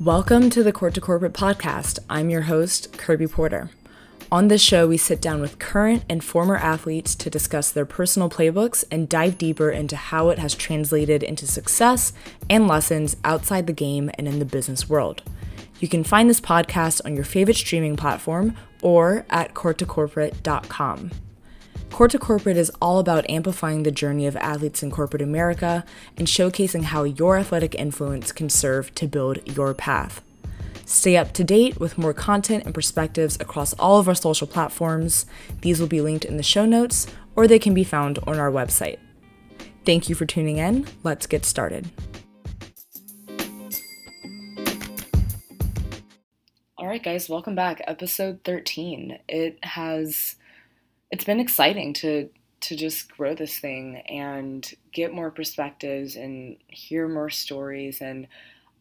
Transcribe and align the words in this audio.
Welcome 0.00 0.48
to 0.50 0.62
the 0.62 0.72
Court 0.72 0.94
to 0.94 1.00
Corporate 1.02 1.34
podcast. 1.34 1.98
I'm 2.08 2.30
your 2.30 2.40
host, 2.40 2.96
Kirby 2.96 3.26
Porter. 3.26 3.68
On 4.32 4.48
this 4.48 4.62
show, 4.62 4.88
we 4.88 4.96
sit 4.96 5.20
down 5.20 5.42
with 5.42 5.58
current 5.58 6.06
and 6.08 6.24
former 6.24 6.56
athletes 6.56 7.14
to 7.16 7.28
discuss 7.28 7.70
their 7.70 7.84
personal 7.84 8.30
playbooks 8.30 8.82
and 8.90 9.10
dive 9.10 9.36
deeper 9.36 9.68
into 9.68 9.96
how 9.96 10.30
it 10.30 10.38
has 10.38 10.54
translated 10.54 11.22
into 11.22 11.46
success 11.46 12.14
and 12.48 12.66
lessons 12.66 13.18
outside 13.24 13.66
the 13.66 13.74
game 13.74 14.10
and 14.14 14.26
in 14.26 14.38
the 14.38 14.46
business 14.46 14.88
world. 14.88 15.22
You 15.80 15.88
can 15.88 16.02
find 16.02 16.30
this 16.30 16.40
podcast 16.40 17.02
on 17.04 17.14
your 17.14 17.24
favorite 17.26 17.58
streaming 17.58 17.96
platform 17.96 18.56
or 18.80 19.26
at 19.28 19.52
courttocorporate.com. 19.52 21.10
Court 21.90 22.12
to 22.12 22.18
Corporate 22.18 22.56
is 22.56 22.70
all 22.80 22.98
about 22.98 23.28
amplifying 23.28 23.82
the 23.82 23.90
journey 23.90 24.26
of 24.26 24.36
athletes 24.36 24.82
in 24.82 24.90
corporate 24.90 25.20
America 25.20 25.84
and 26.16 26.26
showcasing 26.26 26.84
how 26.84 27.04
your 27.04 27.36
athletic 27.36 27.74
influence 27.74 28.32
can 28.32 28.48
serve 28.48 28.94
to 28.94 29.06
build 29.06 29.38
your 29.56 29.74
path. 29.74 30.22
Stay 30.86 31.16
up 31.16 31.32
to 31.32 31.44
date 31.44 31.78
with 31.78 31.98
more 31.98 32.12
content 32.12 32.64
and 32.64 32.74
perspectives 32.74 33.36
across 33.38 33.74
all 33.74 33.98
of 33.98 34.08
our 34.08 34.14
social 34.14 34.46
platforms. 34.46 35.26
These 35.60 35.78
will 35.78 35.86
be 35.86 36.00
linked 36.00 36.24
in 36.24 36.36
the 36.36 36.42
show 36.42 36.64
notes 36.66 37.06
or 37.36 37.46
they 37.46 37.58
can 37.58 37.74
be 37.74 37.84
found 37.84 38.18
on 38.26 38.38
our 38.38 38.50
website. 38.50 38.98
Thank 39.84 40.08
you 40.08 40.14
for 40.14 40.26
tuning 40.26 40.58
in. 40.58 40.86
Let's 41.02 41.26
get 41.26 41.44
started. 41.44 41.90
All 46.76 46.86
right, 46.86 47.02
guys, 47.02 47.28
welcome 47.28 47.54
back. 47.54 47.82
Episode 47.86 48.40
13. 48.44 49.18
It 49.28 49.64
has 49.64 50.36
it's 51.10 51.24
been 51.24 51.40
exciting 51.40 51.92
to 51.94 52.28
to 52.60 52.76
just 52.76 53.10
grow 53.16 53.34
this 53.34 53.58
thing 53.58 54.02
and 54.06 54.74
get 54.92 55.14
more 55.14 55.30
perspectives 55.30 56.14
and 56.14 56.58
hear 56.68 57.08
more 57.08 57.30
stories 57.30 58.02
and 58.02 58.26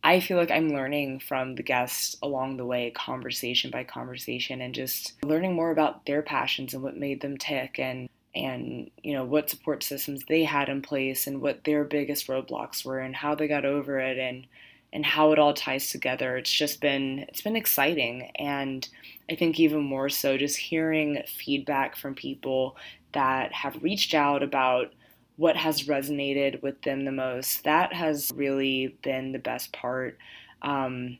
I 0.03 0.19
feel 0.21 0.37
like 0.37 0.51
I'm 0.51 0.69
learning 0.69 1.19
from 1.19 1.55
the 1.55 1.63
guests 1.63 2.15
along 2.21 2.57
the 2.57 2.65
way, 2.65 2.91
conversation 2.91 3.69
by 3.69 3.83
conversation, 3.83 4.61
and 4.61 4.73
just 4.73 5.21
learning 5.23 5.55
more 5.55 5.71
about 5.71 6.05
their 6.05 6.21
passions 6.21 6.73
and 6.73 6.81
what 6.81 6.95
made 6.95 7.21
them 7.21 7.37
tick, 7.37 7.79
and 7.79 8.07
and 8.33 8.89
you 9.03 9.13
know 9.13 9.25
what 9.25 9.49
support 9.49 9.83
systems 9.83 10.23
they 10.27 10.43
had 10.45 10.69
in 10.69 10.81
place, 10.81 11.27
and 11.27 11.41
what 11.41 11.65
their 11.65 11.83
biggest 11.83 12.27
roadblocks 12.27 12.85
were, 12.85 12.99
and 12.99 13.15
how 13.15 13.35
they 13.35 13.47
got 13.47 13.65
over 13.65 13.99
it, 13.99 14.17
and 14.17 14.47
and 14.93 15.05
how 15.05 15.33
it 15.33 15.39
all 15.39 15.53
ties 15.53 15.89
together. 15.89 16.37
It's 16.37 16.51
just 16.51 16.79
been 16.79 17.19
it's 17.27 17.41
been 17.41 17.57
exciting 17.57 18.31
and 18.35 18.87
I 19.29 19.35
think 19.35 19.59
even 19.59 19.81
more 19.81 20.09
so 20.09 20.37
just 20.37 20.57
hearing 20.57 21.21
feedback 21.27 21.95
from 21.95 22.15
people 22.15 22.75
that 23.13 23.53
have 23.53 23.83
reached 23.83 24.13
out 24.13 24.43
about 24.43 24.93
what 25.37 25.55
has 25.55 25.83
resonated 25.83 26.61
with 26.61 26.81
them 26.81 27.05
the 27.05 27.11
most. 27.11 27.63
That 27.63 27.93
has 27.93 28.31
really 28.35 28.97
been 29.03 29.31
the 29.31 29.39
best 29.39 29.71
part. 29.71 30.17
Um, 30.61 31.17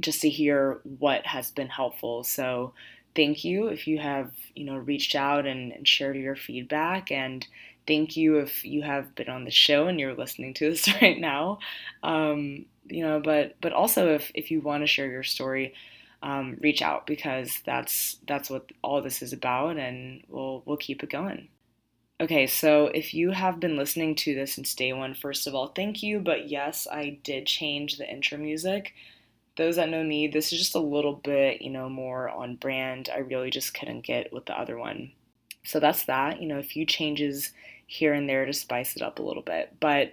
just 0.00 0.20
to 0.22 0.28
hear 0.28 0.80
what 0.98 1.26
has 1.26 1.50
been 1.50 1.68
helpful. 1.68 2.22
So 2.24 2.74
thank 3.14 3.44
you 3.44 3.68
if 3.68 3.86
you 3.86 3.98
have 3.98 4.30
you 4.54 4.64
know 4.64 4.76
reached 4.76 5.14
out 5.14 5.46
and, 5.46 5.72
and 5.72 5.88
shared 5.88 6.16
your 6.16 6.36
feedback 6.36 7.10
and 7.10 7.46
thank 7.86 8.16
you 8.16 8.38
if 8.38 8.62
you 8.64 8.82
have 8.82 9.14
been 9.14 9.30
on 9.30 9.44
the 9.44 9.50
show 9.50 9.86
and 9.86 9.98
you're 9.98 10.14
listening 10.14 10.52
to 10.54 10.68
this 10.70 10.88
right 11.00 11.18
now 11.18 11.58
um, 12.02 12.66
you 12.88 13.02
know, 13.02 13.20
but 13.20 13.56
but 13.60 13.72
also 13.72 14.14
if 14.14 14.30
if 14.34 14.50
you 14.50 14.60
want 14.60 14.82
to 14.82 14.86
share 14.86 15.10
your 15.10 15.22
story, 15.22 15.74
um, 16.26 16.56
reach 16.60 16.82
out 16.82 17.06
because 17.06 17.62
that's 17.64 18.16
that's 18.26 18.50
what 18.50 18.70
all 18.82 19.00
this 19.00 19.22
is 19.22 19.32
about, 19.32 19.76
and 19.76 20.24
we'll 20.28 20.62
we'll 20.66 20.76
keep 20.76 21.04
it 21.04 21.08
going. 21.10 21.48
Okay, 22.20 22.48
so 22.48 22.86
if 22.86 23.14
you 23.14 23.30
have 23.30 23.60
been 23.60 23.76
listening 23.76 24.16
to 24.16 24.34
this 24.34 24.54
since 24.54 24.74
day 24.74 24.92
one, 24.92 25.14
first 25.14 25.46
of 25.46 25.54
all, 25.54 25.68
thank 25.68 26.02
you. 26.02 26.18
But 26.18 26.48
yes, 26.48 26.88
I 26.90 27.18
did 27.22 27.46
change 27.46 27.96
the 27.96 28.10
intro 28.10 28.38
music. 28.38 28.94
Those 29.56 29.76
that 29.76 29.88
know 29.88 30.02
me, 30.02 30.26
this 30.26 30.52
is 30.52 30.58
just 30.58 30.74
a 30.74 30.80
little 30.80 31.12
bit, 31.12 31.62
you 31.62 31.70
know, 31.70 31.88
more 31.88 32.28
on 32.28 32.56
brand. 32.56 33.08
I 33.14 33.18
really 33.18 33.50
just 33.50 33.72
couldn't 33.74 34.04
get 34.04 34.32
with 34.32 34.46
the 34.46 34.58
other 34.58 34.76
one. 34.76 35.12
So 35.64 35.78
that's 35.78 36.04
that. 36.06 36.42
You 36.42 36.48
know, 36.48 36.58
a 36.58 36.64
few 36.64 36.86
changes 36.86 37.52
here 37.86 38.12
and 38.12 38.28
there 38.28 38.44
to 38.46 38.52
spice 38.52 38.96
it 38.96 39.02
up 39.02 39.20
a 39.20 39.22
little 39.22 39.42
bit. 39.42 39.74
But 39.78 40.12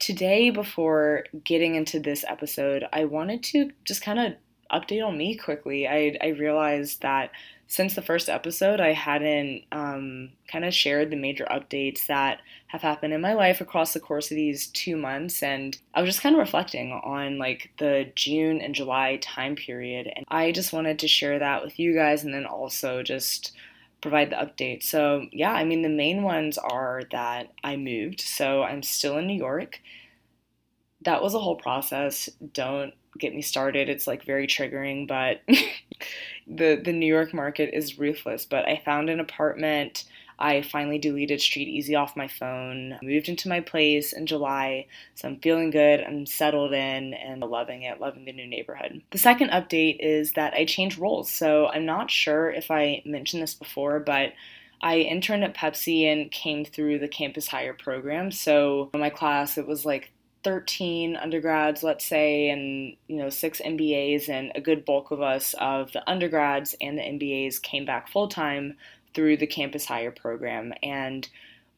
today, 0.00 0.50
before 0.50 1.24
getting 1.44 1.76
into 1.76 2.00
this 2.00 2.24
episode, 2.26 2.84
I 2.92 3.04
wanted 3.04 3.44
to 3.44 3.70
just 3.84 4.02
kind 4.02 4.18
of 4.18 4.32
update 4.72 5.06
on 5.06 5.16
me 5.16 5.36
quickly. 5.36 5.86
I, 5.86 6.16
I 6.20 6.28
realized 6.28 7.02
that 7.02 7.30
since 7.72 7.94
the 7.94 8.02
first 8.02 8.28
episode, 8.28 8.80
I 8.80 8.92
hadn't 8.92 9.62
um, 9.72 10.32
kind 10.46 10.66
of 10.66 10.74
shared 10.74 11.08
the 11.08 11.16
major 11.16 11.46
updates 11.50 12.06
that 12.06 12.40
have 12.66 12.82
happened 12.82 13.14
in 13.14 13.22
my 13.22 13.32
life 13.32 13.62
across 13.62 13.94
the 13.94 14.00
course 14.00 14.30
of 14.30 14.34
these 14.34 14.66
two 14.66 14.94
months. 14.94 15.42
And 15.42 15.78
I 15.94 16.02
was 16.02 16.10
just 16.10 16.22
kind 16.22 16.34
of 16.34 16.40
reflecting 16.40 16.92
on 16.92 17.38
like 17.38 17.70
the 17.78 18.12
June 18.14 18.60
and 18.60 18.74
July 18.74 19.16
time 19.22 19.56
period. 19.56 20.12
And 20.14 20.26
I 20.28 20.52
just 20.52 20.74
wanted 20.74 20.98
to 20.98 21.08
share 21.08 21.38
that 21.38 21.64
with 21.64 21.78
you 21.78 21.94
guys 21.94 22.24
and 22.24 22.34
then 22.34 22.44
also 22.44 23.02
just 23.02 23.52
provide 24.02 24.28
the 24.28 24.36
update. 24.36 24.82
So, 24.82 25.26
yeah, 25.32 25.52
I 25.52 25.64
mean, 25.64 25.80
the 25.80 25.88
main 25.88 26.22
ones 26.22 26.58
are 26.58 27.02
that 27.10 27.52
I 27.64 27.76
moved. 27.76 28.20
So, 28.20 28.64
I'm 28.64 28.82
still 28.82 29.16
in 29.16 29.26
New 29.26 29.38
York. 29.38 29.80
That 31.00 31.22
was 31.22 31.32
a 31.34 31.38
whole 31.38 31.56
process. 31.56 32.28
Don't 32.52 32.92
get 33.18 33.34
me 33.34 33.42
started. 33.42 33.88
It's 33.88 34.06
like 34.06 34.24
very 34.24 34.46
triggering, 34.46 35.06
but 35.06 35.42
the 36.46 36.80
the 36.82 36.92
New 36.92 37.06
York 37.06 37.34
market 37.34 37.74
is 37.74 37.98
ruthless. 37.98 38.44
But 38.44 38.66
I 38.66 38.80
found 38.84 39.10
an 39.10 39.20
apartment 39.20 40.04
I 40.42 40.62
finally 40.62 40.98
deleted 40.98 41.38
StreetEasy 41.38 41.96
off 41.96 42.16
my 42.16 42.26
phone, 42.26 42.98
moved 43.00 43.28
into 43.28 43.48
my 43.48 43.60
place 43.60 44.12
in 44.12 44.26
July, 44.26 44.86
so 45.14 45.28
I'm 45.28 45.38
feeling 45.38 45.70
good, 45.70 46.00
I'm 46.00 46.26
settled 46.26 46.72
in, 46.72 47.14
and 47.14 47.40
loving 47.42 47.82
it, 47.82 48.00
loving 48.00 48.24
the 48.24 48.32
new 48.32 48.48
neighborhood. 48.48 49.02
The 49.12 49.18
second 49.18 49.50
update 49.50 49.98
is 50.00 50.32
that 50.32 50.52
I 50.54 50.64
changed 50.64 50.98
roles, 50.98 51.30
so 51.30 51.68
I'm 51.68 51.86
not 51.86 52.10
sure 52.10 52.50
if 52.50 52.72
I 52.72 53.02
mentioned 53.04 53.40
this 53.40 53.54
before, 53.54 54.00
but 54.00 54.32
I 54.80 54.96
interned 54.96 55.44
at 55.44 55.54
Pepsi 55.54 56.12
and 56.12 56.30
came 56.32 56.64
through 56.64 56.98
the 56.98 57.08
Campus 57.08 57.46
Hire 57.46 57.74
program. 57.74 58.32
So 58.32 58.90
in 58.94 59.00
my 59.00 59.10
class, 59.10 59.56
it 59.56 59.68
was 59.68 59.86
like 59.86 60.10
13 60.44 61.16
undergrads, 61.16 61.82
let's 61.82 62.04
say, 62.04 62.50
and 62.50 62.96
you 63.08 63.16
know 63.16 63.30
six 63.30 63.60
MBAs, 63.60 64.28
and 64.28 64.52
a 64.54 64.60
good 64.60 64.84
bulk 64.84 65.10
of 65.10 65.20
us 65.20 65.54
of 65.60 65.92
the 65.92 66.08
undergrads 66.08 66.74
and 66.80 66.98
the 66.98 67.02
MBAs 67.02 67.60
came 67.60 67.84
back 67.84 68.08
full 68.08 68.28
time 68.28 68.76
through 69.14 69.36
the 69.36 69.46
Campus 69.46 69.84
Hire 69.86 70.10
program. 70.10 70.72
And 70.82 71.28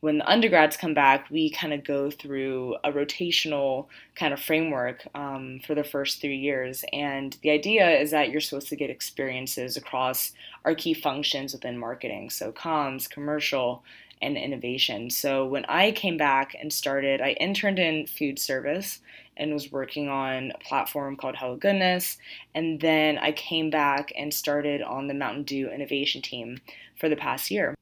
when 0.01 0.19
the 0.19 0.31
undergrads 0.31 0.77
come 0.77 0.93
back, 0.93 1.31
we 1.31 1.49
kind 1.49 1.73
of 1.73 1.83
go 1.83 2.11
through 2.11 2.77
a 2.85 2.93
rotational 2.93 3.87
kind 4.15 4.35
of 4.35 4.41
framework 4.41 5.07
um, 5.15 5.61
for 5.67 5.75
the 5.75 5.83
first 5.83 6.21
three 6.21 6.37
years. 6.37 6.85
And 6.93 7.37
the 7.43 7.51
idea 7.51 7.89
is 7.89 8.11
that 8.11 8.29
you're 8.29 8.43
supposed 8.43 8.69
to 8.69 8.77
get 8.77 8.91
experiences 8.91 9.79
across 9.79 10.33
our 10.67 10.75
key 10.75 10.93
functions 10.93 11.55
within 11.55 11.79
marketing. 11.79 12.29
So, 12.29 12.53
comms, 12.53 13.09
commercial, 13.09 13.83
and 14.23 14.37
innovation. 14.37 15.11
So, 15.11 15.47
when 15.47 15.65
I 15.67 15.93
came 15.93 16.17
back 16.17 16.55
and 16.59 16.73
started, 16.73 17.21
I 17.21 17.31
interned 17.33 17.79
in 17.79 18.07
food 18.07 18.39
service 18.39 19.01
and 19.37 19.53
was 19.53 19.73
working 19.73 20.09
on 20.09 20.53
a 20.53 20.59
platform 20.59 21.17
called 21.17 21.37
Hello 21.37 21.57
Goodness. 21.57 22.19
And 22.55 22.81
then 22.81 23.19
I 23.19 23.33
came 23.33 23.71
back 23.71 24.13
and 24.17 24.33
started 24.33 24.83
on 24.83 25.07
the 25.07 25.15
Mountain 25.15 25.45
Dew 25.45 25.69
innovation 25.69 26.23
team 26.23 26.59
for 26.97 27.09
the 27.09 27.17
past 27.17 27.51
year. 27.51 27.75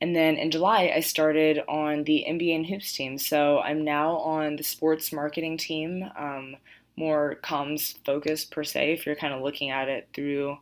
And 0.00 0.14
then 0.14 0.36
in 0.36 0.50
July, 0.50 0.92
I 0.94 1.00
started 1.00 1.60
on 1.68 2.04
the 2.04 2.24
NBA 2.28 2.54
and 2.54 2.66
Hoops 2.66 2.92
team. 2.92 3.18
So 3.18 3.58
I'm 3.60 3.84
now 3.84 4.18
on 4.18 4.56
the 4.56 4.62
sports 4.62 5.12
marketing 5.12 5.56
team, 5.56 6.08
um, 6.16 6.56
more 6.96 7.38
comms 7.42 7.94
focused 8.04 8.50
per 8.50 8.64
se, 8.64 8.92
if 8.92 9.06
you're 9.06 9.16
kind 9.16 9.34
of 9.34 9.42
looking 9.42 9.70
at 9.70 9.88
it 9.88 10.08
through 10.14 10.58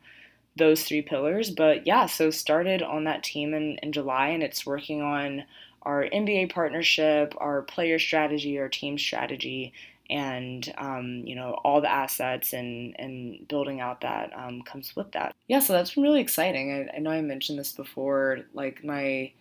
those 0.57 0.83
three 0.83 1.03
pillars. 1.03 1.51
But 1.51 1.87
yeah, 1.87 2.07
so 2.07 2.31
started 2.31 2.83
on 2.83 3.05
that 3.05 3.23
team 3.23 3.55
in, 3.55 3.79
in 3.83 3.93
July, 3.93 4.29
and 4.29 4.43
it's 4.43 4.67
working 4.67 5.03
on 5.03 5.45
our 5.83 6.05
NBA 6.05 6.53
partnership, 6.53 7.35
our 7.39 7.63
player 7.63 7.99
strategy, 7.99 8.59
our 8.59 8.69
team 8.69 8.99
strategy, 8.99 9.73
and 10.09 10.73
um, 10.79 11.23
you 11.25 11.35
know 11.35 11.53
all 11.65 11.81
the 11.81 11.91
assets 11.91 12.53
and 12.53 12.99
and 12.99 13.47
building 13.49 13.81
out 13.81 14.01
that 14.01 14.33
um, 14.37 14.63
comes 14.63 14.95
with 14.97 15.13
that. 15.13 15.35
Yeah, 15.49 15.61
so 15.61 15.73
that's 15.73 15.95
been 15.95 16.03
really 16.03 16.21
exciting. 16.21 16.73
I, 16.73 16.97
I, 16.97 16.99
know 17.01 17.11
I 17.11 17.21
mentioned 17.21 17.59
this 17.59 17.73
before. 17.73 18.41
Like 18.53 18.85
my 18.85 19.33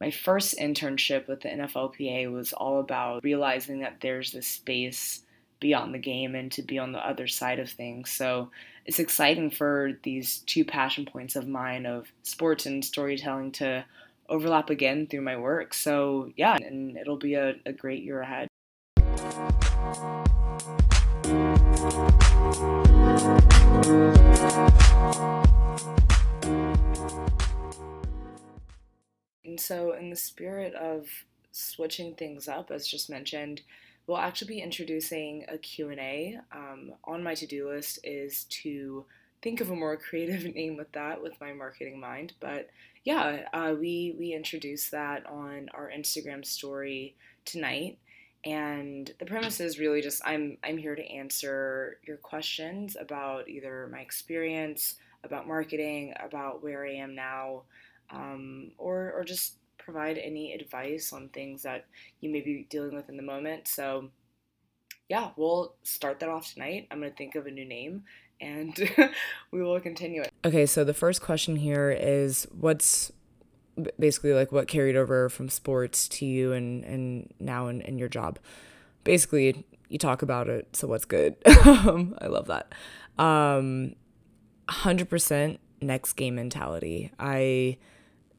my 0.00 0.10
first 0.10 0.58
internship 0.58 1.26
with 1.28 1.40
the 1.40 1.48
NFLPA 1.48 2.32
was 2.32 2.52
all 2.52 2.80
about 2.80 3.24
realizing 3.24 3.80
that 3.80 4.00
there's 4.00 4.32
this 4.32 4.46
space 4.46 5.22
beyond 5.58 5.94
the 5.94 5.98
game 5.98 6.34
and 6.34 6.52
to 6.52 6.62
be 6.62 6.78
on 6.78 6.92
the 6.92 7.06
other 7.06 7.26
side 7.26 7.58
of 7.58 7.70
things. 7.70 8.10
So 8.10 8.50
it's 8.86 9.00
exciting 9.00 9.50
for 9.50 9.92
these 10.04 10.38
two 10.46 10.64
passion 10.64 11.04
points 11.04 11.34
of 11.34 11.48
mine 11.48 11.86
of 11.86 12.06
sports 12.22 12.66
and 12.66 12.84
storytelling 12.84 13.50
to 13.50 13.84
overlap 14.28 14.70
again 14.70 15.08
through 15.08 15.22
my 15.22 15.36
work. 15.36 15.74
So 15.74 16.30
yeah, 16.36 16.56
and 16.56 16.96
it'll 16.96 17.16
be 17.16 17.34
a, 17.34 17.56
a 17.66 17.72
great 17.72 18.04
year 18.04 18.20
ahead. 18.20 18.46
And 29.44 29.58
so, 29.58 29.94
in 29.94 30.10
the 30.10 30.16
spirit 30.16 30.74
of 30.74 31.08
switching 31.50 32.14
things 32.14 32.46
up, 32.46 32.70
as 32.70 32.86
just 32.86 33.10
mentioned, 33.10 33.62
we'll 34.06 34.18
actually 34.18 34.48
be 34.48 34.60
introducing 34.60 35.44
a 35.48 35.58
Q&A. 35.58 36.38
Um, 36.52 36.92
on 37.04 37.22
my 37.22 37.34
to-do 37.34 37.68
list 37.68 37.98
is 38.04 38.44
to 38.44 39.04
think 39.42 39.60
of 39.60 39.70
a 39.70 39.76
more 39.76 39.96
creative 40.08 40.54
name 40.54 40.76
with 40.76 40.92
that 40.92 41.22
with 41.22 41.40
my 41.40 41.52
marketing 41.52 42.00
mind. 42.00 42.34
But 42.40 42.68
yeah, 43.04 43.48
uh, 43.52 43.74
we 43.78 44.16
we 44.18 44.32
introduced 44.32 44.90
that 44.90 45.26
on 45.26 45.68
our 45.74 45.90
Instagram 45.96 46.44
story 46.44 47.14
tonight. 47.44 47.98
And 48.44 49.10
the 49.18 49.26
premise 49.26 49.60
is 49.60 49.78
really 49.78 50.02
just 50.02 50.22
I'm 50.24 50.58
I'm 50.64 50.78
here 50.78 50.94
to 50.94 51.06
answer 51.06 51.98
your 52.06 52.16
questions 52.16 52.96
about 53.00 53.48
either 53.48 53.88
my 53.92 54.00
experience, 54.00 54.96
about 55.24 55.48
marketing, 55.48 56.14
about 56.20 56.62
where 56.62 56.84
I 56.84 56.94
am 56.94 57.14
now, 57.14 57.62
um, 58.10 58.72
or 58.78 59.12
or 59.16 59.24
just 59.24 59.54
provide 59.86 60.18
any 60.18 60.52
advice 60.52 61.12
on 61.12 61.28
things 61.30 61.62
that 61.62 61.86
you 62.20 62.28
may 62.28 62.40
be 62.40 62.66
dealing 62.68 62.94
with 62.94 63.08
in 63.08 63.16
the 63.16 63.22
moment. 63.22 63.68
So 63.68 64.10
yeah, 65.08 65.30
we'll 65.36 65.76
start 65.84 66.20
that 66.20 66.28
off 66.28 66.52
tonight. 66.52 66.88
I'm 66.90 66.98
gonna 67.00 67.12
think 67.12 67.36
of 67.36 67.46
a 67.46 67.50
new 67.50 67.64
name 67.64 68.02
and 68.40 68.76
we 69.52 69.62
will 69.62 69.80
continue 69.80 70.20
it. 70.22 70.32
Okay, 70.44 70.66
so 70.66 70.84
the 70.84 70.92
first 70.92 71.22
question 71.22 71.56
here 71.56 71.90
is 71.90 72.46
what's 72.52 73.12
basically 73.98 74.32
like 74.32 74.50
what 74.52 74.68
carried 74.68 74.96
over 74.96 75.28
from 75.28 75.48
sports 75.48 76.08
to 76.08 76.26
you 76.26 76.52
and 76.52 76.82
and 76.84 77.32
now 77.38 77.68
in, 77.68 77.82
in 77.82 77.98
your 77.98 78.08
job 78.08 78.38
basically 79.04 79.66
you 79.90 79.98
talk 79.98 80.22
about 80.22 80.48
it 80.48 80.74
so 80.74 80.88
what's 80.88 81.04
good 81.04 81.36
um, 81.66 82.16
i 82.22 82.26
love 82.26 82.46
that 82.46 82.72
um 83.18 83.94
100% 84.70 85.58
next 85.82 86.14
game 86.14 86.36
mentality 86.36 87.12
i 87.18 87.76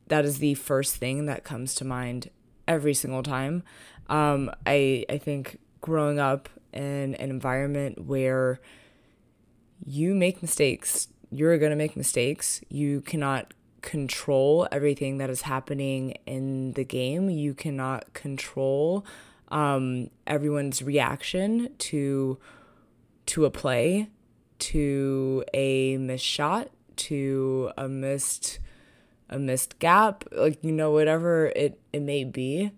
that 0.08 0.26
is 0.26 0.40
the 0.40 0.54
first 0.56 0.96
thing 0.96 1.26
that 1.26 1.44
comes 1.44 1.76
to 1.76 1.86
mind 1.86 2.30
every 2.68 2.94
single 2.94 3.24
time 3.24 3.64
um 4.10 4.50
i 4.66 5.06
i 5.10 5.18
think 5.18 5.60
growing 5.82 6.20
up 6.20 6.50
in 6.74 7.16
an 7.16 7.30
environment 7.30 8.06
where 8.06 8.60
you 9.86 10.14
make 10.14 10.42
mistakes 10.42 11.08
you're 11.30 11.58
to 11.58 11.76
make 11.76 11.96
mistakes 11.96 12.62
you 12.70 13.02
cannot 13.02 13.54
control 13.88 14.68
everything 14.70 15.18
that 15.18 15.30
is 15.30 15.44
happening 15.44 16.18
in 16.26 16.74
the 16.74 16.84
game. 16.84 17.30
You 17.30 17.54
cannot 17.54 18.14
control 18.14 19.06
um, 19.48 20.10
everyone's 20.26 20.82
reaction 20.82 21.70
to 21.78 22.38
to 23.28 23.46
a 23.46 23.50
play, 23.50 24.10
to 24.60 25.44
a 25.54 25.98
missed 25.98 26.26
shot, 26.26 26.70
to 26.96 27.72
a 27.78 27.88
missed 27.88 28.60
a 29.30 29.40
missed 29.40 29.80
gap, 29.80 30.24
like 30.32 30.64
you 30.64 30.72
know 30.72 30.92
whatever 30.92 31.48
it 31.56 31.80
it 31.94 32.02
may 32.02 32.24
be. 32.24 32.72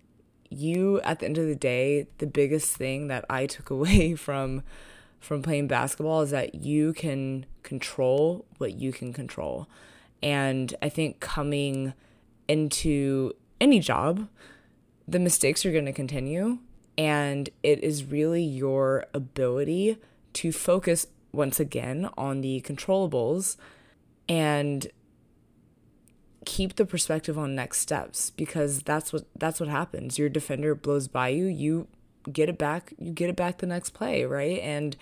You 0.49 0.99
at 1.01 1.19
the 1.19 1.25
end 1.25 1.37
of 1.37 1.47
the 1.47 1.55
day, 1.55 2.07
the 2.17 2.27
biggest 2.27 2.75
thing 2.75 3.07
that 3.07 3.25
I 3.29 3.45
took 3.45 3.69
away 3.77 4.15
from 4.15 4.63
from 5.19 5.41
playing 5.41 5.67
basketball 5.67 6.21
is 6.21 6.31
that 6.31 6.55
you 6.55 6.93
can 6.93 7.45
control 7.63 8.45
what 8.57 8.73
you 8.73 8.91
can 8.91 9.13
control. 9.13 9.67
And 10.23 10.73
I 10.81 10.89
think 10.89 11.19
coming 11.19 11.93
into 12.47 13.33
any 13.59 13.79
job, 13.79 14.27
the 15.07 15.19
mistakes 15.19 15.65
are 15.65 15.71
going 15.71 15.85
to 15.85 15.93
continue. 15.93 16.59
And 16.97 17.49
it 17.63 17.83
is 17.83 18.05
really 18.05 18.43
your 18.43 19.05
ability 19.13 19.97
to 20.33 20.51
focus 20.51 21.07
once 21.31 21.59
again 21.59 22.09
on 22.17 22.41
the 22.41 22.61
controllables 22.61 23.55
and 24.27 24.87
keep 26.49 26.77
the 26.77 26.85
perspective 26.85 27.37
on 27.37 27.53
next 27.53 27.79
steps 27.79 28.31
because 28.31 28.81
that's 28.81 29.13
what 29.13 29.23
that's 29.37 29.59
what 29.59 29.69
happens 29.69 30.17
your 30.17 30.29
defender 30.29 30.73
blows 30.73 31.07
by 31.07 31.27
you 31.27 31.45
you 31.45 31.87
get 32.33 32.49
it 32.49 32.57
back 32.57 32.91
you 32.97 33.11
get 33.11 33.29
it 33.29 33.35
back 33.35 33.59
the 33.59 33.67
next 33.67 33.91
play 33.91 34.25
right 34.25 34.59
and 34.61 34.97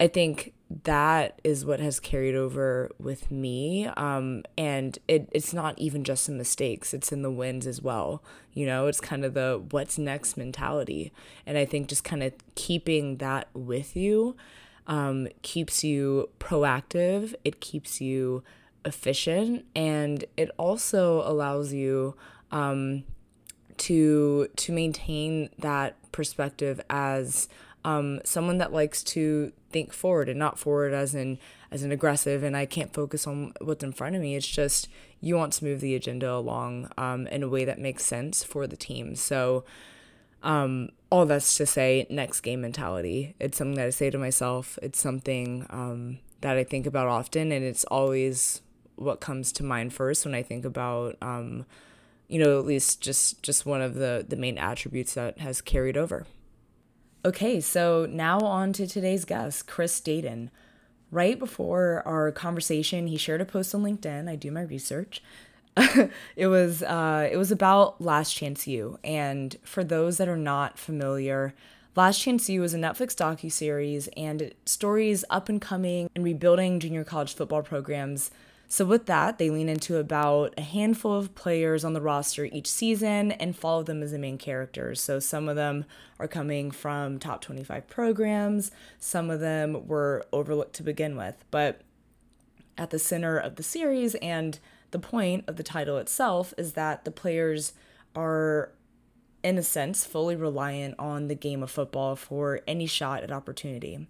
i 0.00 0.08
think 0.08 0.52
that 0.82 1.40
is 1.44 1.64
what 1.64 1.78
has 1.78 2.00
carried 2.00 2.34
over 2.34 2.90
with 2.98 3.30
me. 3.30 3.86
Um, 3.86 4.42
and 4.58 4.98
it, 5.06 5.28
it's 5.30 5.54
not 5.54 5.78
even 5.78 6.02
just 6.02 6.28
in 6.28 6.36
mistakes, 6.36 6.92
it's 6.92 7.12
in 7.12 7.22
the 7.22 7.30
wins 7.30 7.66
as 7.66 7.80
well. 7.80 8.24
You 8.52 8.66
know, 8.66 8.88
it's 8.88 9.00
kind 9.00 9.24
of 9.24 9.34
the 9.34 9.62
what's 9.70 9.98
next 9.98 10.36
mentality. 10.36 11.12
And 11.46 11.56
I 11.56 11.64
think 11.64 11.88
just 11.88 12.02
kind 12.02 12.24
of 12.24 12.32
keeping 12.56 13.18
that 13.18 13.48
with 13.54 13.94
you 13.94 14.36
um, 14.86 15.28
keeps 15.42 15.84
you 15.84 16.30
proactive, 16.40 17.34
it 17.44 17.60
keeps 17.60 18.00
you 18.00 18.42
efficient, 18.84 19.64
and 19.74 20.24
it 20.36 20.50
also 20.58 21.22
allows 21.28 21.72
you 21.72 22.14
um, 22.50 23.04
to 23.78 24.48
to 24.56 24.72
maintain 24.72 25.50
that 25.58 25.96
perspective 26.12 26.80
as 26.88 27.48
um, 27.84 28.20
someone 28.24 28.58
that 28.58 28.72
likes 28.72 29.02
to 29.02 29.52
think 29.70 29.92
forward 29.92 30.28
and 30.28 30.38
not 30.38 30.58
forward 30.58 30.94
as 30.94 31.14
in 31.14 31.38
as 31.70 31.82
an 31.82 31.90
aggressive 31.90 32.44
and 32.44 32.56
I 32.56 32.66
can't 32.66 32.92
focus 32.92 33.26
on 33.26 33.52
what's 33.60 33.82
in 33.82 33.92
front 33.92 34.14
of 34.14 34.22
me. 34.22 34.36
It's 34.36 34.46
just 34.46 34.88
you 35.20 35.36
want 35.36 35.52
to 35.54 35.64
move 35.64 35.80
the 35.80 35.94
agenda 35.94 36.32
along 36.32 36.88
um, 36.96 37.26
in 37.26 37.42
a 37.42 37.48
way 37.48 37.64
that 37.64 37.78
makes 37.78 38.04
sense 38.04 38.44
for 38.44 38.66
the 38.66 38.76
team. 38.76 39.16
So 39.16 39.64
um, 40.44 40.90
all 41.10 41.26
that's 41.26 41.56
to 41.56 41.66
say 41.66 42.06
next 42.10 42.42
game 42.42 42.60
mentality. 42.60 43.34
It's 43.40 43.58
something 43.58 43.76
that 43.76 43.86
I 43.86 43.90
say 43.90 44.10
to 44.10 44.18
myself. 44.18 44.78
It's 44.82 45.00
something 45.00 45.66
um, 45.70 46.18
that 46.42 46.56
I 46.56 46.64
think 46.64 46.86
about 46.86 47.08
often, 47.08 47.50
and 47.50 47.64
it's 47.64 47.84
always 47.84 48.60
what 48.96 49.20
comes 49.20 49.52
to 49.52 49.64
mind 49.64 49.92
first 49.92 50.24
when 50.24 50.34
I 50.34 50.42
think 50.42 50.64
about 50.64 51.16
um, 51.20 51.66
you 52.28 52.38
know 52.38 52.58
at 52.58 52.66
least 52.66 53.00
just 53.00 53.42
just 53.42 53.66
one 53.66 53.82
of 53.82 53.94
the 53.94 54.24
the 54.28 54.36
main 54.36 54.58
attributes 54.58 55.14
that 55.14 55.38
has 55.38 55.60
carried 55.60 55.96
over. 55.96 56.26
Okay, 57.24 57.60
so 57.60 58.06
now 58.10 58.40
on 58.40 58.72
to 58.74 58.86
today's 58.86 59.24
guest, 59.24 59.66
Chris 59.66 59.94
Staten. 59.94 60.50
Right 61.10 61.38
before 61.38 62.02
our 62.04 62.32
conversation, 62.32 63.06
he 63.06 63.16
shared 63.16 63.40
a 63.40 63.44
post 63.44 63.74
on 63.74 63.82
LinkedIn. 63.82 64.28
I 64.28 64.36
do 64.36 64.50
my 64.50 64.62
research. 64.62 65.22
it 66.36 66.48
was 66.48 66.82
uh, 66.82 67.28
it 67.30 67.36
was 67.36 67.50
about 67.50 68.00
Last 68.00 68.34
Chance 68.34 68.66
U, 68.66 68.98
and 69.02 69.56
for 69.62 69.82
those 69.82 70.18
that 70.18 70.28
are 70.28 70.36
not 70.36 70.78
familiar, 70.78 71.54
Last 71.96 72.20
Chance 72.20 72.48
U 72.50 72.62
is 72.62 72.74
a 72.74 72.78
Netflix 72.78 73.14
docu 73.14 73.50
series 73.50 74.08
and 74.16 74.52
stories 74.66 75.24
up 75.30 75.48
and 75.48 75.60
coming 75.60 76.10
and 76.14 76.24
rebuilding 76.24 76.80
junior 76.80 77.04
college 77.04 77.34
football 77.34 77.62
programs 77.62 78.30
so, 78.74 78.84
with 78.84 79.06
that, 79.06 79.38
they 79.38 79.50
lean 79.50 79.68
into 79.68 79.98
about 79.98 80.52
a 80.58 80.62
handful 80.62 81.14
of 81.14 81.36
players 81.36 81.84
on 81.84 81.92
the 81.92 82.00
roster 82.00 82.46
each 82.46 82.66
season 82.66 83.30
and 83.30 83.54
follow 83.54 83.84
them 83.84 84.02
as 84.02 84.10
the 84.10 84.18
main 84.18 84.36
characters. 84.36 85.00
So, 85.00 85.20
some 85.20 85.48
of 85.48 85.54
them 85.54 85.84
are 86.18 86.26
coming 86.26 86.72
from 86.72 87.20
top 87.20 87.40
25 87.40 87.86
programs, 87.86 88.72
some 88.98 89.30
of 89.30 89.38
them 89.38 89.86
were 89.86 90.26
overlooked 90.32 90.74
to 90.74 90.82
begin 90.82 91.16
with. 91.16 91.44
But 91.52 91.82
at 92.76 92.90
the 92.90 92.98
center 92.98 93.38
of 93.38 93.54
the 93.54 93.62
series 93.62 94.16
and 94.16 94.58
the 94.90 94.98
point 94.98 95.44
of 95.46 95.54
the 95.54 95.62
title 95.62 95.96
itself 95.98 96.52
is 96.58 96.72
that 96.72 97.04
the 97.04 97.12
players 97.12 97.74
are, 98.16 98.72
in 99.44 99.56
a 99.56 99.62
sense, 99.62 100.04
fully 100.04 100.34
reliant 100.34 100.96
on 100.98 101.28
the 101.28 101.36
game 101.36 101.62
of 101.62 101.70
football 101.70 102.16
for 102.16 102.60
any 102.66 102.86
shot 102.86 103.22
at 103.22 103.30
opportunity. 103.30 104.08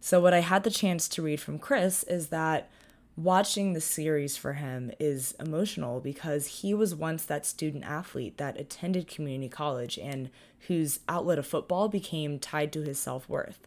So, 0.00 0.18
what 0.18 0.32
I 0.32 0.40
had 0.40 0.64
the 0.64 0.70
chance 0.70 1.08
to 1.08 1.20
read 1.20 1.42
from 1.42 1.58
Chris 1.58 2.04
is 2.04 2.28
that 2.28 2.70
watching 3.16 3.72
the 3.72 3.80
series 3.80 4.36
for 4.36 4.54
him 4.54 4.90
is 4.98 5.34
emotional 5.38 6.00
because 6.00 6.46
he 6.46 6.72
was 6.72 6.94
once 6.94 7.24
that 7.24 7.46
student 7.46 7.84
athlete 7.84 8.38
that 8.38 8.58
attended 8.58 9.06
community 9.06 9.48
college 9.48 9.98
and 9.98 10.30
whose 10.68 11.00
outlet 11.08 11.38
of 11.38 11.46
football 11.46 11.88
became 11.88 12.38
tied 12.38 12.72
to 12.72 12.82
his 12.82 12.98
self 12.98 13.28
worth. 13.28 13.66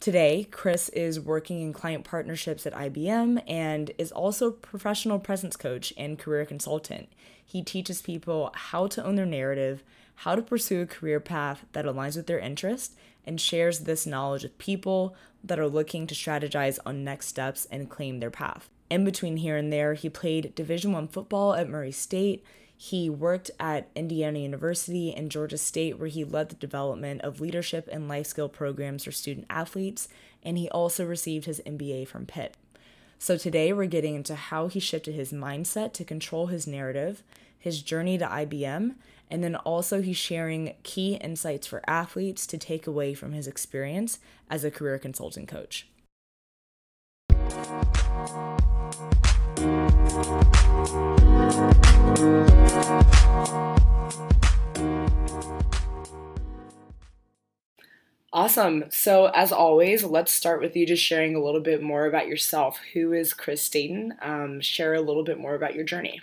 Today, 0.00 0.46
Chris 0.52 0.88
is 0.90 1.18
working 1.18 1.60
in 1.60 1.72
client 1.72 2.04
partnerships 2.04 2.66
at 2.66 2.72
IBM 2.72 3.42
and 3.48 3.90
is 3.98 4.12
also 4.12 4.46
a 4.46 4.52
professional 4.52 5.18
presence 5.18 5.56
coach 5.56 5.92
and 5.96 6.16
career 6.16 6.44
consultant. 6.44 7.08
He 7.44 7.64
teaches 7.64 8.00
people 8.00 8.52
how 8.54 8.86
to 8.86 9.04
own 9.04 9.16
their 9.16 9.26
narrative, 9.26 9.82
how 10.14 10.36
to 10.36 10.42
pursue 10.42 10.82
a 10.82 10.86
career 10.86 11.18
path 11.18 11.64
that 11.72 11.84
aligns 11.84 12.14
with 12.14 12.28
their 12.28 12.38
interest, 12.38 12.94
and 13.26 13.40
shares 13.40 13.80
this 13.80 14.06
knowledge 14.06 14.44
with 14.44 14.56
people 14.58 15.16
that 15.42 15.58
are 15.58 15.68
looking 15.68 16.06
to 16.06 16.14
strategize 16.14 16.78
on 16.86 17.02
next 17.02 17.26
steps 17.26 17.66
and 17.68 17.90
claim 17.90 18.20
their 18.20 18.30
path. 18.30 18.70
In 18.88 19.04
between 19.04 19.38
here 19.38 19.56
and 19.56 19.72
there, 19.72 19.94
he 19.94 20.08
played 20.08 20.54
Division 20.54 20.92
1 20.92 21.08
football 21.08 21.54
at 21.54 21.68
Murray 21.68 21.92
State. 21.92 22.44
He 22.80 23.10
worked 23.10 23.50
at 23.58 23.88
Indiana 23.96 24.38
University 24.38 25.12
and 25.12 25.32
Georgia 25.32 25.58
State 25.58 25.98
where 25.98 26.08
he 26.08 26.22
led 26.22 26.48
the 26.48 26.54
development 26.54 27.22
of 27.22 27.40
leadership 27.40 27.88
and 27.90 28.08
life 28.08 28.28
skill 28.28 28.48
programs 28.48 29.02
for 29.02 29.10
student 29.10 29.46
athletes, 29.50 30.06
and 30.44 30.56
he 30.56 30.68
also 30.68 31.04
received 31.04 31.46
his 31.46 31.60
MBA 31.66 32.06
from 32.06 32.24
Pitt. 32.24 32.56
So 33.18 33.36
today 33.36 33.72
we're 33.72 33.86
getting 33.86 34.14
into 34.14 34.36
how 34.36 34.68
he 34.68 34.78
shifted 34.78 35.16
his 35.16 35.32
mindset 35.32 35.92
to 35.94 36.04
control 36.04 36.46
his 36.46 36.68
narrative, 36.68 37.24
his 37.58 37.82
journey 37.82 38.16
to 38.16 38.24
IBM, 38.24 38.94
and 39.28 39.42
then 39.42 39.56
also, 39.56 40.00
he's 40.00 40.16
sharing 40.16 40.74
key 40.84 41.16
insights 41.16 41.66
for 41.66 41.82
athletes 41.86 42.46
to 42.46 42.58
take 42.58 42.86
away 42.86 43.12
from 43.12 43.32
his 43.32 43.48
experience 43.48 44.20
as 44.48 44.62
a 44.64 44.70
career 44.70 44.98
consulting 44.98 45.46
coach. 45.46 45.88
Awesome. 58.32 58.84
So, 58.90 59.26
as 59.34 59.52
always, 59.52 60.04
let's 60.04 60.32
start 60.32 60.60
with 60.60 60.76
you 60.76 60.86
just 60.86 61.02
sharing 61.02 61.34
a 61.34 61.42
little 61.42 61.60
bit 61.60 61.82
more 61.82 62.06
about 62.06 62.28
yourself. 62.28 62.78
Who 62.94 63.12
is 63.12 63.34
Chris 63.34 63.62
Staten? 63.62 64.14
Um, 64.22 64.60
share 64.60 64.94
a 64.94 65.00
little 65.00 65.24
bit 65.24 65.38
more 65.38 65.54
about 65.54 65.74
your 65.74 65.84
journey. 65.84 66.20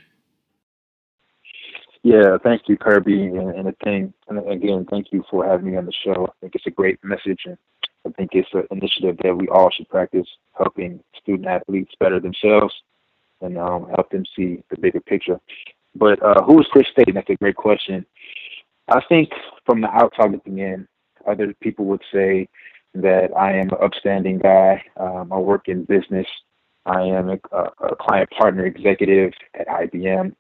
Yeah, 2.04 2.38
thank 2.44 2.64
you, 2.68 2.78
Kirby, 2.78 3.22
and, 3.22 3.76
and, 3.86 4.14
and 4.28 4.52
again, 4.52 4.86
thank 4.90 5.08
you 5.12 5.24
for 5.30 5.46
having 5.46 5.72
me 5.72 5.78
on 5.78 5.86
the 5.86 5.94
show. 6.06 6.28
I 6.28 6.32
think 6.40 6.56
it's 6.56 6.68
a 6.68 6.72
great 6.72 7.04
message, 7.04 7.42
and 7.46 7.58
I 8.06 8.12
think 8.12 8.30
it's 8.34 8.48
an 8.54 8.68
initiative 8.72 9.18
that 9.24 9.36
we 9.36 9.48
all 9.48 9.70
should 9.72 9.90
practice, 9.90 10.28
helping 10.58 11.02
student 11.22 11.48
athletes 11.48 11.94
better 12.00 12.20
themselves 12.20 12.74
and 13.42 13.58
um, 13.58 13.88
help 13.96 14.10
them 14.10 14.26
see 14.36 14.64
the 14.70 14.78
bigger 14.78 15.02
picture. 15.02 15.40
But 15.96 16.22
uh, 16.22 16.44
who 16.44 16.60
is 16.60 16.68
Chris 16.72 16.88
Staten? 16.92 17.16
That's 17.16 17.30
a 17.30 17.36
great 17.36 17.56
question. 17.56 18.06
I 18.90 19.02
think 19.08 19.30
from 19.66 19.82
the 19.82 19.90
outside 19.90 20.32
looking 20.32 20.60
in, 20.60 20.88
other 21.28 21.54
people 21.62 21.86
would 21.86 22.04
say 22.14 22.48
that 22.94 23.30
I 23.36 23.54
am 23.54 23.70
an 23.70 23.78
upstanding 23.82 24.40
guy. 24.40 24.84
Um, 24.98 25.32
I 25.32 25.38
work 25.38 25.68
in 25.68 25.86
business. 25.86 26.28
I 26.86 27.02
am 27.02 27.30
a, 27.30 27.40
a, 27.52 27.96
client 27.96 28.30
partner 28.30 28.66
executive 28.66 29.34
at 29.60 29.68
IBM, 29.68 30.36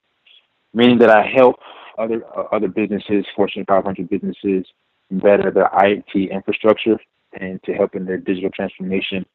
meaning 0.74 1.00
that 1.00 1.10
I 1.10 1.26
help 1.26 1.56
other 1.98 2.24
uh, 2.38 2.44
other 2.52 2.68
businesses, 2.68 3.26
Fortune 3.36 3.66
500 3.68 4.08
businesses, 4.08 4.66
better 5.10 5.50
their 5.52 5.70
IT 5.74 6.30
infrastructure 6.30 7.00
and 7.40 7.62
to 7.64 7.74
help 7.74 7.96
in 7.96 8.06
their 8.06 8.18
digital 8.18 8.50
transformation. 8.52 9.26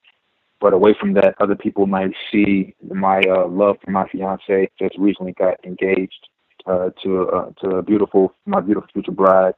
But 0.61 0.75
away 0.75 0.95
from 0.99 1.15
that, 1.15 1.35
other 1.41 1.55
people 1.55 1.87
might 1.87 2.13
see 2.31 2.75
my 2.87 3.21
uh, 3.21 3.49
love 3.49 3.77
for 3.83 3.91
my 3.91 4.07
fiance. 4.09 4.71
Just 4.79 4.99
recently 4.99 5.33
got 5.33 5.65
engaged 5.65 6.29
uh, 6.67 6.91
to 7.03 7.29
uh, 7.29 7.51
to 7.63 7.77
a 7.77 7.83
beautiful 7.83 8.35
my 8.47 8.61
beautiful 8.61 8.89
future 8.93 9.13
bride, 9.13 9.55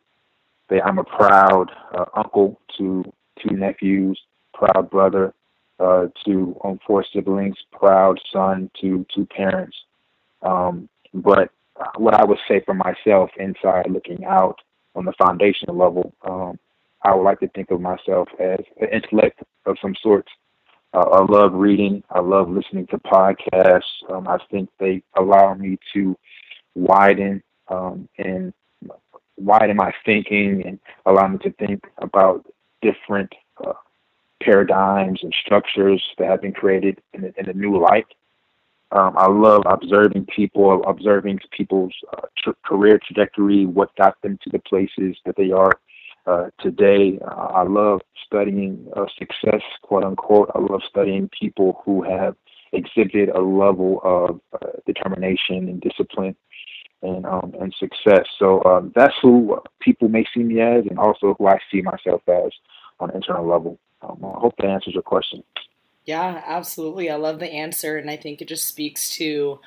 I'm 0.81 0.99
a 0.99 1.05
proud 1.05 1.71
uh, 1.95 2.05
uncle 2.15 2.61
to 2.79 3.05
two 3.41 3.55
nephews, 3.55 4.19
proud 4.55 4.91
brother 4.91 5.35
uh, 5.81 6.07
to 6.25 6.57
um, 6.65 6.79
four 6.87 7.05
siblings, 7.13 7.57
proud 7.73 8.21
son 8.33 8.71
to 8.81 9.05
two 9.15 9.27
parents. 9.27 9.77
Um, 10.43 10.89
but 11.13 11.51
what 11.97 12.15
I 12.15 12.25
would 12.25 12.39
say 12.49 12.63
for 12.65 12.75
myself 12.75 13.31
inside 13.39 13.91
looking 13.91 14.25
out 14.25 14.61
on 14.95 15.05
the 15.05 15.13
foundational 15.13 15.77
level, 15.77 16.13
um, 16.29 16.59
I 17.03 17.15
would 17.15 17.25
like 17.25 17.41
to 17.41 17.49
think 17.49 17.71
of 17.71 17.81
myself 17.81 18.29
as 18.39 18.61
an 18.81 18.89
intellect 18.93 19.43
of 19.67 19.77
some 19.83 19.95
sort. 20.03 20.27
Uh, 20.95 21.01
I 21.01 21.25
love 21.25 21.55
reading. 21.55 22.03
I 22.11 22.21
love 22.21 22.51
listening 22.51 22.87
to 22.89 22.99
podcasts. 22.99 23.83
Um, 24.11 24.29
I 24.29 24.39
think 24.51 24.69
they 24.79 25.03
allow 25.17 25.55
me 25.55 25.79
to 25.95 26.17
widen 26.75 27.43
um, 27.69 28.09
and 28.19 28.53
widen 29.39 29.77
my 29.77 29.93
thinking 30.05 30.63
and 30.67 30.79
allow 31.07 31.29
me 31.29 31.39
to 31.39 31.53
think 31.53 31.85
about 31.99 32.45
different 32.83 33.33
uh, 33.65 33.73
paradigms 34.43 35.21
and 35.23 35.35
structures 35.45 36.03
that 36.19 36.29
have 36.29 36.43
been 36.43 36.53
created 36.53 37.01
in, 37.15 37.25
a, 37.25 37.33
in 37.39 37.49
a 37.49 37.55
new 37.55 37.79
light. 37.79 38.07
Um, 38.91 39.15
I 39.17 39.27
love 39.29 39.63
observing 39.65 40.27
people, 40.27 40.83
observing 40.87 41.41
people's 41.57 41.95
uh, 42.13 42.53
career 42.63 43.01
trajectory, 43.03 43.65
what 43.65 43.97
got 43.97 44.21
them 44.21 44.39
to 44.45 44.51
the 44.51 44.59
places 44.59 45.17
that 45.25 45.37
they 45.37 45.51
are 45.51 45.73
uh, 46.27 46.47
today. 46.61 47.19
I 47.27 47.63
love 47.63 48.01
studying 48.27 48.89
uh, 48.97 49.07
success, 49.19 49.63
quote 49.83 50.05
unquote. 50.05 50.51
I 50.55 50.61
love 50.61 50.83
studying 50.89 51.29
people 51.39 51.83
who 51.85 52.03
have 52.03 52.37
exhibited 52.73 53.29
a 53.29 53.41
level 53.41 54.01
of 54.03 54.41
uh, 54.55 54.73
determination 54.87 55.69
and 55.69 55.81
discipline 55.81 56.35
and 57.03 57.27
um, 57.27 57.55
and 57.61 57.75
success. 57.79 58.27
So 58.39 58.63
um, 58.65 58.93
that's 58.95 59.15
who 59.21 59.59
people 59.81 60.09
may 60.09 60.25
see 60.35 60.43
me 60.43 60.61
as, 60.61 60.85
and 60.89 60.99
also 60.99 61.35
who 61.39 61.47
I 61.47 61.59
see 61.71 61.83
myself 61.83 62.23
as 62.29 62.53
on 63.01 63.11
an 63.11 63.17
internal 63.17 63.47
level. 63.47 63.79
Um, 64.03 64.19
I 64.25 64.39
hope 64.39 64.55
that 64.59 64.67
answers 64.67 64.95
your 64.95 65.03
question. 65.03 65.43
Yeah, 66.05 66.43
absolutely. 66.45 67.11
I 67.11 67.17
love 67.17 67.39
the 67.39 67.51
answer, 67.51 67.97
and 67.97 68.11
I 68.11 68.17
think 68.17 68.41
it 68.41 68.49
just 68.49 68.67
speaks 68.67 69.11
to 69.17 69.61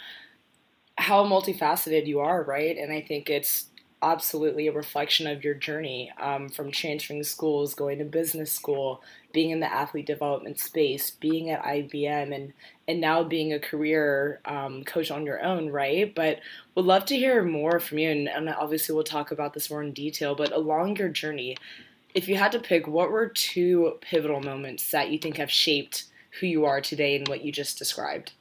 how 0.98 1.26
multifaceted 1.26 2.08
you 2.08 2.20
are, 2.20 2.44
right? 2.44 2.78
And 2.78 2.92
I 2.92 3.02
think 3.02 3.30
it's 3.30 3.68
absolutely 4.02 4.68
a 4.68 4.72
reflection 4.72 5.28
of 5.28 5.44
your 5.44 5.54
journey 5.54 6.12
um, 6.20 6.50
from 6.50 6.72
transferring 6.72 7.24
schools, 7.24 7.74
going 7.74 7.98
to 8.00 8.06
business 8.06 8.52
school, 8.52 9.02
being 9.34 9.50
in 9.50 9.60
the 9.60 9.72
athlete 9.72 10.06
development 10.06 10.60
space, 10.60 11.12
being 11.12 11.50
at 11.50 11.64
IBM, 11.64 12.34
and 12.34 12.54
and 12.88 13.02
now 13.02 13.24
being 13.24 13.54
a 13.54 13.60
career 13.60 14.40
um, 14.46 14.84
coach 14.84 15.10
on 15.10 15.26
your 15.26 15.44
own, 15.44 15.70
right? 15.70 16.14
But 16.14 16.40
would 16.76 16.86
love 16.86 17.06
to 17.06 17.16
hear 17.16 17.44
more 17.44 17.80
from 17.80 17.98
you, 17.98 18.10
and, 18.10 18.30
and 18.30 18.50
obviously 18.50 18.94
we'll 18.94 19.04
talk 19.04 19.32
about 19.32 19.54
this 19.54 19.70
more 19.70 19.82
in 19.82 19.92
detail. 19.92 20.36
But 20.36 20.52
along 20.52 20.98
your 20.98 21.10
journey, 21.10 21.58
if 22.14 22.28
you 22.28 22.36
had 22.38 22.52
to 22.52 22.60
pick, 22.60 22.88
what 22.88 23.12
were 23.12 23.28
two 23.28 23.98
pivotal 24.02 24.42
moments 24.42 24.92
that 24.92 25.10
you 25.10 25.18
think 25.18 25.38
have 25.38 25.52
shaped 25.52 26.06
who 26.40 26.48
you 26.48 26.66
are 26.66 26.82
today 26.82 27.16
and 27.16 27.28
what 27.28 27.44
you 27.44 27.52
just 27.52 27.78
described? 27.78 28.34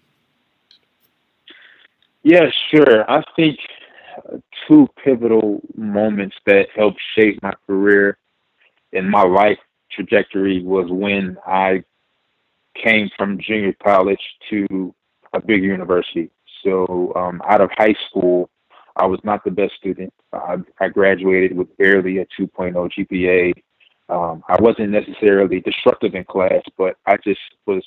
Yeah, 2.22 2.50
sure. 2.70 3.08
I 3.10 3.22
think 3.36 3.58
two 4.68 4.88
pivotal 5.02 5.60
moments 5.76 6.36
that 6.46 6.68
helped 6.74 7.00
shape 7.16 7.42
my 7.42 7.52
career 7.66 8.18
and 8.92 9.10
my 9.10 9.22
life 9.22 9.58
trajectory 9.90 10.62
was 10.62 10.86
when 10.90 11.36
I 11.46 11.82
came 12.74 13.10
from 13.16 13.38
junior 13.40 13.74
college 13.82 14.20
to 14.50 14.94
a 15.32 15.40
big 15.40 15.62
university. 15.62 16.30
So 16.62 17.12
um, 17.14 17.42
out 17.48 17.60
of 17.60 17.70
high 17.76 17.94
school, 18.08 18.50
I 18.96 19.06
was 19.06 19.20
not 19.24 19.44
the 19.44 19.50
best 19.50 19.74
student. 19.74 20.12
I, 20.32 20.56
I 20.80 20.88
graduated 20.88 21.56
with 21.56 21.76
barely 21.76 22.18
a 22.18 22.26
2.0 22.40 22.74
GPA. 22.74 23.52
Um, 24.08 24.42
I 24.48 24.60
wasn't 24.60 24.90
necessarily 24.90 25.60
disruptive 25.60 26.14
in 26.14 26.24
class, 26.24 26.62
but 26.76 26.96
I 27.06 27.16
just 27.16 27.40
was 27.66 27.84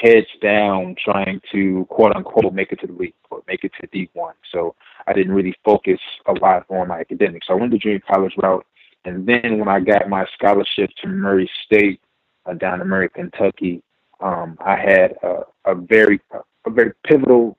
heads 0.00 0.26
down 0.42 0.94
trying 1.02 1.40
to 1.52 1.86
quote 1.88 2.14
unquote 2.14 2.52
make 2.52 2.72
it 2.72 2.80
to 2.80 2.86
the 2.86 2.92
league 2.92 3.14
or 3.30 3.42
make 3.46 3.64
it 3.64 3.72
to 3.80 3.86
D1. 3.88 4.32
So 4.52 4.74
I 5.06 5.12
didn't 5.12 5.32
really 5.32 5.54
focus 5.64 6.00
a 6.26 6.32
lot 6.32 6.66
on 6.68 6.88
my 6.88 7.00
academics. 7.00 7.46
So 7.46 7.54
I 7.54 7.56
went 7.56 7.72
the 7.72 7.78
junior 7.78 8.00
college 8.00 8.34
route. 8.42 8.66
And 9.04 9.26
then 9.26 9.58
when 9.58 9.68
I 9.68 9.80
got 9.80 10.08
my 10.08 10.26
scholarship 10.34 10.90
to 11.02 11.08
Murray 11.08 11.48
State 11.64 12.00
uh, 12.44 12.54
down 12.54 12.80
in 12.80 12.88
Murray, 12.88 13.08
Kentucky, 13.08 13.82
um, 14.20 14.56
I 14.60 14.76
had 14.76 15.14
a, 15.22 15.42
a 15.64 15.74
very 15.74 16.20
a 16.32 16.70
very 16.70 16.92
pivotal 17.06 17.56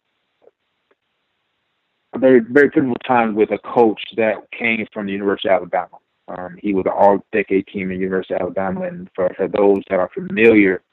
a 2.13 2.19
very 2.19 2.41
very 2.41 2.69
pivotal 2.69 2.95
time 3.07 3.35
with 3.35 3.51
a 3.51 3.59
coach 3.59 4.01
that 4.17 4.35
came 4.51 4.85
from 4.91 5.05
the 5.05 5.13
University 5.13 5.49
of 5.49 5.55
Alabama. 5.55 5.97
Um, 6.27 6.57
he 6.61 6.73
was 6.73 6.85
an 6.85 6.91
all-decade 6.91 7.67
team 7.67 7.83
in 7.83 7.99
the 7.99 8.03
University 8.03 8.33
of 8.33 8.41
Alabama, 8.41 8.81
and 8.81 9.09
for, 9.15 9.31
for 9.37 9.47
those 9.47 9.81
that 9.89 9.99
are 9.99 10.09
familiar 10.13 10.83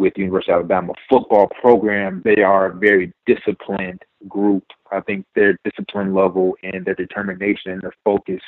with 0.00 0.14
the 0.14 0.22
University 0.22 0.50
of 0.50 0.60
Alabama 0.60 0.94
football 1.08 1.46
program. 1.60 2.22
They 2.24 2.42
are 2.42 2.66
a 2.66 2.74
very 2.74 3.12
disciplined 3.26 4.02
group. 4.26 4.64
I 4.90 5.00
think 5.00 5.26
their 5.34 5.58
discipline 5.62 6.14
level 6.14 6.56
and 6.62 6.84
their 6.84 6.94
determination 6.94 7.72
and 7.72 7.82
their 7.82 7.94
focus 8.02 8.40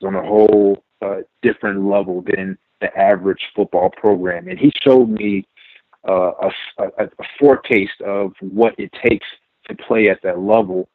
is 0.00 0.06
on 0.06 0.14
a 0.14 0.22
whole 0.22 0.82
uh, 1.02 1.18
different 1.42 1.84
level 1.84 2.24
than 2.26 2.56
the 2.80 2.96
average 2.98 3.42
football 3.54 3.90
program. 3.90 4.48
And 4.48 4.58
he 4.58 4.72
showed 4.82 5.10
me 5.10 5.46
uh, 6.08 6.32
a, 6.40 6.50
a, 6.78 7.04
a 7.04 7.24
foretaste 7.38 8.00
of 8.00 8.32
what 8.40 8.74
it 8.78 8.90
takes 9.06 9.26
to 9.68 9.76
play 9.76 10.08
at 10.08 10.22
that 10.22 10.38
level. 10.38 10.88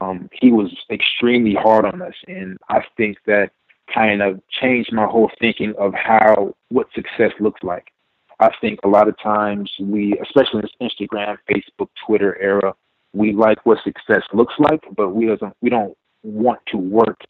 Um, 0.00 0.28
he 0.32 0.52
was 0.52 0.72
extremely 0.90 1.54
hard 1.54 1.84
on 1.84 2.02
us, 2.02 2.14
and 2.28 2.56
I 2.68 2.82
think 2.96 3.18
that 3.26 3.50
kind 3.92 4.22
of 4.22 4.40
changed 4.48 4.92
my 4.92 5.06
whole 5.06 5.30
thinking 5.40 5.74
of 5.78 5.92
how 5.94 6.54
what 6.68 6.88
success 6.94 7.32
looks 7.40 7.62
like. 7.62 7.92
I 8.38 8.50
think 8.60 8.80
a 8.84 8.88
lot 8.88 9.08
of 9.08 9.18
times 9.18 9.70
we, 9.80 10.18
especially 10.22 10.60
in 10.60 10.62
this 10.62 10.90
Instagram, 10.90 11.38
Facebook, 11.50 11.88
Twitter 12.06 12.36
era, 12.40 12.74
we 13.12 13.32
like 13.32 13.64
what 13.64 13.78
success 13.82 14.22
looks 14.32 14.54
like, 14.58 14.80
but 14.94 15.10
we 15.10 15.26
doesn't 15.26 15.54
we 15.62 15.70
don't 15.70 15.96
want 16.22 16.60
to 16.66 16.76
work 16.76 17.20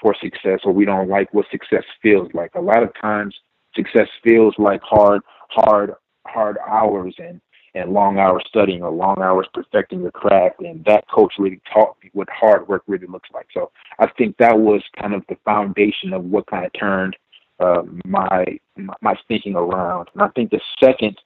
for 0.00 0.14
success 0.20 0.60
or 0.64 0.72
we 0.72 0.84
don't 0.84 1.08
like 1.08 1.32
what 1.32 1.46
success 1.50 1.84
feels 2.02 2.28
like. 2.34 2.54
A 2.54 2.60
lot 2.60 2.82
of 2.82 2.90
times 3.00 3.34
success 3.74 4.08
feels 4.22 4.54
like 4.58 4.82
hard, 4.82 5.22
hard, 5.48 5.94
hard 6.26 6.58
hours 6.68 7.14
and, 7.18 7.40
and 7.74 7.92
long 7.92 8.18
hours 8.18 8.42
studying 8.48 8.82
or 8.82 8.90
long 8.90 9.16
hours 9.22 9.46
perfecting 9.54 10.02
your 10.02 10.10
craft. 10.10 10.60
And 10.60 10.84
that 10.86 11.04
coach 11.08 11.34
really 11.38 11.60
taught 11.72 11.96
me 12.02 12.10
what 12.12 12.28
hard 12.30 12.66
work 12.68 12.82
really 12.86 13.06
looks 13.06 13.28
like. 13.32 13.46
So 13.54 13.70
I 13.98 14.08
think 14.18 14.36
that 14.38 14.58
was 14.58 14.82
kind 15.00 15.14
of 15.14 15.22
the 15.28 15.36
foundation 15.44 16.12
of 16.12 16.24
what 16.24 16.46
kind 16.46 16.64
of 16.64 16.72
turned 16.72 17.16
uh, 17.60 17.82
my 18.04 18.58
my 19.00 19.14
thinking 19.28 19.54
around. 19.54 20.08
And 20.14 20.22
I 20.22 20.28
think 20.28 20.50
the 20.50 20.60
second 20.82 21.16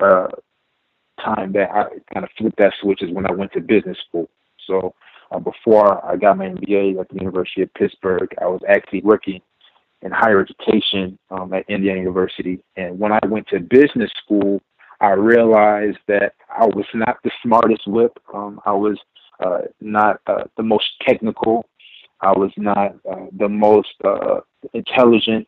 uh, 0.00 0.28
time 1.22 1.52
that 1.52 1.70
I 1.70 1.84
kind 2.12 2.24
of 2.24 2.30
flipped 2.36 2.58
that 2.58 2.74
switch 2.80 3.02
is 3.02 3.10
when 3.10 3.26
I 3.26 3.32
went 3.32 3.52
to 3.52 3.60
business 3.60 3.98
school. 4.08 4.28
So 4.66 4.94
uh, 5.30 5.38
before 5.38 6.04
I 6.04 6.16
got 6.16 6.38
my 6.38 6.46
MBA 6.46 7.00
at 7.00 7.08
the 7.08 7.16
University 7.20 7.62
of 7.62 7.72
Pittsburgh, 7.74 8.28
I 8.40 8.46
was 8.46 8.60
actually 8.68 9.02
working 9.02 9.40
in 10.02 10.12
higher 10.12 10.40
education 10.40 11.18
um, 11.30 11.52
at 11.52 11.68
Indiana 11.68 12.00
University. 12.00 12.60
And 12.76 12.98
when 12.98 13.12
I 13.12 13.20
went 13.26 13.48
to 13.48 13.60
business 13.60 14.10
school, 14.22 14.60
I 15.00 15.10
realized 15.10 15.98
that 16.08 16.34
I 16.48 16.66
was 16.66 16.86
not 16.94 17.18
the 17.22 17.30
smartest 17.42 17.86
whip. 17.86 18.18
Um, 18.34 18.60
I 18.64 18.72
was 18.72 18.98
uh, 19.44 19.60
not 19.80 20.20
uh, 20.26 20.44
the 20.56 20.62
most 20.62 20.86
technical. 21.06 21.66
I 22.20 22.32
was 22.32 22.50
not 22.56 22.96
uh, 23.10 23.26
the 23.36 23.48
most 23.48 23.94
uh, 24.04 24.40
intelligent 24.74 25.46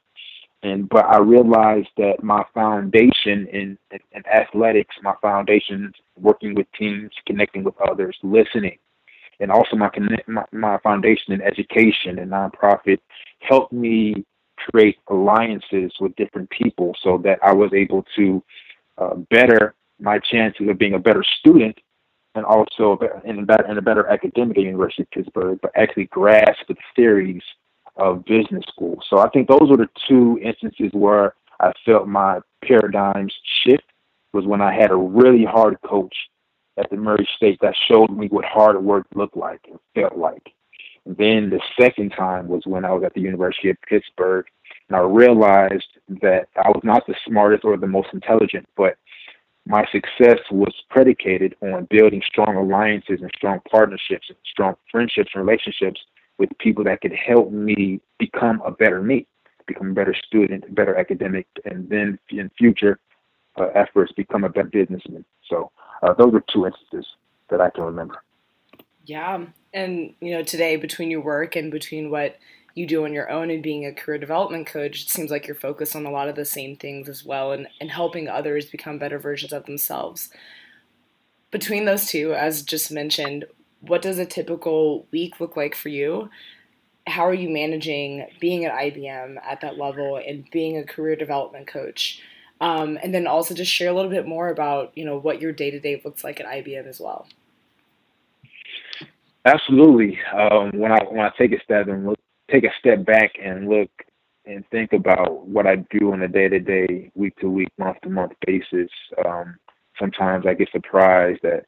and 0.63 0.89
but 0.89 1.07
I 1.07 1.19
realized 1.19 1.89
that 1.97 2.23
my 2.23 2.45
foundation 2.53 3.47
in, 3.53 3.79
in, 3.91 4.01
in 4.13 4.27
athletics, 4.27 4.95
my 5.03 5.15
foundation 5.23 5.93
working 6.19 6.55
with 6.55 6.67
teams, 6.79 7.11
connecting 7.27 7.65
with 7.65 7.75
others, 7.81 8.17
listening, 8.23 8.79
and 9.41 9.51
also 9.51 9.77
my 9.77 9.89
connect 9.89 10.29
my, 10.29 10.45
my 10.53 10.79
foundation 10.79 11.33
in 11.33 11.41
education 11.41 12.19
and 12.19 12.31
nonprofit 12.31 12.99
helped 13.41 13.73
me 13.73 14.25
create 14.71 14.99
alliances 15.09 15.93
with 15.99 16.15
different 16.17 16.51
people 16.51 16.95
so 17.03 17.19
that 17.25 17.39
I 17.43 17.53
was 17.53 17.73
able 17.73 18.05
to 18.17 18.43
uh, 18.99 19.15
better 19.31 19.75
my 19.99 20.19
chances 20.19 20.69
of 20.69 20.79
being 20.79 20.95
a 20.95 20.99
better 20.99 21.25
student 21.41 21.77
and 22.35 22.45
also 22.45 22.99
in 23.25 23.41
a 23.41 23.43
better, 23.43 23.67
in 23.67 23.79
a 23.79 23.83
better 23.83 24.07
academic 24.09 24.57
at 24.57 24.65
University 24.65 25.03
of 25.03 25.11
Pittsburgh, 25.11 25.59
but 25.63 25.73
actually 25.75 26.07
grasp 26.07 26.61
the 26.69 26.77
theories 26.95 27.43
of 27.97 28.25
business 28.25 28.65
school. 28.69 29.03
So 29.09 29.19
I 29.19 29.29
think 29.31 29.49
those 29.49 29.69
were 29.69 29.77
the 29.77 29.89
two 30.09 30.39
instances 30.43 30.91
where 30.93 31.35
I 31.61 31.73
felt 31.85 32.09
my 32.09 32.41
paradigms 32.65 33.35
shift 33.65 33.85
was 34.33 34.47
when 34.47 34.61
I 34.61 34.73
had 34.73 34.91
a 34.91 34.97
really 34.97 35.45
hard 35.45 35.77
coach 35.83 36.15
at 36.79 36.89
the 36.91 36.97
Murray 36.97 37.29
State 37.37 37.59
that 37.61 37.75
showed 37.89 38.11
me 38.11 38.29
what 38.29 38.45
hard 38.45 38.83
work 38.83 39.07
looked 39.15 39.37
like 39.37 39.61
and 39.69 39.79
felt 39.95 40.17
like. 40.17 40.53
And 41.05 41.17
then 41.17 41.51
the 41.51 41.61
second 41.79 42.11
time 42.11 42.49
was 42.49 42.63
when 42.65 42.85
I 42.85 42.93
was 42.93 43.03
at 43.05 43.15
the 43.15 43.21
University 43.21 43.71
of 43.71 43.77
Pittsburgh 43.89 44.47
and 44.89 44.97
I 44.97 45.01
realized 45.01 45.99
that 46.23 46.49
I 46.57 46.69
was 46.69 46.83
not 46.85 47.07
the 47.07 47.15
smartest 47.27 47.65
or 47.65 47.77
the 47.77 47.87
most 47.87 48.09
intelligent, 48.13 48.69
but 48.77 48.97
my 49.67 49.85
success 49.93 50.39
was 50.51 50.75
predicated 50.89 51.55
on 51.61 51.87
building 51.91 52.23
strong 52.27 52.57
alliances 52.57 53.21
and 53.21 53.31
strong 53.37 53.61
partnerships 53.71 54.27
and 54.29 54.39
strong 54.51 54.75
friendships 54.91 55.31
and 55.35 55.47
relationships 55.47 56.01
with 56.41 56.49
people 56.59 56.83
that 56.85 57.03
could 57.03 57.13
help 57.13 57.53
me 57.53 58.01
become 58.19 58.63
a 58.65 58.71
better 58.71 59.03
me, 59.03 59.27
become 59.67 59.91
a 59.91 59.95
better 59.95 60.15
student, 60.15 60.65
a 60.67 60.73
better 60.73 60.97
academic, 60.97 61.47
and 61.67 61.89
then 61.89 62.19
in 62.31 62.51
future 62.59 62.99
uh, 63.61 63.67
efforts 63.75 64.11
become 64.13 64.43
a 64.43 64.49
better 64.49 64.69
businessman. 64.69 65.25
So 65.49 65.71
uh, 66.03 66.15
those 66.15 66.35
are 66.35 66.43
two 66.51 66.67
instances 66.67 67.07
that 67.51 67.61
I 67.61 67.69
can 67.69 67.85
remember. 67.85 68.23
Yeah, 69.05 69.45
and 69.75 70.15
you 70.21 70.33
know 70.33 70.43
today 70.43 70.77
between 70.77 71.11
your 71.11 71.21
work 71.21 71.57
and 71.57 71.71
between 71.71 72.11
what 72.11 72.39
you 72.75 72.87
do 72.87 73.05
on 73.05 73.13
your 73.13 73.31
own 73.31 73.51
and 73.51 73.63
being 73.63 73.85
a 73.85 73.93
career 73.93 74.19
development 74.19 74.67
coach, 74.67 75.03
it 75.03 75.11
seems 75.11 75.31
like 75.31 75.47
you're 75.47 75.57
focused 75.57 75.95
on 75.95 76.07
a 76.07 76.11
lot 76.11 76.29
of 76.29 76.37
the 76.37 76.45
same 76.45 76.77
things 76.77 77.09
as 77.09 77.25
well 77.25 77.53
and, 77.53 77.69
and 77.81 77.91
helping 77.91 78.29
others 78.29 78.71
become 78.71 78.99
better 78.99 79.19
versions 79.19 79.53
of 79.53 79.67
themselves. 79.67 80.31
Between 81.51 81.85
those 81.85 82.07
two, 82.07 82.33
as 82.33 82.63
just 82.63 82.93
mentioned, 82.93 83.45
what 83.81 84.03
does 84.03 84.19
a 84.19 84.27
typical 84.27 85.07
week 85.11 85.41
look 85.41 85.57
like 85.57 85.75
for 85.75 85.89
you? 85.89 86.31
How 87.07 87.27
are 87.27 87.35
you 87.35 87.49
managing 87.49 88.27
being 88.41 88.65
at 88.65 88.73
IBM 88.73 89.37
at 89.43 89.61
that 89.63 89.79
level 89.79 90.21
and 90.25 90.49
being 90.51 90.77
a 90.77 90.85
career 90.85 91.17
development 91.17 91.67
coach? 91.67 92.23
Um, 92.61 92.99
and 93.03 93.15
then 93.15 93.27
also 93.27 93.55
just 93.55 93.73
share 93.73 93.89
a 93.89 93.95
little 93.95 94.11
bit 94.11 94.27
more 94.27 94.51
about 94.51 94.93
you 94.97 95.05
know 95.05 95.19
what 95.19 95.41
your 95.41 95.53
day 95.53 95.71
to 95.71 95.81
day 95.81 96.01
looks 96.05 96.23
like 96.23 96.41
at 96.41 96.47
IBM 96.47 96.87
as 96.87 97.01
well. 97.01 97.27
Absolutely. 99.47 100.19
Um, 100.35 100.71
when 100.75 100.93
I 100.93 101.03
when 101.05 101.21
I 101.21 101.31
take 101.39 101.53
a 101.53 101.63
step 101.65 101.89
and 101.89 102.07
look, 102.07 102.19
take 102.51 102.65
a 102.65 102.73
step 102.79 103.05
back 103.05 103.33
and 103.43 103.69
look 103.69 103.91
and 104.45 104.65
think 104.71 104.93
about 104.93 105.47
what 105.47 105.67
I 105.67 105.77
do 105.91 106.13
on 106.13 106.23
a 106.23 106.29
day 106.29 106.49
to 106.49 106.59
day, 106.59 107.11
week 107.15 107.37
to 107.37 107.49
week, 107.49 107.69
month 107.79 107.99
to 108.03 108.11
month 108.11 108.33
basis, 108.47 108.91
um, 109.25 109.57
sometimes 109.99 110.45
I 110.47 110.55
get 110.55 110.71
surprised 110.71 111.45
at 111.45 111.51
that 111.53 111.67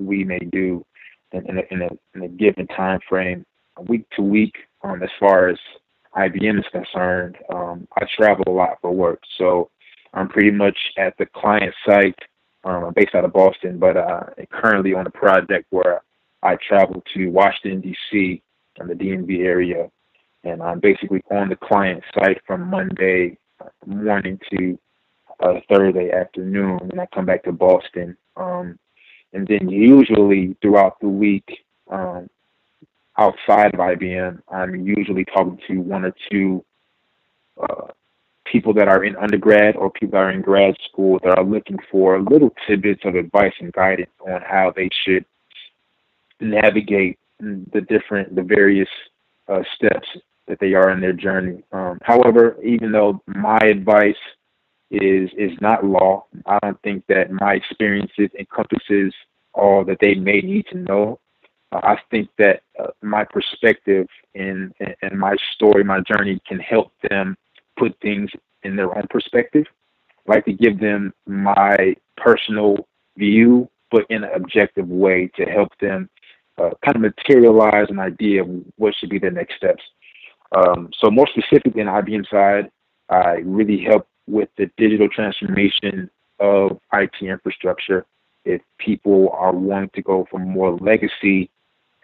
we 0.00 0.24
may 0.24 0.38
do 0.38 0.84
in, 1.32 1.48
in, 1.48 1.58
a, 1.58 1.62
in, 1.70 1.82
a, 1.82 1.88
in 2.14 2.22
a 2.22 2.28
given 2.28 2.66
time 2.68 3.00
frame, 3.08 3.44
week 3.88 4.06
to 4.16 4.22
week. 4.22 4.54
Um, 4.82 5.02
as 5.02 5.10
far 5.18 5.48
as 5.48 5.58
IBM 6.16 6.58
is 6.58 6.64
concerned, 6.72 7.36
um, 7.52 7.86
I 7.96 8.06
travel 8.16 8.44
a 8.46 8.50
lot 8.50 8.78
for 8.80 8.90
work, 8.90 9.20
so 9.38 9.70
I'm 10.14 10.28
pretty 10.28 10.50
much 10.50 10.76
at 10.98 11.16
the 11.18 11.26
client 11.26 11.74
site. 11.86 12.18
Um, 12.64 12.84
I'm 12.84 12.92
based 12.94 13.14
out 13.14 13.24
of 13.24 13.32
Boston, 13.32 13.78
but 13.78 13.96
uh, 13.96 14.24
currently 14.50 14.94
on 14.94 15.06
a 15.06 15.10
project 15.10 15.66
where 15.70 16.02
I 16.42 16.56
travel 16.66 17.02
to 17.14 17.28
Washington 17.28 17.80
D.C. 17.80 18.42
and 18.78 18.88
the 18.88 18.94
DMV 18.94 19.40
area, 19.40 19.90
and 20.44 20.62
I'm 20.62 20.80
basically 20.80 21.22
on 21.30 21.48
the 21.48 21.56
client 21.56 22.02
site 22.14 22.40
from 22.46 22.68
Monday 22.68 23.38
morning 23.86 24.38
to 24.50 24.78
uh, 25.40 25.60
Thursday 25.70 26.10
afternoon, 26.10 26.78
and 26.90 27.00
I 27.00 27.06
come 27.14 27.26
back 27.26 27.44
to 27.44 27.52
Boston. 27.52 28.16
Um, 28.36 28.78
and 29.32 29.46
then 29.46 29.68
usually 29.68 30.56
throughout 30.60 30.98
the 31.00 31.08
week, 31.08 31.64
um, 31.90 32.28
outside 33.18 33.74
of 33.74 33.80
IBM, 33.80 34.40
I'm 34.50 34.86
usually 34.86 35.24
talking 35.24 35.58
to 35.68 35.80
one 35.80 36.04
or 36.04 36.14
two 36.30 36.64
uh, 37.60 37.88
people 38.44 38.72
that 38.74 38.88
are 38.88 39.04
in 39.04 39.16
undergrad 39.16 39.76
or 39.76 39.90
people 39.90 40.12
that 40.12 40.24
are 40.24 40.30
in 40.30 40.40
grad 40.40 40.74
school 40.88 41.20
that 41.22 41.38
are 41.38 41.44
looking 41.44 41.78
for 41.90 42.20
little 42.20 42.50
tidbits 42.66 43.02
of 43.04 43.14
advice 43.14 43.52
and 43.60 43.72
guidance 43.72 44.10
on 44.26 44.40
how 44.42 44.72
they 44.74 44.88
should 45.04 45.24
navigate 46.40 47.18
the 47.38 47.80
different, 47.88 48.34
the 48.34 48.42
various 48.42 48.88
uh, 49.48 49.62
steps 49.74 50.08
that 50.46 50.58
they 50.58 50.74
are 50.74 50.90
in 50.90 51.00
their 51.00 51.12
journey. 51.12 51.62
Um, 51.72 51.98
however, 52.02 52.56
even 52.62 52.92
though 52.92 53.22
my 53.26 53.58
advice 53.58 54.16
is 54.90 55.30
is 55.36 55.52
not 55.60 55.84
law. 55.84 56.24
I 56.46 56.58
don't 56.62 56.80
think 56.82 57.04
that 57.08 57.30
my 57.30 57.54
experiences 57.54 58.30
encompasses 58.38 59.14
all 59.54 59.84
that 59.84 59.98
they 60.00 60.14
may 60.14 60.40
need 60.40 60.66
to 60.72 60.78
know. 60.78 61.20
Uh, 61.72 61.80
I 61.82 61.98
think 62.10 62.28
that 62.38 62.62
uh, 62.78 62.88
my 63.02 63.24
perspective 63.24 64.06
and 64.34 64.74
and 65.02 65.18
my 65.18 65.36
story, 65.54 65.84
my 65.84 66.00
journey, 66.00 66.40
can 66.46 66.58
help 66.58 66.92
them 67.08 67.36
put 67.78 67.96
things 68.00 68.30
in 68.62 68.76
their 68.76 68.96
own 68.96 69.06
perspective. 69.10 69.66
I 70.28 70.34
like 70.34 70.44
to 70.46 70.52
give 70.52 70.78
them 70.80 71.12
my 71.26 71.96
personal 72.16 72.86
view, 73.16 73.68
but 73.90 74.06
in 74.10 74.24
an 74.24 74.30
objective 74.34 74.88
way 74.88 75.30
to 75.36 75.44
help 75.44 75.70
them 75.80 76.08
uh, 76.58 76.70
kind 76.84 76.96
of 76.96 77.02
materialize 77.02 77.86
an 77.88 77.98
idea 77.98 78.42
of 78.42 78.48
what 78.76 78.94
should 78.94 79.08
be 79.08 79.18
the 79.18 79.30
next 79.30 79.56
steps. 79.56 79.82
Um, 80.52 80.90
so 80.98 81.10
more 81.10 81.28
specifically 81.28 81.80
in 81.80 81.86
IBM 81.86 82.28
side, 82.28 82.70
I 83.08 83.42
really 83.44 83.82
help 83.82 84.06
with 84.30 84.48
the 84.56 84.70
digital 84.76 85.08
transformation 85.08 86.10
of 86.38 86.80
IT 86.92 87.14
infrastructure. 87.20 88.06
If 88.44 88.62
people 88.78 89.30
are 89.34 89.52
wanting 89.52 89.90
to 89.94 90.02
go 90.02 90.26
from 90.30 90.48
more 90.48 90.76
legacy 90.78 91.50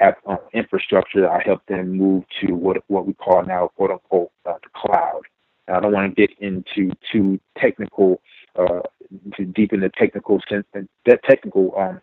uh, 0.01 0.13
infrastructure, 0.53 1.29
I 1.31 1.43
help 1.45 1.65
them 1.67 1.93
move 1.93 2.25
to 2.41 2.53
what 2.53 2.77
what 2.89 3.07
we 3.07 3.15
call 3.15 3.43
now 3.45 3.69
quote 3.77 3.93
unquote 3.93 4.31
uh, 4.45 4.55
the 4.63 4.69
cloud. 4.75 5.23
I 5.69 5.81
don't 5.81 5.93
want 5.93 6.15
to 6.15 6.27
get 6.27 6.39
into 6.39 6.93
too 7.13 7.41
technical, 7.59 8.21
uh, 8.55 8.81
too 9.37 9.47
deep 9.47 9.73
in 9.73 9.81
the 9.81 9.91
technical 9.99 10.41
sense, 10.49 10.67
that 10.75 11.25
technical 11.25 11.75
um, 11.77 12.01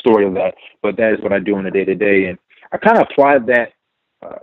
story 0.00 0.26
of 0.26 0.34
that, 0.34 0.54
but 0.82 0.96
that 0.96 1.12
is 1.12 1.20
what 1.20 1.32
I 1.32 1.38
do 1.38 1.56
on 1.56 1.66
a 1.66 1.70
day 1.70 1.84
to 1.84 1.94
day, 1.94 2.24
and 2.24 2.38
I 2.72 2.78
kind 2.78 2.98
of 2.98 3.06
apply 3.10 3.38
that 3.38 3.72
uh, 4.22 4.38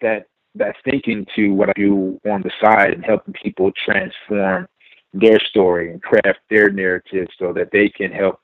that 0.00 0.26
that 0.54 0.76
thinking 0.84 1.26
to 1.36 1.48
what 1.50 1.68
I 1.68 1.72
do 1.76 2.20
on 2.30 2.42
the 2.42 2.50
side 2.62 2.92
and 2.92 3.04
helping 3.04 3.34
people 3.34 3.72
transform 3.84 4.68
their 5.12 5.38
story 5.40 5.92
and 5.92 6.02
craft 6.02 6.40
their 6.50 6.70
narrative 6.70 7.28
so 7.38 7.52
that 7.52 7.70
they 7.72 7.88
can 7.88 8.10
help 8.10 8.40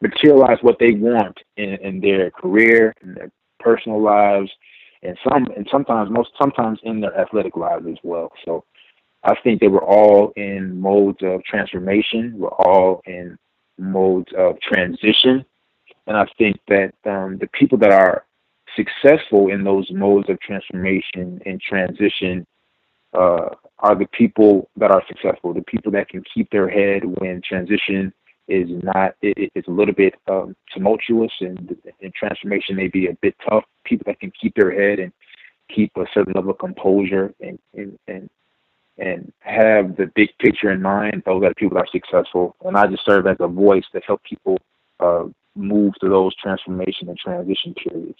materialize 0.00 0.58
what 0.62 0.78
they 0.78 0.92
want 0.92 1.38
in, 1.56 1.74
in 1.82 2.00
their 2.00 2.30
career, 2.30 2.94
in 3.02 3.14
their 3.14 3.30
personal 3.60 4.02
lives, 4.02 4.50
and 5.02 5.18
some 5.28 5.46
and 5.56 5.68
sometimes 5.70 6.10
most 6.10 6.30
sometimes 6.40 6.78
in 6.82 7.00
their 7.00 7.18
athletic 7.18 7.56
lives 7.56 7.86
as 7.90 7.98
well. 8.02 8.30
So 8.44 8.64
I 9.22 9.34
think 9.42 9.60
they 9.60 9.68
were 9.68 9.84
all 9.84 10.32
in 10.36 10.80
modes 10.80 11.18
of 11.22 11.42
transformation. 11.44 12.34
We're 12.36 12.48
all 12.48 13.02
in 13.06 13.38
modes 13.78 14.30
of 14.36 14.60
transition. 14.60 15.44
And 16.06 16.16
I 16.16 16.26
think 16.36 16.58
that 16.68 16.92
um, 17.06 17.38
the 17.38 17.48
people 17.58 17.78
that 17.78 17.92
are 17.92 18.26
successful 18.76 19.48
in 19.48 19.64
those 19.64 19.90
modes 19.90 20.28
of 20.28 20.40
transformation 20.40 21.40
and 21.46 21.60
transition 21.60 22.46
uh, 23.12 23.50
are 23.78 23.94
the 23.94 24.08
people 24.12 24.68
that 24.76 24.90
are 24.90 25.02
successful, 25.06 25.54
the 25.54 25.62
people 25.62 25.92
that 25.92 26.08
can 26.08 26.22
keep 26.34 26.50
their 26.50 26.68
head 26.68 27.04
when 27.04 27.40
transition 27.42 28.12
is 28.48 28.68
not 28.82 29.14
it, 29.22 29.50
it's 29.54 29.68
a 29.68 29.70
little 29.70 29.94
bit 29.94 30.14
um, 30.28 30.54
tumultuous 30.72 31.32
and, 31.40 31.76
and 32.02 32.14
transformation 32.14 32.76
may 32.76 32.88
be 32.88 33.06
a 33.06 33.14
bit 33.14 33.34
tough. 33.48 33.64
People 33.84 34.04
that 34.06 34.20
can 34.20 34.32
keep 34.38 34.54
their 34.54 34.72
head 34.72 34.98
and 34.98 35.12
keep 35.74 35.90
a 35.96 36.04
certain 36.12 36.34
level 36.34 36.50
of 36.50 36.58
composure 36.58 37.32
and 37.40 37.58
and 37.74 37.98
and, 38.06 38.28
and 38.98 39.32
have 39.40 39.96
the 39.96 40.10
big 40.14 40.28
picture 40.38 40.70
in 40.70 40.82
mind. 40.82 41.22
Those 41.24 41.42
are 41.42 41.48
the 41.50 41.54
people 41.54 41.76
that 41.76 41.84
are 41.84 41.92
successful, 41.92 42.56
and 42.64 42.76
I 42.76 42.86
just 42.86 43.04
serve 43.04 43.26
as 43.26 43.36
a 43.40 43.48
voice 43.48 43.84
to 43.92 44.00
help 44.06 44.22
people 44.24 44.58
uh, 45.00 45.24
move 45.54 45.94
through 45.98 46.10
those 46.10 46.34
transformation 46.36 47.08
and 47.08 47.18
transition 47.18 47.74
periods. 47.74 48.18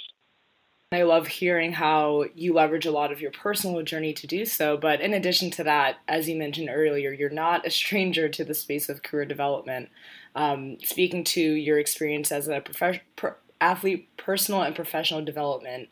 I 0.94 1.02
love 1.02 1.26
hearing 1.26 1.72
how 1.72 2.24
you 2.34 2.54
leverage 2.54 2.86
a 2.86 2.90
lot 2.90 3.12
of 3.12 3.20
your 3.20 3.30
personal 3.30 3.82
journey 3.82 4.12
to 4.14 4.26
do 4.26 4.44
so. 4.44 4.76
But 4.76 5.00
in 5.00 5.14
addition 5.14 5.50
to 5.52 5.64
that, 5.64 5.96
as 6.08 6.28
you 6.28 6.36
mentioned 6.36 6.68
earlier, 6.70 7.12
you're 7.12 7.30
not 7.30 7.66
a 7.66 7.70
stranger 7.70 8.28
to 8.28 8.44
the 8.44 8.54
space 8.54 8.88
of 8.88 9.02
career 9.02 9.24
development. 9.24 9.88
Um, 10.34 10.78
speaking 10.82 11.24
to 11.24 11.40
your 11.40 11.78
experience 11.78 12.32
as 12.32 12.48
a 12.48 12.60
prof- 12.60 13.00
pro- 13.16 13.34
athlete, 13.60 14.08
personal 14.16 14.62
and 14.62 14.74
professional 14.74 15.24
development, 15.24 15.88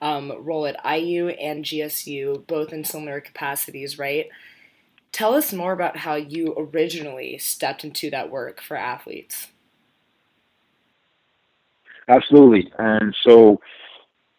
um, 0.00 0.32
role 0.40 0.66
at 0.66 0.80
IU 0.84 1.28
and 1.28 1.64
GSU, 1.64 2.46
both 2.46 2.72
in 2.72 2.84
similar 2.84 3.20
capacities, 3.20 3.98
right? 3.98 4.28
Tell 5.12 5.34
us 5.34 5.52
more 5.52 5.72
about 5.72 5.96
how 5.98 6.16
you 6.16 6.54
originally 6.58 7.38
stepped 7.38 7.84
into 7.84 8.10
that 8.10 8.30
work 8.30 8.60
for 8.60 8.76
athletes. 8.76 9.48
Absolutely. 12.08 12.70
And 12.78 13.14
so, 13.22 13.60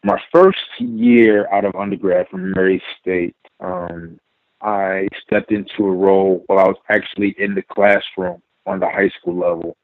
my 0.05 0.21
first 0.31 0.59
year 0.77 1.49
out 1.51 1.65
of 1.65 1.75
undergrad 1.75 2.27
from 2.29 2.51
Murray 2.51 2.81
State, 3.01 3.35
um, 3.59 4.19
I 4.61 5.07
stepped 5.25 5.51
into 5.51 5.87
a 5.87 5.91
role 5.91 6.43
while 6.45 6.59
I 6.59 6.67
was 6.67 6.77
actually 6.89 7.35
in 7.39 7.55
the 7.55 7.63
classroom 7.63 8.41
on 8.67 8.79
the 8.79 8.87
high 8.87 9.09
school 9.19 9.35
level. 9.35 9.75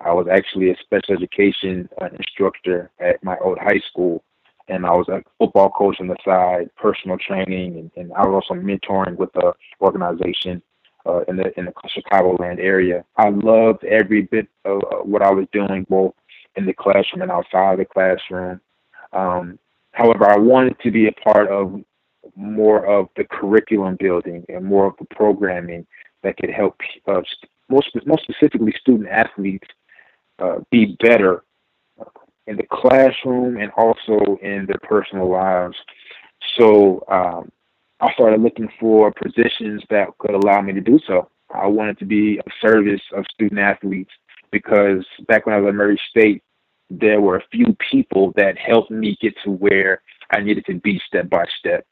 I 0.00 0.12
was 0.12 0.26
actually 0.30 0.70
a 0.70 0.76
special 0.76 1.14
education 1.14 1.88
uh, 2.00 2.10
instructor 2.12 2.90
at 3.00 3.24
my 3.24 3.38
old 3.38 3.58
high 3.58 3.80
school, 3.90 4.22
and 4.68 4.84
I 4.84 4.90
was 4.90 5.08
a 5.08 5.22
football 5.38 5.70
coach 5.70 5.96
on 5.98 6.08
the 6.08 6.16
side, 6.22 6.68
personal 6.76 7.16
training, 7.16 7.78
and, 7.78 7.90
and 7.96 8.12
I 8.12 8.26
was 8.26 8.44
also 8.44 8.60
mentoring 8.60 9.16
with 9.16 9.32
the 9.32 9.54
organization 9.80 10.60
uh, 11.06 11.20
in 11.26 11.36
the 11.36 11.58
in 11.58 11.64
the 11.64 11.72
Chicagoland 11.88 12.58
area. 12.58 13.02
I 13.16 13.30
loved 13.30 13.82
every 13.84 14.22
bit 14.22 14.46
of 14.66 14.82
uh, 14.92 14.96
what 15.04 15.22
I 15.22 15.30
was 15.30 15.46
doing, 15.52 15.86
both 15.88 16.12
in 16.56 16.66
the 16.66 16.74
classroom 16.74 17.22
and 17.22 17.30
outside 17.30 17.72
of 17.72 17.78
the 17.78 17.86
classroom. 17.86 18.60
Um, 19.14 19.58
however, 19.92 20.28
I 20.28 20.36
wanted 20.36 20.78
to 20.80 20.90
be 20.90 21.06
a 21.06 21.12
part 21.12 21.48
of 21.48 21.80
more 22.36 22.84
of 22.86 23.08
the 23.16 23.24
curriculum 23.24 23.96
building 23.98 24.44
and 24.48 24.64
more 24.64 24.86
of 24.86 24.94
the 24.98 25.06
programming 25.14 25.86
that 26.22 26.36
could 26.36 26.50
help 26.50 26.76
uh, 27.06 27.20
most 27.68 27.88
most 28.06 28.22
specifically 28.24 28.74
student 28.80 29.08
athletes 29.08 29.68
uh, 30.38 30.56
be 30.70 30.96
better 31.00 31.44
in 32.46 32.56
the 32.56 32.66
classroom 32.70 33.56
and 33.56 33.70
also 33.76 34.38
in 34.42 34.66
their 34.66 34.80
personal 34.82 35.30
lives. 35.30 35.76
So 36.58 37.04
um, 37.08 37.50
I 38.00 38.12
started 38.12 38.40
looking 38.40 38.68
for 38.78 39.12
positions 39.12 39.82
that 39.90 40.08
could 40.18 40.34
allow 40.34 40.60
me 40.60 40.72
to 40.72 40.80
do 40.80 40.98
so. 41.06 41.30
I 41.54 41.66
wanted 41.66 41.98
to 42.00 42.04
be 42.04 42.38
of 42.38 42.52
service 42.60 43.00
of 43.16 43.24
student 43.32 43.60
athletes 43.60 44.10
because 44.50 45.04
back 45.26 45.46
when 45.46 45.54
I 45.54 45.60
was 45.60 45.68
at 45.68 45.74
Murray 45.74 46.00
State, 46.10 46.42
there 46.90 47.20
were 47.20 47.36
a 47.36 47.44
few 47.50 47.76
people 47.90 48.32
that 48.36 48.56
helped 48.58 48.90
me 48.90 49.16
get 49.20 49.34
to 49.44 49.50
where 49.50 50.02
I 50.30 50.40
needed 50.40 50.66
to 50.66 50.74
be 50.74 51.00
step 51.06 51.28
by 51.28 51.44
step. 51.58 51.86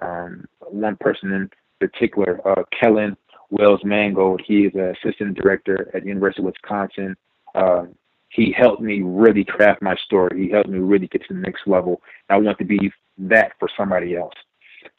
Um, 0.00 0.46
one 0.60 0.96
person 0.96 1.32
in 1.32 1.50
particular, 1.80 2.40
uh, 2.46 2.62
Kellen 2.78 3.16
Wells 3.50 3.80
Mangold, 3.84 4.42
he 4.44 4.66
is 4.66 4.74
an 4.74 4.94
assistant 5.02 5.36
director 5.36 5.90
at 5.94 6.02
the 6.02 6.08
University 6.08 6.42
of 6.42 6.46
Wisconsin. 6.46 7.16
Uh, 7.54 7.86
he 8.30 8.54
helped 8.56 8.82
me 8.82 9.00
really 9.02 9.44
craft 9.44 9.80
my 9.82 9.96
story. 10.04 10.44
He 10.44 10.50
helped 10.50 10.68
me 10.68 10.78
really 10.78 11.06
get 11.06 11.26
to 11.26 11.34
the 11.34 11.40
next 11.40 11.62
level. 11.66 12.02
I 12.28 12.36
want 12.38 12.58
to 12.58 12.64
be 12.64 12.92
that 13.18 13.52
for 13.58 13.68
somebody 13.76 14.16
else. 14.16 14.34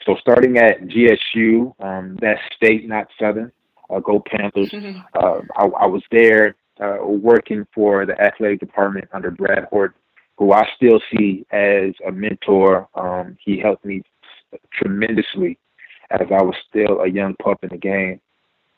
So 0.05 0.15
starting 0.19 0.57
at 0.57 0.81
GSU, 0.81 1.73
um, 1.83 2.17
that's 2.21 2.41
state, 2.55 2.87
not 2.87 3.07
Southern. 3.19 3.51
Uh, 3.89 3.99
go 3.99 4.23
Panthers. 4.25 4.73
Uh, 5.15 5.41
I, 5.57 5.65
I, 5.65 5.85
was 5.87 6.03
there 6.11 6.55
uh, 6.79 6.97
working 7.01 7.65
for 7.73 8.05
the 8.05 8.19
athletic 8.21 8.59
department 8.59 9.07
under 9.13 9.31
Brad 9.31 9.65
Hort, 9.65 9.95
who 10.37 10.53
I 10.53 10.67
still 10.75 11.01
see 11.11 11.45
as 11.51 11.93
a 12.07 12.11
mentor. 12.11 12.87
Um, 12.95 13.37
he 13.43 13.59
helped 13.59 13.85
me 13.85 14.03
tremendously 14.73 15.57
as 16.11 16.27
I 16.31 16.41
was 16.41 16.55
still 16.69 17.01
a 17.01 17.07
young 17.07 17.35
pup 17.35 17.63
in 17.63 17.69
the 17.69 17.77
game. 17.77 18.19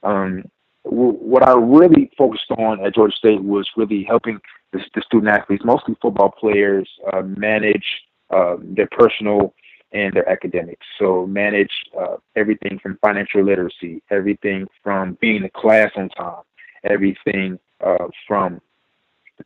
Um, 0.04 0.44
what 0.84 1.48
I 1.48 1.54
really 1.54 2.12
focused 2.18 2.50
on 2.58 2.84
at 2.84 2.96
Georgia 2.96 3.16
State 3.16 3.44
was 3.44 3.70
really 3.78 4.04
helping 4.04 4.40
the, 4.74 4.80
the 4.96 5.02
student 5.04 5.30
athletes, 5.30 5.64
mostly 5.64 5.96
football 6.02 6.32
players, 6.32 6.90
uh, 7.14 7.22
manage 7.22 7.86
uh, 8.32 8.56
their 8.60 8.88
personal 8.92 9.54
and 9.94 10.14
their 10.14 10.28
academics. 10.28 10.86
So 10.98 11.28
manage 11.28 11.72
uh, 12.00 12.16
everything 12.36 12.80
from 12.82 12.98
financial 13.02 13.44
literacy, 13.44 14.02
everything 14.10 14.68
from 14.84 15.18
being 15.22 15.38
in 15.38 15.44
the 15.44 15.50
class 15.50 15.92
on 15.96 16.10
time, 16.10 16.44
everything 16.84 17.60
uh, 17.84 18.08
from 18.28 18.62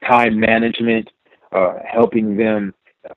time 0.07 0.39
management, 0.39 1.09
uh, 1.51 1.79
helping 1.89 2.37
them 2.37 2.73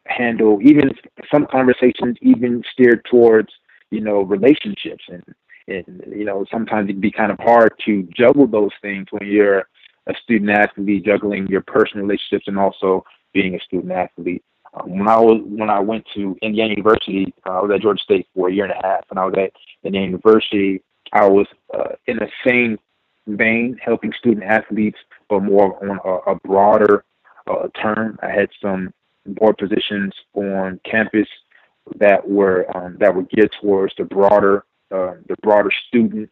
handle 0.07 0.59
even 0.63 0.91
some 1.33 1.47
conversations 1.51 2.17
even 2.21 2.63
steered 2.73 3.05
towards 3.11 3.49
you 3.91 4.01
know 4.01 4.21
relationships 4.21 5.03
and 5.09 5.23
and 5.67 6.03
you 6.15 6.27
know 6.27 6.45
sometimes 6.51 6.91
it 6.91 6.93
can 6.93 7.01
be 7.01 7.11
kind 7.11 7.33
of 7.33 7.39
hard 7.39 7.73
to 7.87 8.07
juggle 8.15 8.47
those 8.47 8.71
things 8.83 9.07
when 9.11 9.27
you're 9.27 9.67
a 10.07 10.15
student 10.23 10.51
athlete 10.51 11.07
juggling 11.07 11.47
your 11.47 11.63
personal 11.63 12.05
relationships 12.05 12.45
and 12.49 12.59
also 12.59 13.03
being 13.33 13.55
a 13.55 13.61
student 13.61 13.93
athlete 13.93 14.45
um, 14.75 14.99
when 14.99 15.09
I 15.09 15.19
was 15.19 15.41
when 15.47 15.71
I 15.71 15.81
went 15.81 16.05
to 16.15 16.37
Indiana 16.43 16.71
University, 16.71 17.33
uh, 17.47 17.53
I 17.53 17.63
was 17.63 17.71
at 17.75 17.81
Georgia 17.81 18.03
State 18.03 18.27
for 18.35 18.49
a 18.49 18.53
year 18.53 18.65
and 18.65 18.73
a 18.73 18.87
half, 18.87 19.05
and 19.11 19.19
I 19.19 19.25
was 19.25 19.35
at 19.39 19.53
Indiana 19.83 20.07
University. 20.07 20.83
I 21.13 21.27
was 21.27 21.47
uh, 21.73 21.95
in 22.07 22.17
the 22.17 22.29
same 22.47 22.79
vein, 23.29 23.79
helping 23.83 24.13
student 24.13 24.45
athletes, 24.45 24.99
but 25.29 25.41
more 25.41 25.83
on 25.83 25.99
a, 26.05 26.33
a 26.33 26.35
broader 26.37 27.05
uh, 27.47 27.69
term. 27.81 28.19
I 28.23 28.31
had 28.31 28.49
some 28.61 28.93
board 29.27 29.59
positions 29.59 30.15
on 30.35 30.81
campus 30.85 31.29
that 31.97 32.29
were 32.29 32.67
um, 32.77 32.97
that 33.01 33.15
were 33.15 33.23
geared 33.23 33.55
towards 33.61 33.95
the 33.97 34.05
broader 34.05 34.65
uh, 34.91 35.15
the 35.29 35.37
broader 35.43 35.71
student 35.89 36.31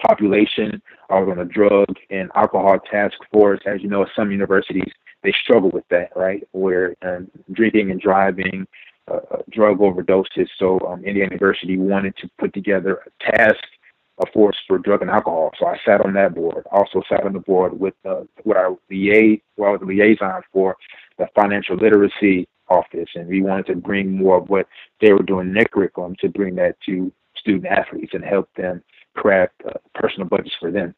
population. 0.00 0.82
I 1.10 1.20
was 1.20 1.30
on 1.30 1.38
a 1.38 1.44
drug 1.44 1.86
and 2.10 2.30
alcohol 2.34 2.78
task 2.90 3.16
force. 3.32 3.60
As 3.66 3.82
you 3.82 3.88
know, 3.88 4.06
some 4.16 4.30
universities 4.30 4.90
they 5.22 5.32
struggle 5.42 5.70
with 5.70 5.88
that, 5.88 6.10
right? 6.14 6.46
Where 6.52 6.94
um, 7.02 7.30
drinking 7.52 7.90
and 7.90 8.00
driving, 8.00 8.66
uh, 9.10 9.20
uh, 9.30 9.42
drug 9.50 9.78
overdoses. 9.78 10.48
So 10.58 10.78
um, 10.80 11.04
Indiana 11.04 11.32
University 11.32 11.76
wanted 11.78 12.16
to 12.18 12.30
put 12.38 12.52
together 12.52 13.00
a 13.06 13.32
task 13.36 13.64
a 14.20 14.26
force 14.32 14.56
for 14.66 14.78
drug 14.78 15.02
and 15.02 15.10
alcohol. 15.10 15.50
So 15.58 15.66
I 15.66 15.76
sat 15.84 16.04
on 16.04 16.14
that 16.14 16.34
board. 16.34 16.64
Also 16.70 17.02
sat 17.08 17.24
on 17.24 17.32
the 17.32 17.40
board 17.40 17.78
with 17.78 17.94
uh, 18.04 18.22
what 18.44 18.56
I 18.56 18.68
liaison, 18.90 19.40
well, 19.56 19.70
I 19.70 19.72
was 19.72 19.80
liaison 19.84 20.42
for 20.52 20.76
the 21.18 21.26
financial 21.34 21.76
literacy 21.76 22.48
office, 22.68 23.08
and 23.14 23.28
we 23.28 23.42
wanted 23.42 23.66
to 23.66 23.76
bring 23.76 24.16
more 24.16 24.38
of 24.38 24.48
what 24.48 24.66
they 25.00 25.12
were 25.12 25.22
doing 25.22 25.48
in 25.48 25.54
their 25.54 25.64
curriculum 25.64 26.16
to 26.20 26.28
bring 26.28 26.54
that 26.56 26.76
to 26.86 27.12
student 27.36 27.66
athletes 27.66 28.12
and 28.14 28.24
help 28.24 28.48
them 28.56 28.82
craft 29.14 29.54
uh, 29.66 29.72
personal 29.94 30.28
budgets 30.28 30.54
for 30.60 30.70
them. 30.70 30.94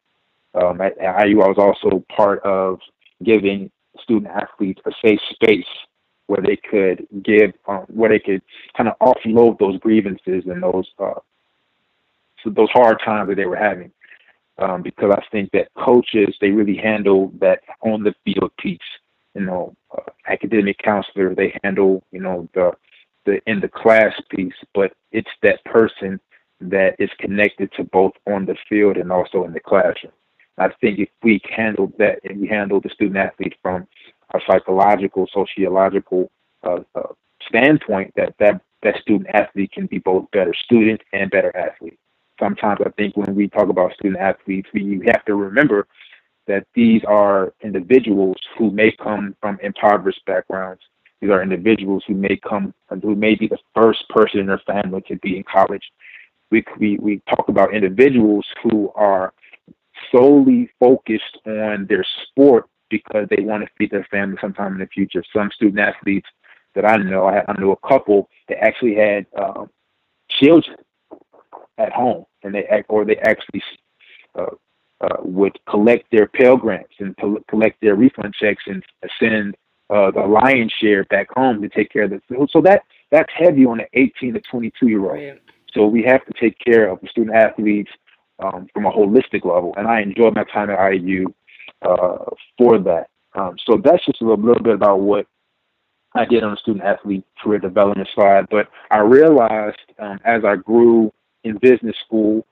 Um, 0.53 0.79
at, 0.81 0.97
at 0.99 1.27
IU, 1.27 1.41
I 1.41 1.47
was 1.47 1.57
also 1.57 2.03
part 2.15 2.41
of 2.43 2.79
giving 3.23 3.69
student 4.01 4.31
athletes 4.31 4.81
a 4.85 4.91
safe 5.03 5.19
space 5.33 5.65
where 6.27 6.41
they 6.41 6.55
could 6.55 7.07
give, 7.23 7.53
um, 7.67 7.85
where 7.87 8.09
they 8.09 8.19
could 8.19 8.41
kind 8.75 8.89
of 8.89 8.97
offload 8.99 9.59
those 9.59 9.79
grievances 9.79 10.43
and 10.45 10.61
those 10.61 10.87
uh, 10.99 11.19
those 12.45 12.69
hard 12.71 12.99
times 13.03 13.29
that 13.29 13.35
they 13.35 13.45
were 13.45 13.55
having. 13.55 13.91
Um, 14.59 14.81
because 14.81 15.11
I 15.11 15.21
think 15.31 15.51
that 15.51 15.67
coaches 15.77 16.35
they 16.41 16.49
really 16.49 16.77
handle 16.77 17.31
that 17.39 17.59
on 17.81 18.03
the 18.03 18.15
field 18.25 18.51
piece. 18.59 18.79
You 19.35 19.41
know, 19.41 19.75
uh, 19.95 20.01
academic 20.27 20.79
counselor 20.79 21.35
they 21.35 21.59
handle 21.63 22.03
you 22.11 22.19
know 22.19 22.49
the 22.55 22.71
the 23.25 23.39
in 23.45 23.59
the 23.59 23.67
class 23.67 24.13
piece, 24.29 24.55
but 24.73 24.93
it's 25.11 25.29
that 25.43 25.63
person 25.65 26.19
that 26.59 26.95
is 26.97 27.09
connected 27.19 27.71
to 27.73 27.83
both 27.83 28.13
on 28.25 28.45
the 28.45 28.55
field 28.67 28.97
and 28.97 29.11
also 29.11 29.43
in 29.43 29.53
the 29.53 29.59
classroom. 29.59 30.13
I 30.57 30.69
think 30.81 30.97
if 30.97 31.09
we 31.21 31.39
handle 31.55 31.91
that 31.99 32.19
and 32.23 32.41
we 32.41 32.47
handle 32.47 32.81
the 32.81 32.89
student 32.89 33.17
athlete 33.17 33.53
from 33.61 33.87
a 34.33 34.39
psychological, 34.47 35.27
sociological 35.31 36.31
uh, 36.63 36.79
uh, 36.95 37.13
standpoint, 37.47 38.11
that, 38.15 38.33
that 38.39 38.61
that 38.83 38.95
student 39.01 39.29
athlete 39.33 39.71
can 39.71 39.87
be 39.87 39.99
both 39.99 40.29
better 40.31 40.53
student 40.53 41.01
and 41.13 41.31
better 41.31 41.55
athlete. 41.55 41.99
Sometimes 42.39 42.79
I 42.85 42.89
think 42.91 43.17
when 43.17 43.35
we 43.35 43.47
talk 43.47 43.69
about 43.69 43.93
student 43.93 44.17
athletes, 44.19 44.69
we 44.73 45.01
have 45.07 45.25
to 45.25 45.35
remember 45.35 45.87
that 46.47 46.65
these 46.75 47.01
are 47.07 47.53
individuals 47.61 48.37
who 48.57 48.71
may 48.71 48.91
come 48.91 49.35
from 49.41 49.59
impoverished 49.61 50.21
backgrounds. 50.25 50.81
These 51.19 51.31
are 51.31 51.41
individuals 51.41 52.03
who 52.07 52.13
may 52.13 52.37
come, 52.37 52.73
who 53.01 53.15
may 53.15 53.35
be 53.35 53.47
the 53.47 53.57
first 53.75 54.07
person 54.09 54.39
in 54.39 54.45
their 54.45 54.61
family 54.65 55.01
to 55.07 55.15
be 55.17 55.37
in 55.37 55.43
college. 55.43 55.83
We, 56.51 56.63
we, 56.79 56.97
we 56.97 57.21
talk 57.29 57.49
about 57.49 57.73
individuals 57.73 58.45
who 58.63 58.91
are 58.95 59.33
solely 60.15 60.69
focused 60.79 61.37
on 61.45 61.87
their 61.89 62.05
sport 62.23 62.69
because 62.89 63.27
they 63.29 63.43
want 63.43 63.63
to 63.63 63.69
feed 63.77 63.91
their 63.91 64.07
family 64.09 64.37
sometime 64.39 64.73
in 64.73 64.79
the 64.79 64.87
future. 64.87 65.23
Some 65.35 65.49
student 65.55 65.79
athletes 65.79 66.29
that 66.75 66.85
I 66.85 66.95
know, 66.97 67.25
I, 67.25 67.43
I 67.47 67.59
know 67.59 67.71
a 67.71 67.87
couple 67.87 68.29
that 68.47 68.63
actually 68.63 68.95
had 68.95 69.25
uh, 69.37 69.65
children 70.39 70.77
at 71.77 71.91
home, 71.93 72.25
and 72.43 72.53
they 72.53 72.63
act, 72.65 72.85
or 72.89 73.05
they 73.05 73.17
actually 73.17 73.61
uh, 74.35 74.47
uh, 75.01 75.17
would 75.21 75.57
collect 75.69 76.05
their 76.11 76.27
Pell 76.27 76.57
Grants 76.57 76.93
and 76.99 77.15
collect 77.49 77.79
their 77.81 77.95
refund 77.95 78.33
checks 78.33 78.63
and 78.67 78.83
send 79.19 79.55
uh, 79.89 80.11
the 80.11 80.21
lion's 80.21 80.73
share 80.81 81.03
back 81.05 81.29
home 81.31 81.61
to 81.61 81.69
take 81.69 81.91
care 81.91 82.03
of 82.03 82.11
the. 82.11 82.21
So 82.51 82.61
that 82.61 82.83
that's 83.11 83.31
heavy 83.35 83.65
on 83.65 83.77
the 83.77 83.85
18 83.93 84.33
to 84.33 84.41
22 84.41 84.87
year 84.87 85.05
old. 85.05 85.39
So 85.73 85.85
we 85.85 86.03
have 86.03 86.25
to 86.25 86.33
take 86.39 86.57
care 86.59 86.89
of 86.89 86.99
the 87.01 87.07
student 87.07 87.35
athletes 87.35 87.91
um, 88.39 88.67
from 88.73 88.85
a 88.85 88.91
holistic 88.91 89.45
level. 89.45 89.73
And 89.77 89.87
I 89.87 90.01
enjoyed 90.01 90.35
my 90.35 90.43
time 90.45 90.69
at 90.69 90.93
IU 90.93 91.27
uh, 91.81 92.17
for 92.57 92.79
that. 92.79 93.07
Um, 93.35 93.55
so 93.65 93.79
that's 93.83 94.03
just 94.05 94.21
a 94.21 94.25
little, 94.25 94.43
little, 94.43 94.63
bit 94.63 94.73
about 94.73 95.01
what 95.01 95.27
I 96.15 96.25
did 96.25 96.43
on 96.43 96.51
the 96.51 96.57
student 96.57 96.83
athlete 96.83 97.23
career 97.41 97.59
development 97.59 98.09
side, 98.15 98.47
but 98.49 98.67
I 98.89 98.99
realized 98.99 99.77
um, 99.99 100.19
as 100.25 100.43
I 100.43 100.55
grew 100.55 101.13
in 101.43 101.57
business 101.57 101.95
school, 102.05 102.45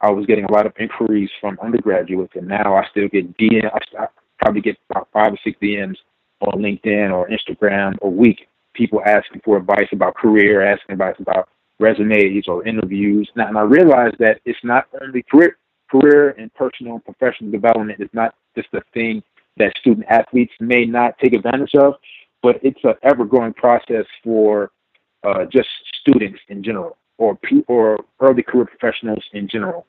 I 0.00 0.10
was 0.10 0.26
getting 0.26 0.44
a 0.44 0.52
lot 0.52 0.66
of 0.66 0.72
inquiries 0.78 1.30
from 1.40 1.58
undergraduates, 1.62 2.34
and 2.36 2.46
now 2.46 2.76
I 2.76 2.86
still 2.90 3.08
get 3.08 3.36
DM. 3.38 3.70
I 3.98 4.06
probably 4.38 4.60
get 4.60 4.76
about 4.90 5.08
five 5.12 5.32
or 5.32 5.38
six 5.42 5.58
DMs 5.62 5.96
on 6.40 6.60
LinkedIn 6.60 7.10
or 7.12 7.28
Instagram 7.28 7.94
a 8.02 8.08
week. 8.08 8.46
People 8.74 9.00
asking 9.06 9.40
for 9.44 9.56
advice 9.56 9.88
about 9.92 10.14
career, 10.14 10.62
asking 10.62 10.92
advice 10.92 11.16
about 11.18 11.48
resumes 11.80 12.46
or 12.46 12.66
interviews. 12.66 13.28
Now, 13.36 13.48
and 13.48 13.56
I 13.56 13.62
realized 13.62 14.16
that 14.18 14.40
it's 14.44 14.58
not 14.62 14.84
only 15.00 15.22
career, 15.30 15.56
career 15.90 16.30
and 16.30 16.52
personal 16.54 16.94
and 16.94 17.04
professional 17.04 17.50
development 17.50 18.00
is 18.00 18.10
not 18.12 18.34
just 18.54 18.68
a 18.74 18.82
thing 18.92 19.22
that 19.56 19.72
student 19.78 20.06
athletes 20.10 20.52
may 20.60 20.84
not 20.84 21.16
take 21.18 21.32
advantage 21.32 21.74
of, 21.74 21.94
but 22.42 22.56
it's 22.62 22.80
an 22.84 22.94
ever 23.02 23.24
growing 23.24 23.54
process 23.54 24.04
for 24.22 24.70
uh, 25.24 25.46
just 25.46 25.68
students 26.00 26.38
in 26.48 26.62
general 26.62 26.98
or 27.18 27.38
or 27.66 27.98
early 28.20 28.42
career 28.42 28.66
professionals 28.66 29.24
in 29.32 29.48
general. 29.48 29.86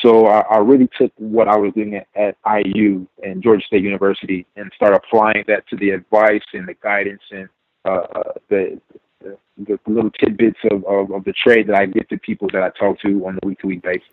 So 0.00 0.26
I, 0.26 0.40
I 0.40 0.58
really 0.58 0.88
took 0.98 1.12
what 1.16 1.48
I 1.48 1.56
was 1.56 1.72
doing 1.74 1.96
at, 1.96 2.06
at 2.16 2.36
IU 2.46 3.06
and 3.22 3.42
Georgia 3.42 3.64
State 3.66 3.82
University 3.82 4.46
and 4.56 4.72
started 4.74 4.96
applying 4.96 5.44
that 5.48 5.68
to 5.68 5.76
the 5.76 5.90
advice 5.90 6.42
and 6.54 6.66
the 6.66 6.74
guidance 6.82 7.22
and 7.30 7.48
uh, 7.84 8.06
the, 8.48 8.80
the, 9.20 9.36
the 9.58 9.78
little 9.86 10.10
tidbits 10.10 10.58
of, 10.70 10.84
of, 10.86 11.10
of 11.12 11.24
the 11.24 11.32
trade 11.32 11.66
that 11.66 11.76
I 11.76 11.86
give 11.86 12.08
to 12.08 12.18
people 12.18 12.48
that 12.52 12.62
I 12.62 12.70
talk 12.70 13.00
to 13.00 13.26
on 13.26 13.38
a 13.42 13.46
week 13.46 13.58
to 13.60 13.66
week 13.66 13.82
basis. 13.82 14.08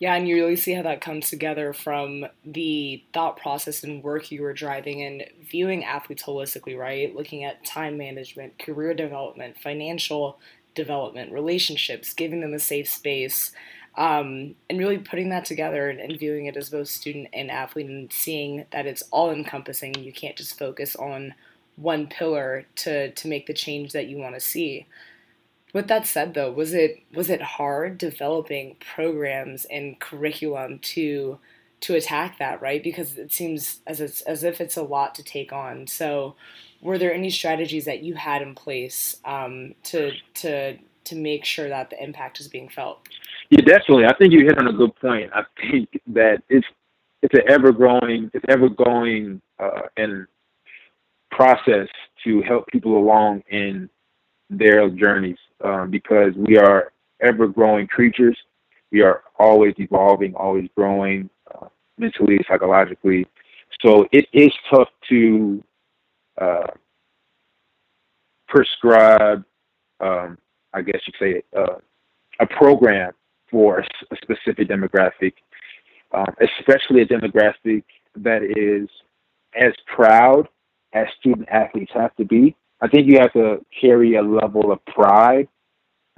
Yeah, 0.00 0.14
and 0.14 0.28
you 0.28 0.36
really 0.36 0.54
see 0.54 0.74
how 0.74 0.82
that 0.82 1.00
comes 1.00 1.28
together 1.28 1.72
from 1.72 2.24
the 2.44 3.02
thought 3.12 3.36
process 3.36 3.82
and 3.82 4.00
work 4.00 4.30
you 4.30 4.42
were 4.42 4.52
driving 4.52 5.02
and 5.02 5.24
viewing 5.50 5.84
athletes 5.84 6.22
holistically, 6.22 6.78
right? 6.78 7.14
Looking 7.16 7.42
at 7.42 7.64
time 7.64 7.98
management, 7.98 8.60
career 8.60 8.94
development, 8.94 9.56
financial 9.60 10.38
development, 10.78 11.32
relationships, 11.32 12.14
giving 12.14 12.40
them 12.40 12.54
a 12.54 12.58
safe 12.60 12.88
space, 12.88 13.50
um, 13.96 14.54
and 14.70 14.78
really 14.78 14.98
putting 14.98 15.30
that 15.30 15.44
together 15.44 15.90
and, 15.90 15.98
and, 15.98 16.16
viewing 16.16 16.46
it 16.46 16.56
as 16.56 16.70
both 16.70 16.86
student 16.86 17.26
and 17.32 17.50
athlete 17.50 17.86
and 17.86 18.12
seeing 18.12 18.64
that 18.70 18.86
it's 18.86 19.02
all 19.10 19.32
encompassing. 19.32 19.92
You 19.96 20.12
can't 20.12 20.36
just 20.36 20.56
focus 20.56 20.94
on 20.94 21.34
one 21.74 22.06
pillar 22.06 22.64
to, 22.76 23.10
to 23.10 23.28
make 23.28 23.48
the 23.48 23.54
change 23.54 23.92
that 23.92 24.06
you 24.06 24.16
want 24.16 24.36
to 24.36 24.40
see. 24.40 24.86
With 25.74 25.88
that 25.88 26.06
said, 26.06 26.34
though, 26.34 26.52
was 26.52 26.72
it 26.72 27.02
was 27.12 27.28
it 27.28 27.42
hard 27.42 27.98
developing 27.98 28.76
programs 28.94 29.64
and 29.64 29.98
curriculum 29.98 30.78
to 30.94 31.38
to 31.80 31.94
attack 31.94 32.38
that, 32.38 32.60
right? 32.60 32.82
Because 32.82 33.18
it 33.18 33.32
seems 33.32 33.80
as 33.86 34.00
it's, 34.00 34.20
as 34.22 34.44
if 34.44 34.60
it's 34.60 34.76
a 34.76 34.82
lot 34.82 35.14
to 35.16 35.22
take 35.22 35.52
on. 35.52 35.86
So, 35.86 36.36
were 36.80 36.98
there 36.98 37.12
any 37.12 37.30
strategies 37.30 37.84
that 37.86 38.02
you 38.02 38.14
had 38.14 38.42
in 38.42 38.54
place 38.54 39.16
um, 39.24 39.74
to 39.84 40.12
to 40.34 40.78
to 41.04 41.16
make 41.16 41.44
sure 41.44 41.68
that 41.68 41.90
the 41.90 42.02
impact 42.02 42.40
is 42.40 42.48
being 42.48 42.68
felt? 42.68 43.00
Yeah, 43.50 43.62
definitely. 43.62 44.04
I 44.04 44.14
think 44.14 44.32
you 44.32 44.44
hit 44.44 44.58
on 44.58 44.68
a 44.68 44.72
good 44.72 44.94
point. 44.96 45.30
I 45.34 45.42
think 45.60 45.88
that 46.08 46.42
it's 46.48 46.66
it's 47.22 47.34
an 47.34 47.42
ever 47.48 47.72
growing, 47.72 48.30
it's 48.32 48.44
ever 48.48 48.68
going 48.68 49.40
uh, 49.58 49.82
and 49.96 50.26
process 51.30 51.88
to 52.24 52.42
help 52.42 52.66
people 52.68 52.96
along 52.96 53.42
in 53.50 53.88
their 54.50 54.88
journeys 54.88 55.36
um, 55.64 55.90
because 55.90 56.32
we 56.36 56.56
are 56.58 56.92
ever 57.20 57.46
growing 57.48 57.86
creatures. 57.86 58.36
We 58.90 59.02
are 59.02 59.22
always 59.38 59.74
evolving, 59.78 60.34
always 60.34 60.68
growing 60.76 61.28
uh, 61.54 61.66
mentally, 61.98 62.38
psychologically. 62.48 63.26
So 63.84 64.06
it 64.12 64.26
is 64.32 64.50
tough 64.70 64.88
to 65.10 65.62
uh, 66.40 66.66
prescribe, 68.48 69.44
um, 70.00 70.38
I 70.72 70.82
guess 70.82 71.00
you 71.06 71.12
say, 71.20 71.42
uh, 71.56 71.76
a 72.40 72.46
program 72.46 73.12
for 73.50 73.80
a 73.80 74.16
specific 74.22 74.68
demographic, 74.68 75.34
um, 76.12 76.26
especially 76.40 77.02
a 77.02 77.06
demographic 77.06 77.84
that 78.16 78.42
is 78.42 78.88
as 79.54 79.72
proud 79.86 80.48
as 80.92 81.06
student 81.20 81.48
athletes 81.50 81.92
have 81.94 82.14
to 82.16 82.24
be. 82.24 82.54
I 82.80 82.88
think 82.88 83.06
you 83.06 83.18
have 83.18 83.32
to 83.32 83.64
carry 83.80 84.16
a 84.16 84.22
level 84.22 84.70
of 84.72 84.84
pride 84.86 85.48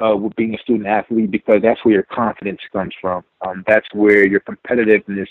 uh, 0.03 0.17
with 0.17 0.35
being 0.37 0.55
a 0.55 0.59
student 0.59 0.87
athlete 0.87 1.31
because 1.31 1.61
that's 1.63 1.85
where 1.85 1.95
your 1.95 2.05
confidence 2.05 2.61
comes 2.73 2.95
from. 3.01 3.25
Um, 3.47 3.65
that's 3.67 3.87
where 3.93 4.27
your 4.27 4.41
competitiveness 4.41 5.29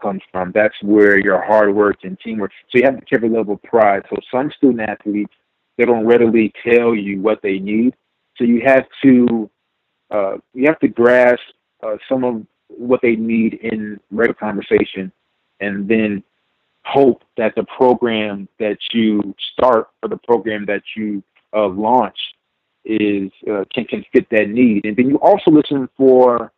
comes 0.00 0.22
from. 0.30 0.52
That's 0.54 0.74
where 0.82 1.18
your 1.18 1.42
hard 1.42 1.74
work 1.74 1.98
and 2.04 2.18
teamwork. 2.20 2.52
So 2.70 2.78
you 2.78 2.84
have 2.84 2.98
to 2.98 3.04
carry 3.04 3.28
a 3.28 3.30
level 3.30 3.54
of 3.54 3.62
pride. 3.62 4.02
So 4.10 4.16
some 4.30 4.50
student 4.56 4.88
athletes 4.88 5.32
they 5.80 5.86
don't 5.86 6.06
readily 6.06 6.52
tell 6.62 6.94
you 6.94 7.22
what 7.22 7.40
they 7.42 7.58
need. 7.58 7.94
So 8.36 8.44
you 8.44 8.60
have 8.66 8.86
to 9.02 9.50
uh, 10.10 10.36
you 10.52 10.66
have 10.66 10.78
to 10.80 10.88
grasp 10.88 11.40
uh, 11.82 11.96
some 12.06 12.22
of 12.22 12.46
what 12.68 13.00
they 13.02 13.16
need 13.16 13.54
in 13.54 13.98
regular 14.10 14.34
conversation, 14.34 15.10
and 15.60 15.88
then 15.88 16.22
hope 16.84 17.22
that 17.38 17.54
the 17.54 17.64
program 17.64 18.46
that 18.58 18.76
you 18.92 19.34
start 19.54 19.88
or 20.02 20.10
the 20.10 20.18
program 20.18 20.66
that 20.66 20.82
you 20.96 21.22
uh, 21.54 21.68
launch 21.68 22.18
is 22.84 23.30
uh, 23.50 23.64
can 23.74 23.84
can 23.84 24.04
fit 24.12 24.26
that 24.30 24.48
need. 24.48 24.84
And 24.84 24.96
then 24.96 25.08
you 25.08 25.16
also 25.16 25.50
listen 25.50 25.88
for 25.96 26.52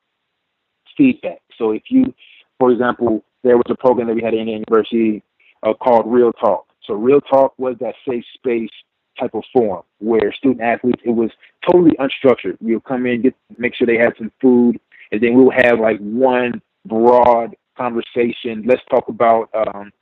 feedback. 0.97 1.41
So 1.59 1.73
if 1.73 1.83
you, 1.89 2.15
for 2.59 2.71
example, 2.71 3.25
there 3.43 3.57
was 3.57 3.67
a 3.69 3.77
program 3.77 4.09
that 4.09 4.15
we 4.15 4.23
had 4.23 4.35
in 4.35 4.47
the 4.47 4.53
university 4.53 5.23
uh, 5.63 5.75
called 5.75 6.07
Real 6.07 6.33
Talk. 6.33 6.67
So 6.85 6.95
Real 6.95 7.21
Talk 7.21 7.55
was 7.59 7.77
that 7.81 7.95
safe 8.09 8.25
space 8.35 8.71
type 9.19 9.35
of 9.35 9.45
forum 9.53 9.83
where 9.99 10.33
student 10.33 10.61
athletes 10.61 11.01
it 11.05 11.11
was 11.11 11.31
totally 11.69 11.93
unstructured. 11.99 12.57
You'll 12.61 12.81
come 12.81 13.07
in, 13.07 13.23
get 13.23 13.35
make 13.59 13.75
sure 13.75 13.87
they 13.87 13.99
had 13.99 14.15
some 14.19 14.33
food, 14.41 14.81
and 15.11 15.21
then 15.21 15.35
we'll 15.35 15.51
have 15.51 15.79
like 15.81 15.99
one 15.99 16.61
broad 16.87 17.55
conversation. 17.77 18.65
Let's 18.67 18.83
talk 18.91 19.09
about, 19.09 19.49
um, 19.55 19.93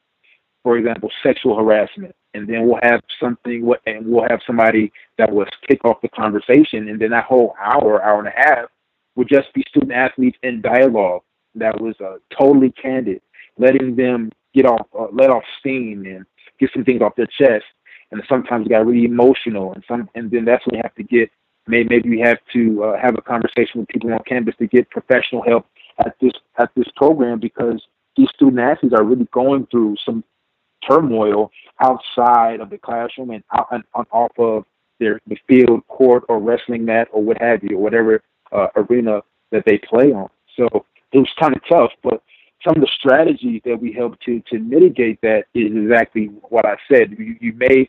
for 0.63 0.77
example, 0.77 1.11
sexual 1.23 1.57
harassment, 1.57 2.15
and 2.35 2.49
then 2.49 2.67
we'll 2.67 2.81
have 2.83 3.01
something. 3.21 3.71
And 3.87 4.07
we'll 4.07 4.29
have 4.29 4.41
somebody 4.47 4.93
that 5.19 5.33
will 5.33 5.47
kick 5.69 5.85
off 5.85 6.01
the 6.03 6.09
conversation, 6.09 6.89
and 6.89 7.01
then 7.01 7.11
that 7.11 7.25
whole 7.25 7.55
hour, 7.61 8.03
hour 8.03 8.19
and 8.19 8.29
a 8.29 8.33
half, 8.37 8.67
would 9.17 9.29
just 9.29 9.53
be 9.55 9.65
student 9.69 9.93
athletes 9.93 10.39
in 10.43 10.61
dialogue 10.61 11.23
that 11.55 11.81
was 11.81 11.95
uh, 12.01 12.17
totally 12.39 12.71
candid, 12.73 13.21
letting 13.59 13.97
them 13.97 14.31
get 14.55 14.67
off, 14.67 14.87
uh, 14.99 15.07
let 15.13 15.31
off 15.31 15.43
steam, 15.59 16.05
and 16.07 16.25
get 16.59 16.71
some 16.73 16.85
things 16.85 17.03
off 17.03 17.17
their 17.17 17.27
chest 17.27 17.65
and 18.11 18.23
sometimes 18.29 18.67
they 18.67 18.71
got 18.71 18.87
really 18.87 19.05
emotional, 19.05 19.73
and 19.73 19.85
some, 19.87 20.09
and 20.15 20.31
then 20.31 20.45
that's 20.45 20.65
when 20.67 20.77
you 20.77 20.83
have 20.83 20.95
to 20.97 21.03
get 21.03 21.31
maybe 21.67 21.89
maybe 21.89 22.09
you 22.09 22.25
have 22.25 22.39
to 22.53 22.85
uh, 22.85 23.01
have 23.01 23.17
a 23.17 23.23
conversation 23.23 23.81
with 23.81 23.89
people 23.89 24.13
on 24.13 24.19
campus 24.27 24.55
to 24.59 24.67
get 24.67 24.91
professional 24.91 25.43
help 25.43 25.67
at 26.05 26.15
this 26.21 26.33
at 26.59 26.71
this 26.75 26.89
program 26.97 27.39
because 27.39 27.83
these 28.17 28.29
student 28.35 28.59
athletes 28.59 28.95
are 28.95 29.05
really 29.05 29.29
going 29.33 29.67
through 29.71 29.97
some 30.05 30.25
turmoil 30.89 31.51
outside 31.81 32.61
of 32.61 32.71
the 32.71 32.79
classroom 32.79 33.31
and 33.31 33.45
out 33.57 33.69
and, 33.71 33.85
and 33.95 34.07
off 34.13 34.33
of 34.39 34.65
their 34.99 35.21
the 35.27 35.37
field, 35.49 35.87
court, 35.89 36.25
or 36.29 36.39
wrestling 36.39 36.85
mat, 36.85 37.09
or 37.13 37.23
what 37.23 37.41
have 37.41 37.63
you, 37.63 37.77
or 37.77 37.83
whatever 37.83 38.23
uh, 38.53 38.67
arena 38.77 39.23
that 39.51 39.65
they 39.67 39.79
play 39.79 40.13
on. 40.13 40.29
So 40.57 40.67
it 41.13 41.19
was 41.19 41.29
kind 41.39 41.57
of 41.57 41.63
tough, 41.69 41.91
but 42.03 42.23
some 42.65 42.77
of 42.77 42.83
the 42.83 42.91
strategies 42.99 43.63
that 43.65 43.81
we 43.81 43.93
help 43.93 44.21
to 44.21 44.41
to 44.51 44.59
mitigate 44.59 45.21
that 45.23 45.45
is 45.55 45.73
exactly 45.75 46.27
what 46.49 46.67
I 46.67 46.77
said. 46.93 47.17
You, 47.19 47.37
you 47.41 47.53
may 47.55 47.89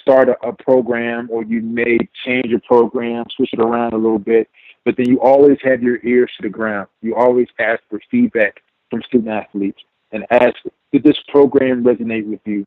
start 0.00 0.28
a, 0.28 0.36
a 0.46 0.52
program 0.52 1.28
or 1.30 1.44
you 1.44 1.60
may 1.60 1.98
change 2.24 2.46
your 2.46 2.60
program, 2.60 3.24
switch 3.34 3.52
it 3.52 3.60
around 3.60 3.92
a 3.92 3.96
little 3.96 4.18
bit, 4.18 4.48
but 4.84 4.96
then 4.96 5.08
you 5.08 5.20
always 5.20 5.58
have 5.62 5.82
your 5.82 5.98
ears 6.04 6.30
to 6.36 6.42
the 6.42 6.48
ground. 6.48 6.88
You 7.00 7.14
always 7.14 7.48
ask 7.58 7.80
for 7.88 8.00
feedback 8.10 8.62
from 8.90 9.02
student 9.02 9.30
athletes 9.30 9.80
and 10.12 10.26
ask, 10.30 10.56
did 10.92 11.02
this 11.02 11.18
program 11.28 11.82
resonate 11.82 12.26
with 12.26 12.40
you? 12.44 12.66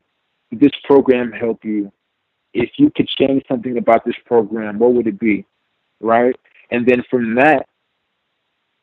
Did 0.50 0.60
this 0.60 0.72
program 0.84 1.32
help 1.32 1.64
you? 1.64 1.92
If 2.52 2.70
you 2.76 2.90
could 2.94 3.08
change 3.08 3.44
something 3.48 3.78
about 3.78 4.04
this 4.04 4.16
program, 4.24 4.78
what 4.78 4.94
would 4.94 5.06
it 5.06 5.18
be? 5.18 5.44
Right? 6.00 6.36
And 6.70 6.86
then 6.86 7.02
from 7.10 7.34
that, 7.36 7.66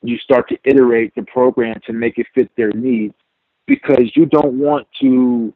you 0.01 0.17
start 0.17 0.49
to 0.49 0.57
iterate 0.63 1.13
the 1.15 1.23
program 1.23 1.79
to 1.85 1.93
make 1.93 2.17
it 2.17 2.27
fit 2.35 2.49
their 2.55 2.71
needs 2.71 3.15
because 3.65 4.11
you 4.15 4.25
don't 4.25 4.59
want 4.59 4.87
to 5.01 5.53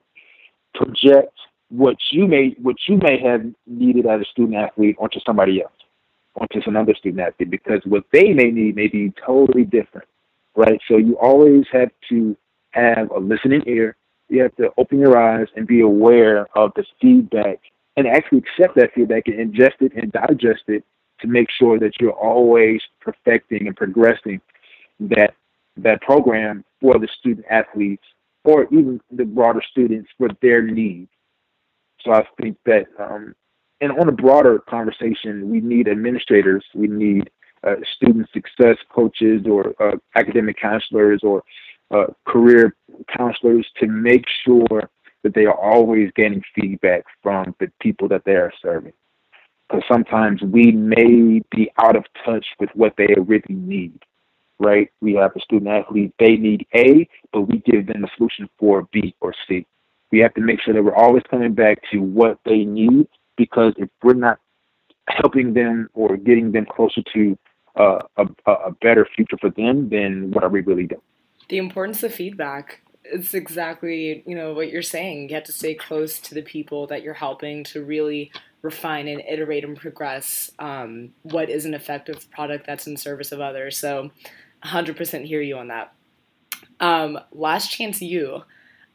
project 0.73 1.33
what 1.69 1.97
you 2.11 2.27
may 2.27 2.55
what 2.61 2.77
you 2.87 2.97
may 2.97 3.19
have 3.19 3.45
needed 3.65 4.05
as 4.05 4.21
a 4.21 4.25
student 4.25 4.55
athlete 4.55 4.95
onto 4.99 5.19
somebody 5.25 5.61
else, 5.61 5.73
onto 6.39 6.61
another 6.65 6.95
student 6.95 7.19
athlete, 7.27 7.49
because 7.49 7.81
what 7.85 8.05
they 8.13 8.31
may 8.31 8.49
need 8.51 8.75
may 8.75 8.87
be 8.87 9.13
totally 9.25 9.65
different, 9.65 10.07
right? 10.55 10.79
So 10.87 10.95
you 10.95 11.17
always 11.17 11.65
have 11.73 11.89
to 12.09 12.37
have 12.79 13.11
a 13.11 13.19
listening 13.19 13.63
ear. 13.65 13.95
You 14.29 14.43
have 14.43 14.55
to 14.57 14.71
open 14.77 14.99
your 14.99 15.17
eyes 15.17 15.47
and 15.55 15.65
be 15.65 15.81
aware 15.81 16.47
of 16.57 16.71
the 16.75 16.83
feedback 17.01 17.59
and 17.95 18.07
actually 18.07 18.39
accept 18.39 18.75
that 18.75 18.93
feedback 18.93 19.23
and 19.27 19.53
ingest 19.53 19.81
it 19.81 19.93
and 19.95 20.11
digest 20.11 20.63
it 20.67 20.83
to 21.21 21.27
make 21.27 21.47
sure 21.57 21.79
that 21.79 21.93
you're 21.99 22.11
always 22.11 22.81
perfecting 22.99 23.67
and 23.67 23.75
progressing 23.75 24.41
that 24.99 25.33
that 25.77 26.01
program 26.01 26.63
for 26.81 26.99
the 26.99 27.07
student 27.19 27.45
athletes 27.49 28.03
or 28.43 28.65
even 28.71 28.99
the 29.11 29.25
broader 29.25 29.61
students 29.71 30.09
for 30.17 30.29
their 30.41 30.61
needs 30.61 31.09
so 32.07 32.13
I 32.13 32.23
think 32.41 32.57
that, 32.65 32.85
um, 32.99 33.35
and 33.81 33.91
on 33.99 34.07
a 34.07 34.11
broader 34.11 34.59
conversation, 34.59 35.49
we 35.49 35.59
need 35.59 35.87
administrators, 35.87 36.63
we 36.73 36.87
need 36.87 37.29
uh, 37.63 37.75
student 37.95 38.27
success 38.33 38.77
coaches 38.89 39.45
or 39.49 39.73
uh, 39.79 39.97
academic 40.15 40.59
counselors 40.59 41.21
or 41.23 41.43
uh, 41.91 42.07
career 42.25 42.75
counselors 43.15 43.67
to 43.79 43.87
make 43.87 44.25
sure 44.43 44.89
that 45.23 45.33
they 45.33 45.45
are 45.45 45.59
always 45.59 46.11
getting 46.15 46.41
feedback 46.55 47.03
from 47.21 47.55
the 47.59 47.71
people 47.81 48.07
that 48.07 48.23
they 48.25 48.35
are 48.35 48.51
serving. 48.61 48.93
Because 49.67 49.83
sometimes 49.91 50.41
we 50.41 50.71
may 50.71 51.41
be 51.51 51.69
out 51.81 51.95
of 51.95 52.05
touch 52.25 52.45
with 52.59 52.69
what 52.73 52.93
they 52.97 53.13
really 53.17 53.43
need, 53.49 53.99
right? 54.59 54.89
We 55.01 55.15
have 55.15 55.35
a 55.35 55.41
student 55.41 55.69
athlete, 55.69 56.13
they 56.19 56.37
need 56.37 56.65
A, 56.73 57.07
but 57.33 57.41
we 57.41 57.57
give 57.59 57.87
them 57.87 58.05
a 58.05 58.07
solution 58.15 58.49
for 58.57 58.87
B 58.93 59.13
or 59.19 59.33
C. 59.47 59.65
We 60.11 60.19
have 60.19 60.33
to 60.35 60.41
make 60.41 60.61
sure 60.61 60.73
that 60.73 60.83
we're 60.83 60.95
always 60.95 61.23
coming 61.29 61.53
back 61.53 61.79
to 61.91 61.97
what 61.97 62.39
they 62.45 62.63
need 62.63 63.09
because 63.35 63.73
if 63.77 63.89
we're 64.01 64.13
not 64.13 64.39
helping 65.09 65.53
them 65.53 65.89
or 65.93 66.15
getting 66.15 66.51
them 66.51 66.65
closer 66.65 67.01
to 67.13 67.37
uh, 67.75 67.99
a, 68.17 68.51
a 68.51 68.71
better 68.81 69.07
future 69.15 69.37
for 69.39 69.49
them, 69.51 69.89
then 69.89 70.31
what 70.31 70.43
are 70.43 70.49
we 70.49 70.61
really 70.61 70.87
doing? 70.87 71.01
The 71.49 71.57
importance 71.57 72.03
of 72.03 72.13
feedback. 72.13 72.81
It's 73.03 73.33
exactly 73.33 74.23
you 74.25 74.35
know 74.35 74.53
what 74.53 74.69
you're 74.69 74.81
saying. 74.81 75.29
You 75.29 75.35
have 75.35 75.45
to 75.45 75.53
stay 75.53 75.75
close 75.75 76.19
to 76.19 76.33
the 76.33 76.41
people 76.41 76.87
that 76.87 77.03
you're 77.03 77.13
helping 77.13 77.63
to 77.65 77.83
really 77.83 78.31
refine 78.61 79.07
and 79.07 79.21
iterate 79.21 79.63
and 79.63 79.77
progress 79.77 80.51
um, 80.59 81.13
what 81.21 81.49
is 81.49 81.63
an 81.65 81.73
effective 81.73 82.29
product 82.31 82.65
that's 82.65 82.87
in 82.87 82.97
service 82.97 83.31
of 83.31 83.39
others. 83.39 83.77
So 83.77 84.11
100% 84.65 85.25
hear 85.25 85.41
you 85.41 85.57
on 85.57 85.67
that. 85.67 85.93
Um, 86.79 87.19
Last 87.31 87.71
Chance 87.71 88.01
U. 88.01 88.43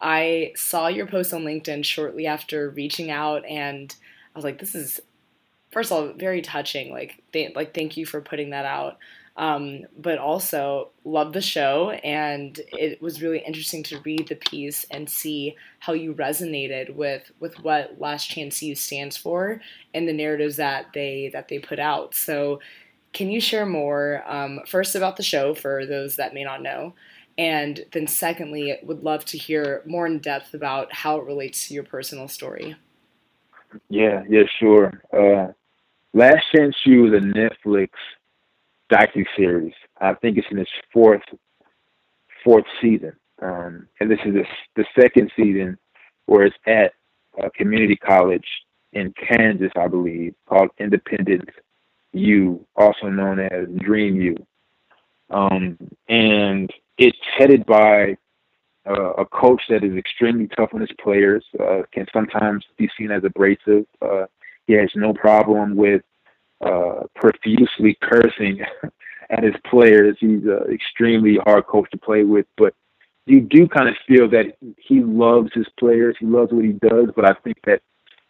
I 0.01 0.53
saw 0.57 0.89
your 0.89 1.07
post 1.07 1.33
on 1.33 1.45
linkedin 1.45 1.85
shortly 1.85 2.27
after 2.27 2.69
reaching 2.69 3.09
out 3.09 3.45
and 3.47 3.95
i 4.35 4.39
was 4.39 4.45
like 4.45 4.59
this 4.59 4.75
is 4.75 5.01
first 5.73 5.91
of 5.91 5.97
all 5.97 6.13
very 6.13 6.43
touching. 6.43 6.93
Like 6.93 7.23
like 7.57 7.75
thank 7.75 7.97
you 7.97 8.07
for 8.07 8.21
putting 8.21 8.51
that 8.51 8.65
out 8.65 8.99
um, 9.37 9.83
but 9.99 10.19
also 10.19 10.91
love 11.05 11.33
the 11.33 11.41
show, 11.41 11.91
and 11.91 12.61
it 12.73 13.01
was 13.01 13.23
really 13.23 13.39
interesting 13.39 13.83
to 13.85 14.01
read 14.01 14.29
the 14.29 14.37
piece 14.37 14.85
and 14.91 15.09
see 15.09 15.57
how 15.79 15.95
you 15.95 16.15
resonated 16.15 16.95
with 16.95 17.31
with 17.41 17.59
what 17.61 18.01
Last 18.01 18.27
Chance 18.27 18.63
U 18.63 18.75
stands 18.75 19.17
for 19.17 19.61
and 19.95 20.07
the 20.07 20.13
narratives 20.13 20.57
that 20.57 20.87
they 20.93 21.31
that 21.33 21.49
they 21.49 21.59
put 21.59 21.79
out. 21.79 22.15
So, 22.15 22.61
can 23.13 23.31
you 23.31 23.41
share 23.41 23.67
more 23.67 24.23
um, 24.27 24.61
first 24.67 24.95
about 24.95 25.17
the 25.17 25.23
show 25.23 25.55
for 25.55 25.87
those 25.87 26.17
that 26.17 26.35
may 26.35 26.45
not 26.45 26.63
know, 26.63 26.93
and 27.39 27.85
then 27.93 28.07
secondly, 28.07 28.77
would 28.83 29.03
love 29.03 29.25
to 29.27 29.39
hear 29.39 29.83
more 29.87 30.07
in 30.07 30.19
depth 30.19 30.55
about 30.55 30.93
how 30.93 31.19
it 31.19 31.25
relates 31.25 31.69
to 31.69 31.75
your 31.75 31.85
personal 31.85 32.29
story. 32.29 32.77
Yeah, 33.89 34.23
yeah, 34.29 34.43
sure. 34.59 35.03
Uh, 35.13 35.53
Last 36.13 36.45
Chance 36.55 36.77
U 36.85 37.07
is 37.07 37.15
a 37.15 37.25
Netflix 37.25 37.89
docu 38.93 39.25
series. 39.37 39.75
I 40.01 40.15
think 40.15 40.39
it's 40.39 40.47
in 40.51 40.59
its 40.59 40.71
fourth 40.93 41.23
fourth 42.45 42.65
season, 42.81 43.13
um, 43.41 43.87
and 44.01 44.11
this 44.11 44.19
is 44.27 44.35
the, 44.35 44.45
the 44.77 44.85
second 45.01 45.31
season 45.37 45.79
where 46.27 46.45
it's 46.45 46.57
at 46.67 46.93
a 47.43 47.51
community 47.51 47.97
college 47.97 48.47
in 48.93 49.15
Kansas, 49.29 49.73
I 49.77 49.89
believe, 49.89 50.35
called 50.49 50.71
Independence 50.79 51.51
U, 52.13 52.67
also 52.77 53.09
known 53.09 53.39
as 53.39 53.69
Dream 53.79 54.17
U, 54.17 54.47
um, 55.31 55.79
and 56.09 56.71
it's 56.99 57.19
headed 57.39 57.65
by 57.65 58.17
uh, 58.87 59.13
a 59.13 59.25
coach 59.25 59.63
that 59.69 59.85
is 59.85 59.97
extremely 59.97 60.49
tough 60.49 60.71
on 60.75 60.81
his 60.81 60.91
players, 61.01 61.45
uh, 61.61 61.83
can 61.93 62.07
sometimes 62.13 62.65
be 62.77 62.91
seen 62.99 63.11
as 63.11 63.23
abrasive. 63.25 63.87
Uh, 64.01 64.27
he 64.67 64.75
has 64.75 64.91
no 64.95 65.13
problem 65.13 65.77
with 65.77 66.03
uh, 66.63 67.03
profusely 67.15 67.99
cursing 68.03 68.61
at 69.31 69.45
his 69.45 69.55
players. 69.69 70.17
He's 70.21 70.45
an 70.45 70.73
extremely 70.73 71.39
hard 71.45 71.67
coach 71.67 71.91
to 71.91 71.99
play 71.99 72.25
with, 72.25 72.47
but 72.57 72.75
you 73.27 73.41
do 73.41 73.69
kind 73.69 73.89
of 73.89 73.95
feel 74.07 74.29
that 74.31 74.57
he 74.79 75.01
loves 75.01 75.51
his 75.55 75.67
players. 75.79 76.17
He 76.19 76.27
loves 76.27 76.53
what 76.53 76.65
he 76.65 76.73
does, 76.73 77.09
but 77.15 77.25
I 77.25 77.35
think 77.45 77.59
that 77.65 77.83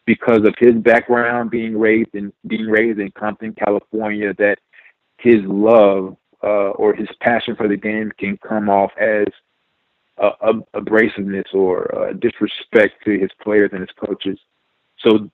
because 0.04 0.46
of 0.46 0.54
his 0.58 0.74
background, 0.74 1.50
being 1.50 1.78
raised 1.78 2.14
in 2.14 2.32
being 2.46 2.66
raised 2.66 2.98
in 2.98 3.10
Compton, 3.12 3.54
California, 3.54 4.34
that 4.34 4.58
his 5.18 5.40
love 5.44 6.16
uh, 6.42 6.70
or 6.70 6.94
his 6.94 7.08
passion 7.20 7.54
for 7.56 7.68
the 7.68 7.76
game 7.76 8.12
can 8.18 8.36
come 8.36 8.68
off 8.68 8.90
as 9.00 9.26
a, 10.18 10.30
a, 10.40 10.54
abrasiveness 10.74 11.54
or 11.54 11.94
uh, 11.94 12.12
disrespect 12.14 13.04
to 13.04 13.18
his 13.18 13.30
players 13.40 13.70
and 13.72 13.80
his 13.80 13.90
coaches. 13.96 14.38
So 14.98 15.30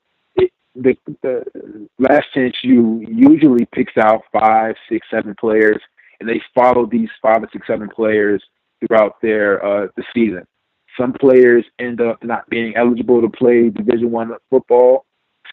the, 0.75 0.97
the 1.23 1.89
Last 1.99 2.27
Chance 2.35 2.57
U 2.63 3.05
usually 3.09 3.67
picks 3.73 3.97
out 3.97 4.23
five, 4.33 4.75
six, 4.89 5.07
seven 5.11 5.35
players, 5.39 5.81
and 6.21 6.29
they 6.29 6.41
follow 6.55 6.87
these 6.87 7.09
five 7.21 7.43
or 7.43 7.49
six, 7.53 7.67
seven 7.67 7.89
players 7.89 8.43
throughout 8.81 9.21
their 9.21 9.65
uh, 9.65 9.89
the 9.97 10.05
season. 10.15 10.45
Some 10.99 11.13
players 11.13 11.65
end 11.79 12.01
up 12.01 12.23
not 12.25 12.49
being 12.51 12.75
eligible 12.77 13.21
to 13.21 13.29
play 13.29 13.71
Division 13.71 14.11
One 14.11 14.33
football. 14.51 15.05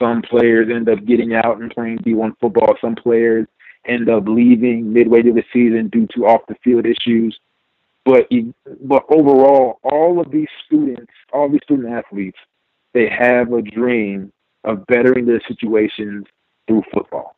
Some 0.02 0.22
players 0.22 0.70
end 0.74 0.90
up 0.90 1.06
getting 1.06 1.36
out 1.36 1.62
and 1.62 1.72
playing 1.72 2.00
D1 2.00 2.34
football. 2.42 2.76
Some 2.82 2.96
players 2.96 3.48
end 3.88 4.10
up 4.10 4.28
leaving 4.28 4.92
midway 4.92 5.22
through 5.22 5.34
the 5.34 5.46
season 5.54 5.90
due 5.90 6.08
to 6.16 6.26
off 6.26 6.42
the 6.48 6.56
field 6.64 6.86
issues. 6.86 7.38
But 8.04 8.30
but 8.84 9.06
overall, 9.10 9.80
all 9.84 10.20
of 10.20 10.32
these 10.32 10.50
students, 10.66 11.12
all 11.32 11.50
these 11.50 11.62
student 11.64 11.94
athletes, 11.94 12.38
they 12.94 13.10
have 13.10 13.54
a 13.54 13.62
dream 13.62 14.32
of 14.66 14.86
bettering 14.88 15.26
their 15.26 15.42
situations 15.48 16.26
through 16.68 16.84
football. 16.94 17.36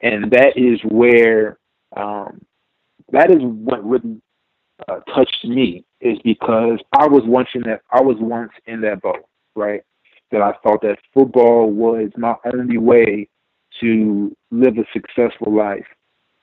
And 0.00 0.30
that 0.30 0.56
is 0.56 0.80
where, 0.84 1.58
um, 1.96 2.42
that 3.12 3.30
is 3.30 3.38
what 3.40 3.84
really 3.84 4.20
uh, 4.88 5.00
touched 5.14 5.44
me, 5.44 5.84
is 6.00 6.18
because 6.24 6.78
I 6.92 7.06
was 7.06 7.22
once 7.24 7.48
in 7.54 7.62
that, 7.62 7.82
I 7.90 8.00
was 8.00 8.16
once 8.20 8.52
in 8.66 8.80
that 8.82 9.00
boat, 9.00 9.24
right? 9.54 9.82
That 10.30 10.42
I 10.42 10.52
thought 10.62 10.82
that 10.82 10.98
football 11.14 11.70
was 11.70 12.10
my 12.16 12.34
only 12.52 12.78
way 12.78 13.28
to 13.80 14.36
live 14.50 14.76
a 14.78 14.84
successful 14.92 15.54
life. 15.54 15.86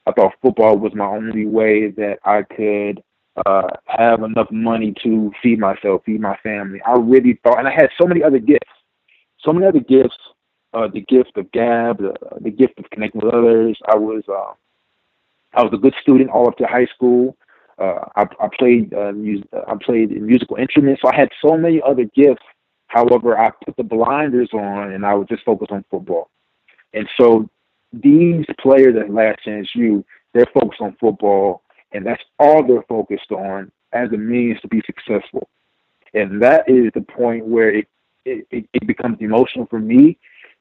I 0.08 0.12
thought 0.12 0.34
football 0.42 0.78
was 0.78 0.94
my 0.96 1.06
only 1.06 1.46
way 1.46 1.92
that 1.92 2.20
I 2.24 2.44
could 2.44 3.04
uh, 3.46 3.70
have 3.86 4.24
enough 4.24 4.50
money 4.52 4.94
to 5.04 5.32
feed 5.42 5.60
myself, 5.60 6.04
feed 6.06 6.22
my 6.22 6.38
family. 6.38 6.82
I 6.86 6.94
really 6.94 7.40
thought, 7.44 7.60
and 7.60 7.68
I 7.68 7.72
had 7.72 7.90
so 8.00 8.08
many 8.08 8.24
other 8.24 8.40
gifts 8.40 8.72
so 9.43 9.54
many 9.54 9.65
other 9.65 9.80
gifts. 9.80 10.17
Uh, 10.71 10.88
the 10.88 11.02
gift 11.02 11.36
of 11.36 11.52
gab, 11.52 11.97
the, 11.97 12.13
the 12.41 12.52
gift 12.52 12.78
of 12.78 12.88
connecting 12.91 13.21
with 13.21 13.34
others. 13.34 13.75
I 13.88 13.95
was 13.95 14.23
uh, 14.30 14.54
I 15.54 15.63
was 15.63 15.73
a 15.73 15.78
good 15.78 15.95
student 16.02 16.30
all 16.30 16.47
up 16.47 16.58
to 16.58 16.65
high 16.65 16.86
school. 16.93 17.36
Uh, 17.80 18.06
I, 18.15 18.23
I 18.39 18.49
played 18.58 18.93
uh, 18.93 19.12
music, 19.13 19.47
I 19.54 19.73
played 19.84 20.12
musical 20.21 20.58
instruments. 20.58 21.02
So 21.02 21.10
I 21.12 21.15
had 21.15 21.30
so 21.43 21.58
many 21.58 21.82
other 21.82 22.04
gifts. 22.15 22.43
However, 22.88 23.38
I 23.39 23.52
put 23.65 23.78
the 23.78 23.84
blinders 23.84 24.49
on 24.54 24.91
and 24.91 25.06
I 25.06 25.13
was 25.15 25.28
just 25.28 25.43
focused 25.43 25.71
on 25.71 25.86
football. 25.89 26.30
And 26.93 27.08
so 27.19 27.49
these 27.93 28.45
players 28.60 28.95
at 28.95 29.12
Last 29.12 29.43
Chance 29.43 29.69
U, 29.75 30.04
they're 30.34 30.47
focused 30.54 30.82
on 30.82 30.95
football, 30.99 31.63
and 31.91 32.06
that's 32.06 32.21
all 32.38 32.65
they're 32.65 32.84
focused 32.84 33.32
on 33.32 33.71
as 33.93 34.12
a 34.12 34.17
means 34.17 34.60
to 34.62 34.67
be 34.67 34.82
successful. 34.86 35.49
And 36.13 36.41
that 36.41 36.69
is 36.69 36.91
the 36.93 37.02
point 37.02 37.45
where 37.45 37.69
it 37.69 37.88
it, 38.26 38.48
it, 38.52 38.66
it 38.74 38.88
becomes 38.88 39.18
emotional 39.20 39.66
for 39.68 39.80
me 39.80 40.18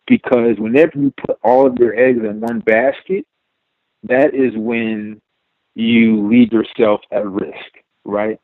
because 0.07 0.59
whenever 0.59 0.99
you 0.99 1.13
put 1.27 1.39
all 1.43 1.67
of 1.67 1.79
your 1.79 1.95
eggs 1.99 2.21
in 2.21 2.41
one 2.41 2.61
basket, 2.61 3.27
that 4.05 4.35
is 4.35 4.53
when 4.57 5.21
you 5.75 6.27
leave 6.27 6.53
yourself 6.53 7.01
at 7.13 7.27
risk, 7.27 7.71
right? 8.05 8.41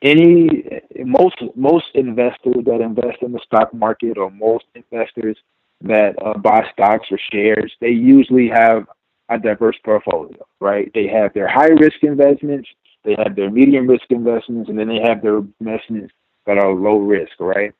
Any 0.00 0.64
most 0.96 1.36
most 1.56 1.86
investors 1.94 2.56
that 2.66 2.80
invest 2.80 3.18
in 3.22 3.32
the 3.32 3.40
stock 3.44 3.74
market 3.74 4.16
or 4.16 4.30
most 4.30 4.64
investors 4.74 5.36
that 5.80 6.14
uh, 6.24 6.38
buy 6.38 6.64
stocks 6.72 7.08
or 7.10 7.18
shares, 7.32 7.72
they 7.80 7.90
usually 7.90 8.48
have 8.48 8.86
a 9.28 9.38
diverse 9.38 9.76
portfolio, 9.84 10.46
right? 10.60 10.90
They 10.94 11.08
have 11.08 11.34
their 11.34 11.48
high 11.48 11.68
risk 11.68 12.02
investments, 12.02 12.68
they 13.04 13.16
have 13.18 13.34
their 13.34 13.50
medium 13.50 13.86
risk 13.88 14.04
investments, 14.10 14.68
and 14.70 14.78
then 14.78 14.88
they 14.88 15.00
have 15.00 15.20
their 15.20 15.38
investments 15.60 16.14
that 16.46 16.58
are 16.58 16.72
low 16.72 16.98
risk, 16.98 17.32
right? 17.40 17.72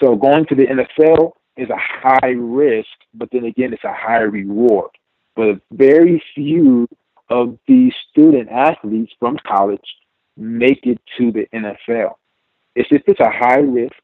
So 0.00 0.14
going 0.16 0.46
to 0.46 0.54
the 0.54 0.66
NFL 0.66 1.32
is 1.56 1.68
a 1.70 1.76
high 1.76 2.34
risk, 2.36 2.88
but 3.14 3.28
then 3.32 3.44
again, 3.44 3.72
it's 3.72 3.84
a 3.84 3.92
high 3.92 4.20
reward. 4.20 4.90
But 5.34 5.60
very 5.72 6.22
few 6.34 6.88
of 7.30 7.58
these 7.66 7.92
student 8.10 8.48
athletes 8.48 9.12
from 9.18 9.36
college 9.46 9.80
make 10.36 10.80
it 10.84 11.00
to 11.18 11.32
the 11.32 11.46
NFL. 11.52 12.14
It's 12.74 12.88
if 12.92 13.02
it's 13.06 13.20
a 13.20 13.30
high 13.30 13.58
risk, 13.58 13.96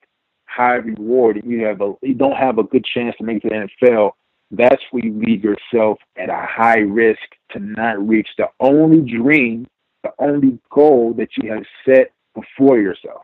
high 0.46 0.74
reward, 0.74 1.42
you 1.44 1.64
have 1.64 1.80
a 1.80 1.94
you 2.02 2.14
don't 2.14 2.36
have 2.36 2.58
a 2.58 2.64
good 2.64 2.84
chance 2.84 3.14
to 3.18 3.24
make 3.24 3.44
it 3.44 3.48
to 3.50 3.68
the 3.80 3.86
NFL. 3.86 4.12
That's 4.50 4.82
where 4.90 5.04
you 5.04 5.12
leave 5.14 5.44
yourself 5.44 5.98
at 6.16 6.28
a 6.28 6.46
high 6.48 6.80
risk 6.80 7.22
to 7.52 7.60
not 7.60 8.06
reach 8.06 8.28
the 8.36 8.48
only 8.60 9.00
dream, 9.00 9.66
the 10.02 10.10
only 10.18 10.58
goal 10.70 11.14
that 11.14 11.30
you 11.36 11.52
have 11.52 11.64
set 11.86 12.12
before 12.34 12.78
yourself 12.78 13.22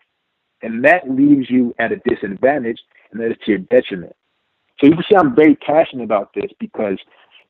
and 0.63 0.85
that 0.85 1.11
leaves 1.11 1.49
you 1.49 1.75
at 1.79 1.93
a 1.93 1.97
disadvantage 2.07 2.79
and 3.11 3.21
that 3.21 3.31
is 3.31 3.37
to 3.45 3.53
your 3.53 3.59
detriment. 3.59 4.15
So 4.79 4.87
you 4.87 4.95
can 4.95 5.05
see 5.09 5.17
I'm 5.17 5.35
very 5.35 5.57
passionate 5.57 6.05
about 6.05 6.33
this 6.35 6.51
because 6.59 6.99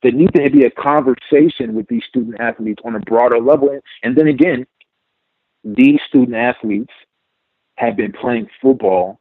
there 0.03 0.13
needs 0.13 0.33
to 0.33 0.51
be 0.51 0.65
a 0.65 0.71
conversation 0.71 1.75
with 1.75 1.87
these 1.89 2.03
student 2.09 2.41
athletes 2.41 2.83
on 2.85 2.97
a 2.97 3.01
broader 3.01 3.39
level. 3.39 3.79
And 4.03 4.17
then 4.17 4.29
again, 4.29 4.67
these 5.63 6.01
student 6.09 6.35
athletes 6.35 6.93
have 7.77 7.97
been 7.97 8.13
playing 8.13 8.49
football 8.63 9.21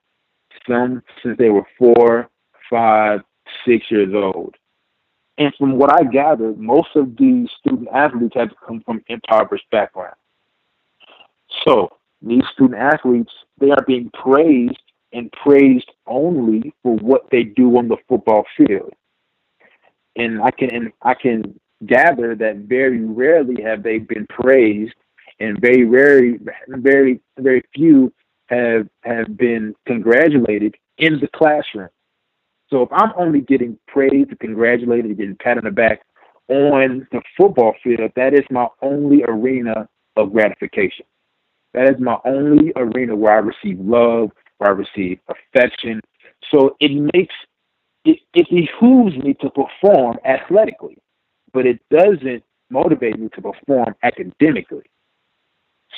some 0.68 1.02
since 1.24 1.38
they 1.38 1.50
were 1.50 1.66
four, 1.78 2.30
five, 2.70 3.22
six 3.66 3.86
years 3.90 4.14
old. 4.14 4.56
And 5.38 5.54
from 5.58 5.78
what 5.78 5.94
I 5.94 6.04
gathered, 6.04 6.60
most 6.60 6.90
of 6.96 7.16
these 7.18 7.48
student 7.60 7.88
athletes 7.94 8.36
have 8.36 8.50
come 8.66 8.82
from 8.86 9.02
impoverished 9.08 9.70
backgrounds. 9.72 10.18
So 11.66 11.90
these 12.22 12.44
student 12.54 12.80
athletes, 12.80 13.32
they 13.60 13.72
are 13.72 13.84
being 13.88 14.10
praised 14.14 14.82
and 15.14 15.32
praised 15.32 15.90
only 16.08 16.74
for 16.84 16.96
what 16.98 17.30
they 17.32 17.44
do 17.44 17.78
on 17.78 17.88
the 17.88 17.98
football 18.08 18.46
field. 18.58 18.94
And 20.16 20.42
I 20.42 20.52
can 20.52 20.74
and 20.74 20.92
I 21.02 21.14
can 21.14 21.60
gather 21.86 22.36
that 22.36 22.58
very 22.58 23.00
rarely 23.00 23.62
have 23.64 23.84
they 23.84 24.00
been 24.00 24.28
praised 24.28 24.94
and 25.40 25.60
very 25.62 25.86
rarely 25.86 26.40
very 26.68 27.22
very 27.38 27.64
few 27.74 28.12
have 28.48 28.88
have 29.04 29.38
been 29.38 29.74
congratulated 29.86 30.76
in 30.98 31.20
the 31.20 31.28
classroom. 31.30 31.90
So 32.70 32.84
if 32.84 32.90
I'm 32.92 33.14
only 33.18 33.42
getting 33.42 33.80
praised 33.88 34.38
congratulated 34.40 35.18
getting 35.18 35.38
pat 35.38 35.58
on 35.58 35.64
the 35.64 35.72
back 35.72 36.02
on 36.50 37.08
the 37.12 37.22
football 37.38 37.76
field, 37.84 38.12
that 38.16 38.34
is 38.34 38.44
my 38.50 38.68
only 38.82 39.24
arena 39.24 39.88
of 40.18 40.34
gratification. 40.34 41.06
That 41.74 41.90
is 41.90 42.00
my 42.00 42.18
only 42.26 42.72
arena 42.76 43.16
where 43.16 43.34
I 43.34 43.38
receive 43.40 43.80
love, 43.80 44.32
where 44.58 44.72
I 44.72 44.74
receive 44.74 45.20
affection. 45.30 46.02
So 46.52 46.76
it 46.80 46.92
makes 47.14 47.36
it, 48.06 48.20
it 48.34 48.48
behooves 48.50 49.18
me 49.18 49.36
to 49.36 49.50
perform 49.50 50.18
athletically, 50.26 50.98
but 51.54 51.66
it 51.66 51.80
doesn't 51.92 52.44
motivate 52.70 53.20
me 53.20 53.30
to 53.36 53.42
perform 53.42 53.96
academically. 54.04 54.86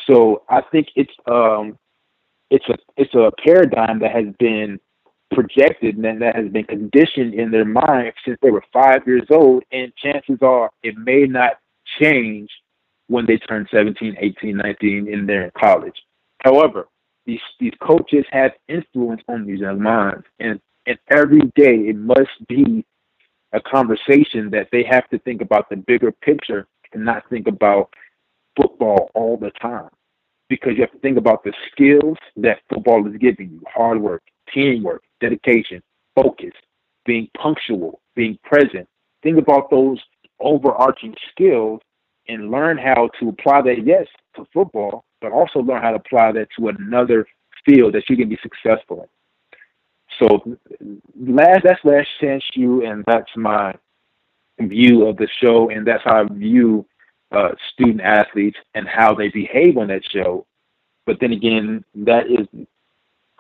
So 0.08 0.44
I 0.50 0.62
think 0.72 0.88
it's 0.96 1.14
um 1.30 1.78
it's 2.50 2.68
a 2.70 2.78
it's 2.98 3.14
a 3.14 3.32
paradigm 3.46 4.00
that 4.00 4.12
has 4.12 4.26
been 4.40 4.80
projected 5.34 5.96
and 5.96 6.22
that 6.22 6.36
has 6.36 6.50
been 6.50 6.66
conditioned 6.66 7.34
in 7.34 7.52
their 7.52 7.66
mind 7.66 8.14
since 8.26 8.38
they 8.42 8.52
were 8.52 8.64
five 8.74 9.02
years 9.08 9.28
old, 9.32 9.64
and 9.72 9.94
chances 9.96 10.40
are 10.42 10.70
it 10.84 10.98
may 10.98 11.24
not 11.24 11.54
change 12.02 12.50
when 13.12 13.26
they 13.26 13.38
turn 13.38 13.68
17, 13.70 14.16
18, 14.18 14.56
19 14.56 15.08
in 15.14 15.26
their 15.26 15.52
college. 15.52 16.00
However, 16.44 16.88
these 17.26 17.42
these 17.60 17.74
coaches 17.82 18.26
have 18.32 18.52
influence 18.68 19.22
on 19.28 19.46
these 19.46 19.60
young 19.60 19.82
minds, 19.82 20.26
and 20.40 20.60
and 20.88 20.98
every 21.10 21.42
day 21.56 21.76
it 21.92 21.98
must 21.98 22.36
be 22.48 22.86
a 23.54 23.60
conversation 23.60 24.50
that 24.50 24.70
they 24.72 24.84
have 24.84 25.08
to 25.10 25.20
think 25.20 25.42
about 25.42 25.70
the 25.70 25.76
bigger 25.76 26.12
picture 26.12 26.68
and 26.94 27.04
not 27.06 27.30
think 27.30 27.48
about 27.48 27.94
football 28.56 29.12
all 29.14 29.36
the 29.38 29.52
time, 29.62 29.90
because 30.50 30.74
you 30.76 30.82
have 30.82 30.92
to 30.94 31.00
think 31.00 31.18
about 31.18 31.44
the 31.44 31.54
skills 31.70 32.18
that 32.38 32.60
football 32.70 33.06
is 33.08 33.18
giving 33.18 33.50
you: 33.52 33.62
hard 33.68 34.02
work, 34.02 34.24
teamwork, 34.54 35.04
dedication, 35.20 35.84
focus, 36.16 36.54
being 37.06 37.28
punctual, 37.38 38.00
being 38.16 38.40
present. 38.44 38.88
Think 39.22 39.38
about 39.38 39.70
those 39.70 40.00
overarching 40.40 41.14
skills 41.30 41.82
and 42.32 42.52
learn 42.52 42.78
how 42.78 43.10
to 43.20 43.30
apply 43.30 43.62
that, 43.64 43.86
yes, 43.86 44.08
to 44.36 44.46
football, 44.54 45.04
but 45.22 45.32
also 45.32 45.60
learn 45.60 45.82
how 45.82 45.92
to 45.92 45.98
apply 45.98 46.32
that 46.32 46.48
to 46.58 46.70
another 46.70 47.26
field 47.66 47.94
that 47.94 48.10
you 48.10 48.18
can 48.18 48.30
be 48.30 48.40
successful 48.42 49.02
in. 49.04 49.08
So 50.20 50.58
last 51.20 51.62
that's 51.64 51.84
Last 51.84 52.08
Chance 52.20 52.44
U 52.54 52.86
and 52.86 53.04
that's 53.08 53.30
my 53.36 53.74
view 54.60 55.08
of 55.08 55.18
the 55.18 55.28
show 55.42 55.70
and 55.70 55.86
that's 55.86 56.04
how 56.04 56.24
I 56.24 56.34
view 56.34 56.86
uh, 57.32 57.50
student 57.74 58.02
athletes 58.02 58.58
and 58.76 58.88
how 58.88 59.14
they 59.14 59.30
behave 59.30 59.78
on 59.78 59.88
that 59.88 60.04
show. 60.12 60.46
But 61.06 61.18
then 61.20 61.32
again, 61.32 61.84
that 61.96 62.28
is 62.28 62.48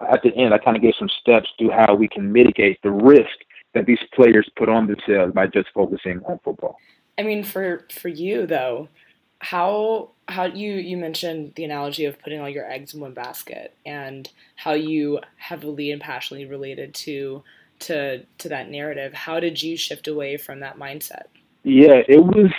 at 0.10 0.24
the 0.24 0.34
end 0.36 0.54
I 0.54 0.58
kind 0.58 0.78
of 0.78 0.82
gave 0.82 0.96
some 0.98 1.10
steps 1.22 1.50
to 1.60 1.70
how 1.70 1.94
we 1.94 2.08
can 2.08 2.32
mitigate 2.32 2.80
the 2.82 2.92
risk 2.92 3.38
that 3.74 3.86
these 3.86 4.00
players 4.14 4.50
put 4.56 4.70
on 4.70 4.88
themselves 4.88 5.34
by 5.34 5.48
just 5.48 5.70
focusing 5.74 6.22
on 6.26 6.40
football. 6.44 6.78
I 7.22 7.24
mean, 7.24 7.44
for 7.44 7.86
for 7.92 8.10
you 8.10 8.48
though, 8.48 8.90
how 9.38 10.10
how 10.28 10.46
you 10.46 10.74
you 10.74 10.98
mentioned 10.98 11.54
the 11.56 11.64
analogy 11.64 12.06
of 12.06 12.20
putting 12.20 12.42
all 12.42 12.50
your 12.50 12.68
eggs 12.68 12.96
in 12.96 13.00
one 13.00 13.14
basket 13.14 13.76
and 13.86 14.28
how 14.56 14.74
you 14.74 15.20
heavily 15.38 15.92
and 15.92 16.02
passionately 16.02 16.48
related 16.48 16.96
to 16.96 17.44
to 17.82 18.24
to 18.40 18.50
that 18.50 18.72
narrative. 18.72 19.14
How 19.14 19.40
did 19.40 19.62
you 19.62 19.78
shift 19.78 20.08
away 20.08 20.38
from 20.38 20.62
that 20.62 20.80
mindset? 20.80 21.26
Yeah, 21.64 22.02
it 22.08 22.24
was 22.24 22.52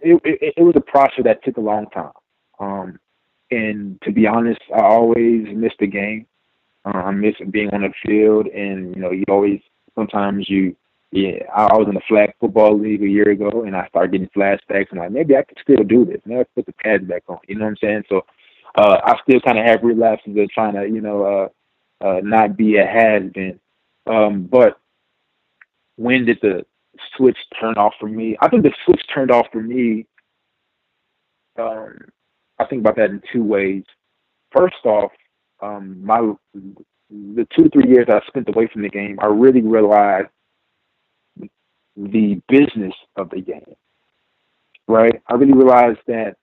it 0.00 0.20
it, 0.22 0.54
it 0.56 0.62
was 0.62 0.76
a 0.76 0.80
process 0.80 1.24
that 1.24 1.42
took 1.42 1.56
a 1.56 1.60
long 1.60 1.86
time. 1.90 2.12
Um, 2.60 3.00
and 3.50 4.00
to 4.02 4.12
be 4.12 4.28
honest, 4.28 4.60
I 4.72 4.82
always 4.82 5.48
missed 5.52 5.80
the 5.80 5.88
game. 5.88 6.26
Uh, 6.84 6.90
I 6.90 7.10
miss 7.10 7.34
being 7.50 7.70
on 7.70 7.82
the 7.82 7.92
field, 8.06 8.46
and 8.46 8.94
you 8.94 9.02
know, 9.02 9.10
you 9.10 9.24
always 9.28 9.60
sometimes 9.96 10.48
you 10.48 10.76
yeah, 11.12 11.42
I 11.54 11.76
was 11.76 11.88
in 11.88 11.94
the 11.94 12.00
flag 12.08 12.32
football 12.38 12.78
league 12.78 13.02
a 13.02 13.08
year 13.08 13.30
ago, 13.30 13.64
and 13.66 13.74
I 13.74 13.88
started 13.88 14.12
getting 14.12 14.28
flashbacks. 14.28 14.90
and 14.90 15.00
like, 15.00 15.10
maybe 15.10 15.36
I 15.36 15.42
could 15.42 15.58
still 15.60 15.82
do 15.82 16.04
this. 16.04 16.20
Maybe 16.24 16.40
I 16.40 16.44
could 16.44 16.54
put 16.54 16.66
the 16.66 16.72
pads 16.84 17.04
back 17.04 17.24
on. 17.28 17.38
You 17.48 17.56
know 17.56 17.64
what 17.64 17.70
I'm 17.70 17.76
saying? 17.80 18.04
So 18.08 18.24
uh, 18.76 19.00
I 19.04 19.16
still 19.22 19.40
kind 19.40 19.58
of 19.58 19.66
have 19.66 19.82
relapses 19.82 20.36
of 20.36 20.50
trying 20.50 20.74
to, 20.74 20.86
you 20.86 21.00
know, 21.00 21.50
uh, 22.02 22.04
uh, 22.04 22.20
not 22.22 22.56
be 22.56 22.76
a 22.76 22.86
has 22.86 23.24
been. 23.32 23.58
Um, 24.06 24.44
but 24.44 24.78
when 25.96 26.26
did 26.26 26.38
the 26.42 26.64
switch 27.16 27.38
turn 27.60 27.74
off 27.74 27.94
for 27.98 28.08
me? 28.08 28.36
I 28.40 28.48
think 28.48 28.62
the 28.62 28.72
switch 28.84 29.02
turned 29.12 29.32
off 29.32 29.46
for 29.50 29.60
me. 29.60 30.06
Um, 31.58 31.98
I 32.60 32.66
think 32.66 32.80
about 32.80 32.96
that 32.96 33.10
in 33.10 33.20
two 33.32 33.42
ways. 33.42 33.82
First 34.56 34.84
off, 34.84 35.10
um, 35.60 36.04
my 36.04 36.32
the 36.54 37.46
two 37.56 37.64
to 37.64 37.70
three 37.70 37.90
years 37.90 38.06
I 38.08 38.20
spent 38.28 38.48
away 38.48 38.68
from 38.72 38.82
the 38.82 38.88
game, 38.88 39.18
I 39.20 39.26
really 39.26 39.62
realized 39.62 40.28
the 42.08 42.40
business 42.48 42.94
of 43.16 43.30
the 43.30 43.40
game. 43.40 43.74
Right? 44.88 45.22
I 45.28 45.34
really 45.34 45.52
realized 45.52 46.00
that 46.06 46.36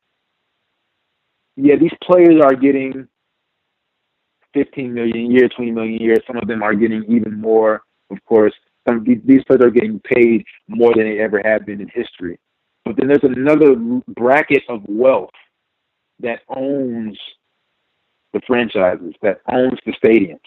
yeah, 1.55 1.75
these 1.75 1.91
players 2.03 2.39
are 2.43 2.53
getting 2.53 3.07
15 4.53 4.93
million 4.93 5.31
a 5.31 5.33
year, 5.33 5.49
20 5.49 5.71
million 5.71 5.99
a 5.99 6.03
year. 6.03 6.17
Some 6.27 6.37
of 6.37 6.47
them 6.47 6.61
are 6.61 6.75
getting 6.75 7.03
even 7.09 7.41
more. 7.41 7.81
Of 8.11 8.23
course, 8.25 8.53
some 8.87 9.03
these 9.03 9.43
players 9.45 9.61
are 9.61 9.71
getting 9.71 9.99
paid 9.99 10.45
more 10.67 10.93
than 10.95 11.05
they 11.05 11.19
ever 11.19 11.41
have 11.43 11.65
been 11.65 11.81
in 11.81 11.89
history. 11.89 12.39
But 12.85 12.95
then 12.95 13.07
there's 13.07 13.23
another 13.23 13.75
bracket 14.07 14.63
of 14.69 14.81
wealth 14.87 15.31
that 16.19 16.41
owns 16.47 17.17
the 18.33 18.41
franchises, 18.47 19.13
that 19.21 19.41
owns 19.51 19.79
the 19.85 19.93
stadiums, 19.93 20.39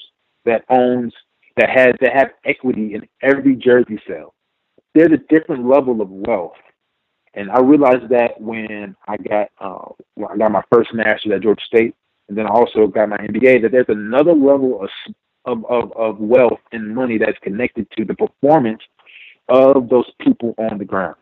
that 0.45 0.65
owns 0.71 1.13
that 1.57 1.69
has 1.71 1.95
that 2.01 2.15
have 2.15 2.31
equity 2.45 2.95
in 2.95 3.07
every 3.23 3.57
jersey 3.57 4.01
sale 4.07 4.33
there's 4.95 5.13
a 5.13 5.35
different 5.35 5.67
level 5.67 6.01
of 6.01 6.11
wealth. 6.11 6.57
And 7.35 7.51
I 7.51 7.61
realized 7.61 8.09
that 8.11 8.41
when 8.41 8.97
I 9.07 9.17
got 9.17 9.49
uh, 9.61 9.93
when 10.15 10.31
I 10.33 10.37
got 10.37 10.51
my 10.51 10.63
first 10.73 10.93
master's 10.93 11.33
at 11.33 11.43
Georgia 11.43 11.65
State, 11.65 11.95
and 12.29 12.37
then 12.37 12.47
I 12.47 12.51
also 12.51 12.87
got 12.87 13.09
my 13.09 13.19
MBA, 13.19 13.63
that 13.63 13.73
there's 13.73 13.87
another 13.89 14.33
level 14.33 14.83
of 14.83 14.91
of, 15.47 15.65
of, 15.67 15.93
of 15.97 16.19
wealth 16.19 16.61
and 16.73 16.95
money 16.95 17.19
that's 17.19 17.39
connected 17.43 17.87
to 17.97 18.05
the 18.05 18.15
performance 18.15 18.83
of 19.49 19.89
those 19.89 20.11
people 20.21 20.55
on 20.59 20.79
the 20.79 20.85
ground. 20.85 21.17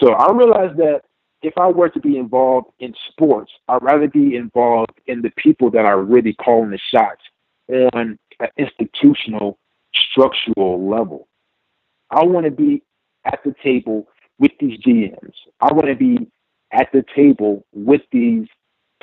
So 0.00 0.12
I 0.12 0.32
realized 0.32 0.78
that 0.78 1.02
if 1.42 1.56
I 1.56 1.68
were 1.68 1.88
to 1.88 2.00
be 2.00 2.16
involved 2.16 2.68
in 2.80 2.94
sports, 3.10 3.50
I'd 3.68 3.82
rather 3.82 4.08
be 4.08 4.36
involved 4.36 5.00
in 5.06 5.22
the 5.22 5.30
people 5.36 5.70
that 5.70 5.84
are 5.84 6.02
really 6.02 6.34
calling 6.34 6.70
the 6.70 6.78
shots 6.92 7.22
on 7.68 8.18
an 8.40 8.48
institutional, 8.56 9.58
structural 9.94 10.88
level. 10.88 11.28
I 12.10 12.24
want 12.24 12.44
to 12.44 12.50
be 12.50 12.82
at 13.24 13.40
the 13.44 13.54
table 13.62 14.06
with 14.38 14.52
these 14.58 14.78
GMs. 14.80 15.34
I 15.60 15.72
want 15.72 15.86
to 15.86 15.94
be 15.94 16.28
at 16.72 16.88
the 16.92 17.04
table 17.14 17.64
with 17.72 18.02
these 18.12 18.46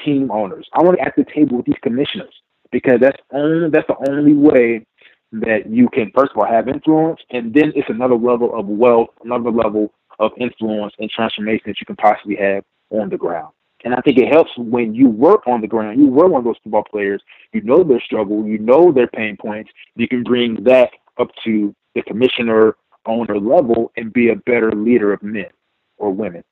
team 0.03 0.31
owners. 0.31 0.67
I 0.73 0.81
want 0.81 0.97
to 0.97 1.03
be 1.03 1.07
at 1.07 1.15
the 1.15 1.25
table 1.33 1.57
with 1.57 1.65
these 1.65 1.75
commissioners 1.81 2.33
because 2.71 2.99
that's 2.99 3.21
only 3.31 3.69
that's 3.69 3.87
the 3.87 4.09
only 4.09 4.33
way 4.33 4.85
that 5.31 5.69
you 5.69 5.89
can 5.89 6.11
first 6.15 6.31
of 6.31 6.37
all 6.37 6.47
have 6.47 6.67
influence, 6.67 7.19
and 7.31 7.53
then 7.53 7.73
it's 7.75 7.89
another 7.89 8.15
level 8.15 8.57
of 8.57 8.65
wealth, 8.65 9.09
another 9.23 9.51
level 9.51 9.93
of 10.19 10.31
influence 10.37 10.93
and 10.99 11.09
transformation 11.09 11.63
that 11.67 11.79
you 11.79 11.85
can 11.85 11.95
possibly 11.95 12.35
have 12.35 12.63
on 12.89 13.09
the 13.09 13.17
ground. 13.17 13.53
And 13.83 13.93
I 13.93 14.01
think 14.01 14.17
it 14.17 14.33
helps 14.33 14.51
when 14.57 14.95
you 14.95 15.07
work 15.07 15.45
on 15.45 15.61
the 15.61 15.67
ground. 15.67 15.99
You 15.99 16.07
were 16.07 16.27
one 16.27 16.39
of 16.39 16.45
those 16.45 16.55
football 16.63 16.83
players. 16.83 17.21
You 17.53 17.61
know 17.61 17.83
their 17.83 18.01
struggle. 18.01 18.47
You 18.47 18.57
know 18.57 18.91
their 18.91 19.07
pain 19.07 19.37
points. 19.37 19.69
You 19.95 20.07
can 20.07 20.23
bring 20.23 20.63
that 20.63 20.89
up 21.19 21.29
to 21.45 21.75
the 21.93 22.01
commissioner 22.01 22.75
owner 23.07 23.39
level 23.39 23.91
and 23.97 24.13
be 24.13 24.29
a 24.29 24.35
better 24.35 24.71
leader 24.71 25.13
of 25.13 25.23
men 25.23 25.49
or 25.97 26.11
women. 26.11 26.43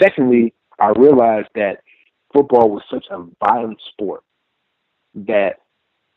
Secondly, 0.00 0.54
I 0.78 0.90
realized 0.90 1.48
that 1.54 1.82
football 2.32 2.70
was 2.70 2.82
such 2.90 3.06
a 3.10 3.24
violent 3.44 3.80
sport 3.90 4.22
that 5.14 5.60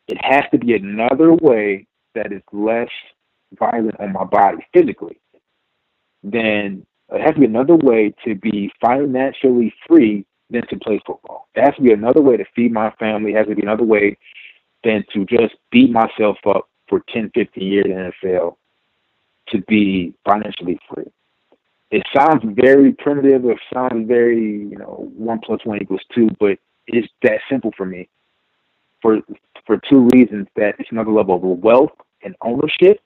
it 0.08 0.18
has 0.22 0.44
to 0.52 0.58
be 0.58 0.74
another 0.74 1.34
way 1.34 1.88
that 2.16 2.32
is 2.32 2.42
less 2.52 2.90
violent 3.58 4.00
on 4.00 4.14
my 4.14 4.24
body 4.24 4.66
physically. 4.74 5.20
Then 6.24 6.86
it 7.10 7.22
has 7.22 7.34
to 7.36 7.40
be 7.40 7.46
another 7.46 7.76
way 7.76 8.14
to 8.26 8.36
be 8.36 8.72
financially 8.84 9.74
free 9.88 10.26
than 10.50 10.68
to 10.68 10.78
play 10.78 11.02
football. 11.06 11.48
It 11.56 11.64
has 11.64 11.76
to 11.76 11.82
be 11.82 11.94
another 11.94 12.22
way 12.22 12.38
to 12.38 12.46
feed 12.56 12.72
my 12.72 12.92
family. 12.92 13.32
It 13.32 13.38
has 13.38 13.48
to 13.48 13.56
be 13.56 13.62
another 13.62 13.84
way 13.84 14.18
than 14.84 15.04
to 15.14 15.26
just 15.26 15.56
beat 15.72 15.92
myself 15.92 16.38
up 16.46 16.70
for 16.88 17.02
10, 17.14 17.32
15 17.34 17.64
years 17.64 17.86
in 17.86 17.92
the 17.92 18.12
NFL 18.28 18.58
to 19.52 19.62
be 19.68 20.14
financially 20.26 20.80
free. 20.94 21.12
It 21.92 22.04
sounds 22.16 22.42
very 22.46 22.94
primitive. 22.94 23.46
It 23.46 23.58
sounds 23.74 24.08
very, 24.08 24.40
you 24.42 24.78
know, 24.78 25.12
one 25.16 25.40
plus 25.40 25.60
one 25.66 25.82
equals 25.82 26.02
two, 26.16 26.30
but 26.40 26.58
it's 26.88 27.08
that 27.22 27.42
simple 27.50 27.72
for 27.76 27.86
me. 27.86 28.08
For 29.02 29.20
for 29.66 29.78
two 29.90 30.08
reasons: 30.14 30.48
that 30.56 30.76
it's 30.80 30.92
another 30.92 31.12
level 31.12 31.36
of 31.36 31.42
wealth 31.42 31.92
and 32.24 32.36
ownership, 32.42 33.02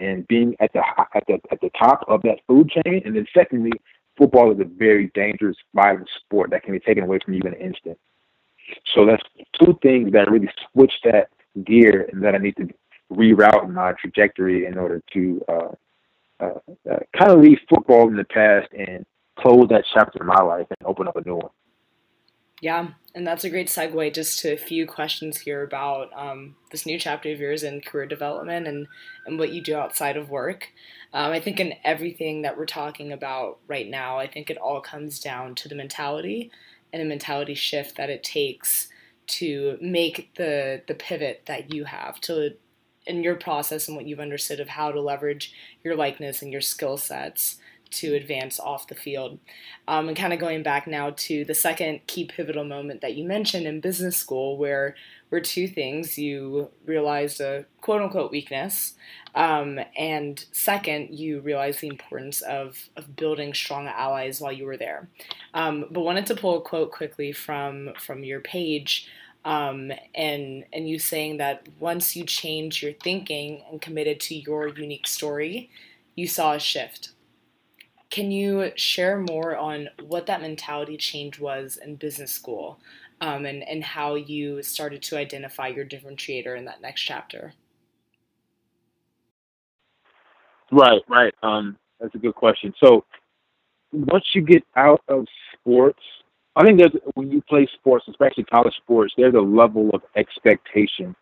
and 0.00 0.26
being 0.28 0.54
at 0.60 0.72
the 0.72 0.82
at 1.14 1.24
the 1.26 1.40
at 1.50 1.60
the 1.60 1.70
top 1.78 2.04
of 2.06 2.22
that 2.22 2.38
food 2.46 2.70
chain. 2.70 3.02
And 3.04 3.16
then 3.16 3.26
secondly, 3.34 3.72
football 4.16 4.52
is 4.52 4.60
a 4.60 4.64
very 4.64 5.10
dangerous, 5.14 5.56
violent 5.74 6.08
sport 6.20 6.50
that 6.50 6.62
can 6.62 6.72
be 6.72 6.80
taken 6.80 7.04
away 7.04 7.18
from 7.24 7.34
you 7.34 7.40
in 7.40 7.54
an 7.54 7.60
instant. 7.60 7.98
So 8.94 9.06
that's 9.06 9.22
two 9.60 9.78
things 9.82 10.12
that 10.12 10.30
really 10.30 10.50
switch 10.72 10.92
that 11.04 11.30
gear 11.64 12.08
and 12.12 12.22
that 12.22 12.34
I 12.34 12.38
need 12.38 12.56
to 12.56 12.68
reroute 13.10 13.72
my 13.72 13.92
trajectory 13.92 14.66
in 14.66 14.76
order 14.76 15.02
to 15.14 15.44
uh, 15.48 15.68
uh, 16.40 16.50
uh, 16.90 16.98
kind 17.16 17.32
of 17.32 17.40
leave 17.40 17.58
football 17.68 18.08
in 18.08 18.16
the 18.16 18.24
past 18.24 18.68
and 18.72 19.04
close 19.38 19.68
that 19.68 19.84
chapter 19.92 20.20
in 20.20 20.26
my 20.26 20.42
life 20.42 20.66
and 20.70 20.86
open 20.86 21.08
up 21.08 21.16
a 21.16 21.22
new 21.22 21.36
one. 21.36 21.50
Yeah, 22.60 22.88
and 23.14 23.26
that's 23.26 23.44
a 23.44 23.50
great 23.50 23.68
segue 23.68 24.12
just 24.14 24.40
to 24.40 24.52
a 24.52 24.56
few 24.56 24.84
questions 24.86 25.38
here 25.38 25.62
about 25.62 26.10
um, 26.16 26.56
this 26.72 26.86
new 26.86 26.98
chapter 26.98 27.30
of 27.30 27.38
yours 27.38 27.62
in 27.62 27.80
career 27.80 28.06
development 28.06 28.66
and, 28.66 28.88
and 29.26 29.38
what 29.38 29.52
you 29.52 29.60
do 29.62 29.76
outside 29.76 30.16
of 30.16 30.28
work. 30.28 30.68
Um, 31.12 31.30
I 31.30 31.40
think 31.40 31.60
in 31.60 31.74
everything 31.84 32.42
that 32.42 32.58
we're 32.58 32.66
talking 32.66 33.12
about 33.12 33.58
right 33.68 33.88
now, 33.88 34.18
I 34.18 34.26
think 34.26 34.50
it 34.50 34.58
all 34.58 34.80
comes 34.80 35.20
down 35.20 35.54
to 35.56 35.68
the 35.68 35.76
mentality 35.76 36.50
and 36.92 37.00
the 37.00 37.06
mentality 37.06 37.54
shift 37.54 37.96
that 37.96 38.10
it 38.10 38.24
takes 38.24 38.88
to 39.26 39.78
make 39.80 40.34
the 40.36 40.82
the 40.86 40.94
pivot 40.94 41.42
that 41.46 41.72
you 41.72 41.84
have 41.84 42.20
to 42.22 42.54
in 43.08 43.22
your 43.22 43.34
process 43.34 43.88
and 43.88 43.96
what 43.96 44.06
you've 44.06 44.20
understood 44.20 44.60
of 44.60 44.68
how 44.68 44.92
to 44.92 45.00
leverage 45.00 45.52
your 45.82 45.96
likeness 45.96 46.42
and 46.42 46.52
your 46.52 46.60
skill 46.60 46.96
sets 46.96 47.56
to 47.90 48.14
advance 48.14 48.60
off 48.60 48.86
the 48.86 48.94
field. 48.94 49.38
Um, 49.86 50.08
and 50.08 50.16
kind 50.16 50.32
of 50.32 50.38
going 50.38 50.62
back 50.62 50.86
now 50.86 51.14
to 51.16 51.44
the 51.44 51.54
second 51.54 52.06
key 52.06 52.26
pivotal 52.26 52.64
moment 52.64 53.00
that 53.00 53.14
you 53.14 53.24
mentioned 53.24 53.66
in 53.66 53.80
business 53.80 54.16
school, 54.16 54.58
where 54.58 54.94
were 55.30 55.40
two 55.40 55.68
things 55.68 56.18
you 56.18 56.70
realized 56.84 57.40
a 57.40 57.64
quote 57.80 58.02
unquote 58.02 58.30
weakness, 58.30 58.94
um, 59.34 59.78
and 59.96 60.44
second, 60.52 61.18
you 61.18 61.40
realized 61.40 61.80
the 61.80 61.88
importance 61.88 62.40
of, 62.40 62.88
of 62.96 63.14
building 63.14 63.54
strong 63.54 63.86
allies 63.86 64.40
while 64.40 64.52
you 64.52 64.64
were 64.64 64.76
there. 64.76 65.08
Um, 65.54 65.86
but 65.90 66.00
wanted 66.00 66.26
to 66.26 66.34
pull 66.34 66.58
a 66.58 66.62
quote 66.62 66.90
quickly 66.92 67.32
from 67.32 67.92
from 67.98 68.24
your 68.24 68.40
page. 68.40 69.08
Um, 69.44 69.92
and 70.14 70.64
and 70.72 70.88
you 70.88 70.98
saying 70.98 71.38
that 71.38 71.68
once 71.78 72.16
you 72.16 72.24
changed 72.24 72.82
your 72.82 72.92
thinking 72.92 73.62
and 73.70 73.80
committed 73.80 74.20
to 74.20 74.34
your 74.34 74.68
unique 74.68 75.06
story, 75.06 75.70
you 76.14 76.26
saw 76.26 76.54
a 76.54 76.58
shift 76.58 77.10
can 78.10 78.30
you 78.30 78.72
share 78.74 79.18
more 79.18 79.56
on 79.56 79.88
what 80.06 80.26
that 80.26 80.40
mentality 80.40 80.96
change 80.96 81.38
was 81.38 81.78
in 81.84 81.96
business 81.96 82.32
school 82.32 82.80
um, 83.20 83.44
and, 83.44 83.62
and 83.68 83.84
how 83.84 84.14
you 84.14 84.62
started 84.62 85.02
to 85.02 85.18
identify 85.18 85.68
your 85.68 85.84
differentiator 85.84 86.56
in 86.56 86.64
that 86.64 86.80
next 86.80 87.02
chapter? 87.02 87.52
Right, 90.72 91.02
right. 91.08 91.34
Um, 91.42 91.76
that's 92.00 92.14
a 92.14 92.18
good 92.18 92.34
question. 92.34 92.72
So 92.82 93.04
once 93.92 94.24
you 94.34 94.42
get 94.42 94.64
out 94.76 95.02
of 95.08 95.26
sports, 95.52 96.02
I 96.58 96.64
think 96.64 96.76
there's 96.76 96.90
when 97.14 97.30
you 97.30 97.40
play 97.42 97.68
sports, 97.72 98.06
especially 98.08 98.42
college 98.42 98.74
sports, 98.74 99.14
there's 99.16 99.34
a 99.34 99.40
level 99.40 99.90
of 99.90 100.02
expectation. 100.16 101.14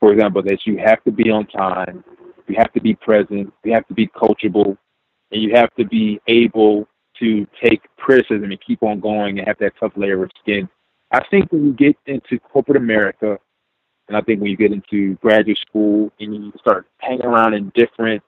For 0.00 0.12
example, 0.12 0.42
that 0.42 0.66
you 0.66 0.76
have 0.78 1.04
to 1.04 1.12
be 1.12 1.30
on 1.30 1.46
time, 1.46 2.02
you 2.48 2.56
have 2.58 2.72
to 2.72 2.80
be 2.80 2.92
present, 2.96 3.52
you 3.62 3.72
have 3.72 3.86
to 3.86 3.94
be 3.94 4.08
coachable, 4.08 4.76
and 5.30 5.40
you 5.40 5.54
have 5.54 5.72
to 5.76 5.84
be 5.84 6.20
able 6.26 6.88
to 7.20 7.46
take 7.62 7.80
criticism 7.96 8.50
and 8.50 8.60
keep 8.60 8.82
on 8.82 8.98
going 8.98 9.38
and 9.38 9.46
have 9.46 9.56
that 9.58 9.74
tough 9.78 9.92
layer 9.94 10.24
of 10.24 10.32
skin. 10.42 10.68
I 11.12 11.24
think 11.30 11.52
when 11.52 11.64
you 11.64 11.72
get 11.72 11.96
into 12.06 12.40
corporate 12.40 12.76
America, 12.76 13.38
and 14.08 14.16
I 14.16 14.20
think 14.20 14.40
when 14.40 14.50
you 14.50 14.56
get 14.56 14.72
into 14.72 15.14
graduate 15.16 15.58
school 15.58 16.12
and 16.18 16.34
you 16.34 16.52
start 16.58 16.88
hanging 16.98 17.24
around 17.24 17.54
in 17.54 17.70
different 17.76 18.20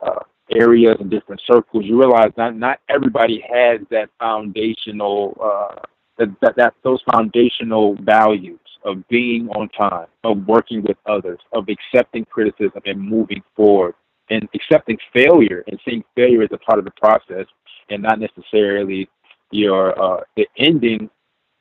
uh, 0.00 0.20
areas 0.56 0.96
and 1.00 1.10
different 1.10 1.40
circles, 1.46 1.84
you 1.84 1.98
realize 1.98 2.30
not 2.36 2.56
not 2.56 2.80
everybody 2.88 3.44
has 3.52 3.80
that 3.90 4.08
foundational 4.18 5.36
uh, 5.42 5.80
that, 6.18 6.28
that 6.40 6.56
that 6.56 6.74
those 6.82 7.00
foundational 7.10 7.96
values 8.02 8.58
of 8.84 9.06
being 9.08 9.48
on 9.50 9.68
time, 9.70 10.06
of 10.24 10.46
working 10.46 10.82
with 10.82 10.96
others, 11.06 11.38
of 11.52 11.66
accepting 11.68 12.24
criticism 12.26 12.80
and 12.86 13.00
moving 13.00 13.42
forward 13.54 13.94
and 14.30 14.48
accepting 14.54 14.96
failure 15.12 15.64
and 15.66 15.78
seeing 15.84 16.04
failure 16.14 16.42
as 16.42 16.48
a 16.52 16.58
part 16.58 16.78
of 16.78 16.84
the 16.84 16.90
process 16.92 17.46
and 17.90 18.02
not 18.02 18.18
necessarily 18.18 19.08
your 19.50 20.00
uh, 20.00 20.22
the 20.36 20.46
ending, 20.56 21.10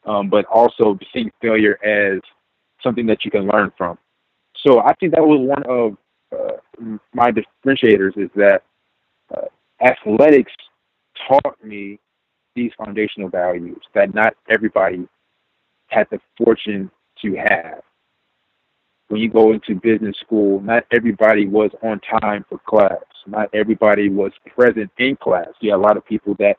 um, 0.06 0.30
but 0.30 0.46
also 0.46 0.98
seeing 1.14 1.32
failure 1.42 1.84
as 1.84 2.20
something 2.84 3.06
that 3.08 3.26
you 3.26 3.32
can 3.32 3.48
learn 3.48 3.72
from. 3.78 3.98
So 4.66 4.80
I 4.82 4.94
think 5.00 5.14
that 5.16 5.26
was 5.26 5.40
one 5.40 5.64
of 5.64 5.98
uh, 6.32 6.98
my 7.14 7.32
differentiators 7.32 8.18
is 8.18 8.30
that 8.36 8.64
uh, 9.36 9.86
athletics 9.86 10.52
taught 11.28 11.64
me 11.64 12.00
these 12.56 12.72
foundational 12.78 13.30
values 13.30 13.82
that 13.94 14.14
not 14.14 14.34
everybody 14.50 15.08
had 15.88 16.08
the 16.12 16.20
fortune 16.38 16.92
to 17.22 17.36
have 17.36 17.82
when 19.10 19.22
you 19.22 19.30
go 19.30 19.52
into 19.52 19.76
business 19.76 20.16
school, 20.22 20.62
not 20.62 20.86
everybody 20.92 21.48
was 21.48 21.72
on 21.84 22.00
time 22.22 22.46
for 22.48 22.60
class. 22.60 23.04
Not 23.28 23.50
everybody 23.54 24.10
was 24.10 24.32
present 24.56 24.90
in 24.98 25.16
class. 25.18 25.50
You 25.60 25.72
had 25.72 25.78
a 25.78 25.82
lot 25.82 25.98
of 25.98 26.06
people 26.06 26.36
that 26.40 26.58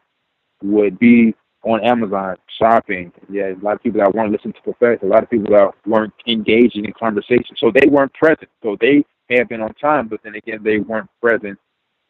would 0.62 0.98
be 0.98 1.34
on 1.62 1.82
Amazon 1.84 2.36
shopping. 2.58 3.12
Yeah, 3.30 3.52
a 3.52 3.62
lot 3.62 3.74
of 3.74 3.82
people 3.82 4.00
that 4.00 4.14
weren't 4.14 4.32
listening 4.32 4.54
to 4.54 4.62
professors. 4.62 5.00
A 5.02 5.06
lot 5.06 5.22
of 5.22 5.30
people 5.30 5.52
that 5.52 5.70
weren't 5.86 6.12
engaging 6.26 6.84
in 6.84 6.92
conversation. 6.92 7.56
So 7.56 7.70
they 7.72 7.86
weren't 7.88 8.12
present. 8.14 8.48
So 8.62 8.76
they 8.80 9.04
may 9.28 9.38
have 9.38 9.48
been 9.48 9.62
on 9.62 9.72
time, 9.74 10.08
but 10.08 10.20
then 10.24 10.34
again, 10.34 10.60
they 10.62 10.78
weren't 10.78 11.08
present 11.22 11.58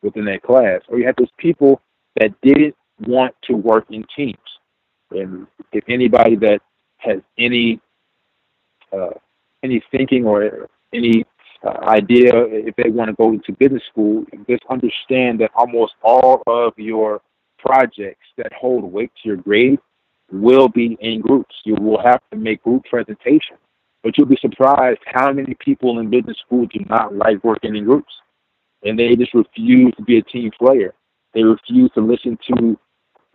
within 0.03 0.24
that 0.26 0.42
class. 0.42 0.80
Or 0.88 0.98
you 0.98 1.07
had 1.07 1.16
those 1.16 1.30
people 1.38 1.80
that 2.18 2.38
didn't 2.42 2.74
want 3.07 3.34
to 3.44 3.55
work 3.55 3.86
in 3.90 4.05
teams. 4.16 4.36
And 5.11 5.46
if 5.72 5.84
anybody 5.88 6.36
that 6.36 6.61
has 6.98 7.20
any 7.38 7.80
uh, 8.92 9.11
any 9.62 9.82
thinking 9.90 10.24
or 10.26 10.68
any 10.92 11.24
uh, 11.64 11.78
idea 11.82 12.32
if 12.34 12.74
they 12.76 12.90
want 12.90 13.09
to 13.09 13.14
go 13.14 13.32
into 13.32 13.53
business 13.53 13.82
school, 13.90 14.24
just 14.48 14.62
understand 14.70 15.40
that 15.40 15.51
almost 15.55 15.94
all 16.03 16.42
of 16.46 16.72
your 16.76 17.20
projects 17.59 18.26
that 18.36 18.53
hold 18.53 18.84
weight 18.84 19.12
to 19.22 19.28
your 19.28 19.36
grade 19.36 19.78
will 20.32 20.68
be 20.68 20.96
in 21.01 21.20
groups. 21.20 21.55
You 21.64 21.74
will 21.74 22.01
have 22.03 22.20
to 22.30 22.36
make 22.36 22.62
group 22.62 22.84
presentations, 22.84 23.59
but 24.03 24.16
you'll 24.16 24.26
be 24.26 24.38
surprised 24.40 25.01
how 25.05 25.32
many 25.32 25.55
people 25.55 25.98
in 25.98 26.09
business 26.09 26.38
school 26.38 26.66
do 26.66 26.84
not 26.88 27.14
like 27.14 27.42
working 27.44 27.76
in 27.76 27.84
groups, 27.84 28.12
and 28.83 28.99
they 28.99 29.14
just 29.16 29.35
refuse 29.35 29.93
to 29.97 30.03
be 30.03 30.18
a 30.18 30.22
team 30.22 30.51
player. 30.59 30.95
They 31.35 31.43
refuse 31.43 31.91
to 31.95 32.01
listen 32.01 32.39
to 32.49 32.78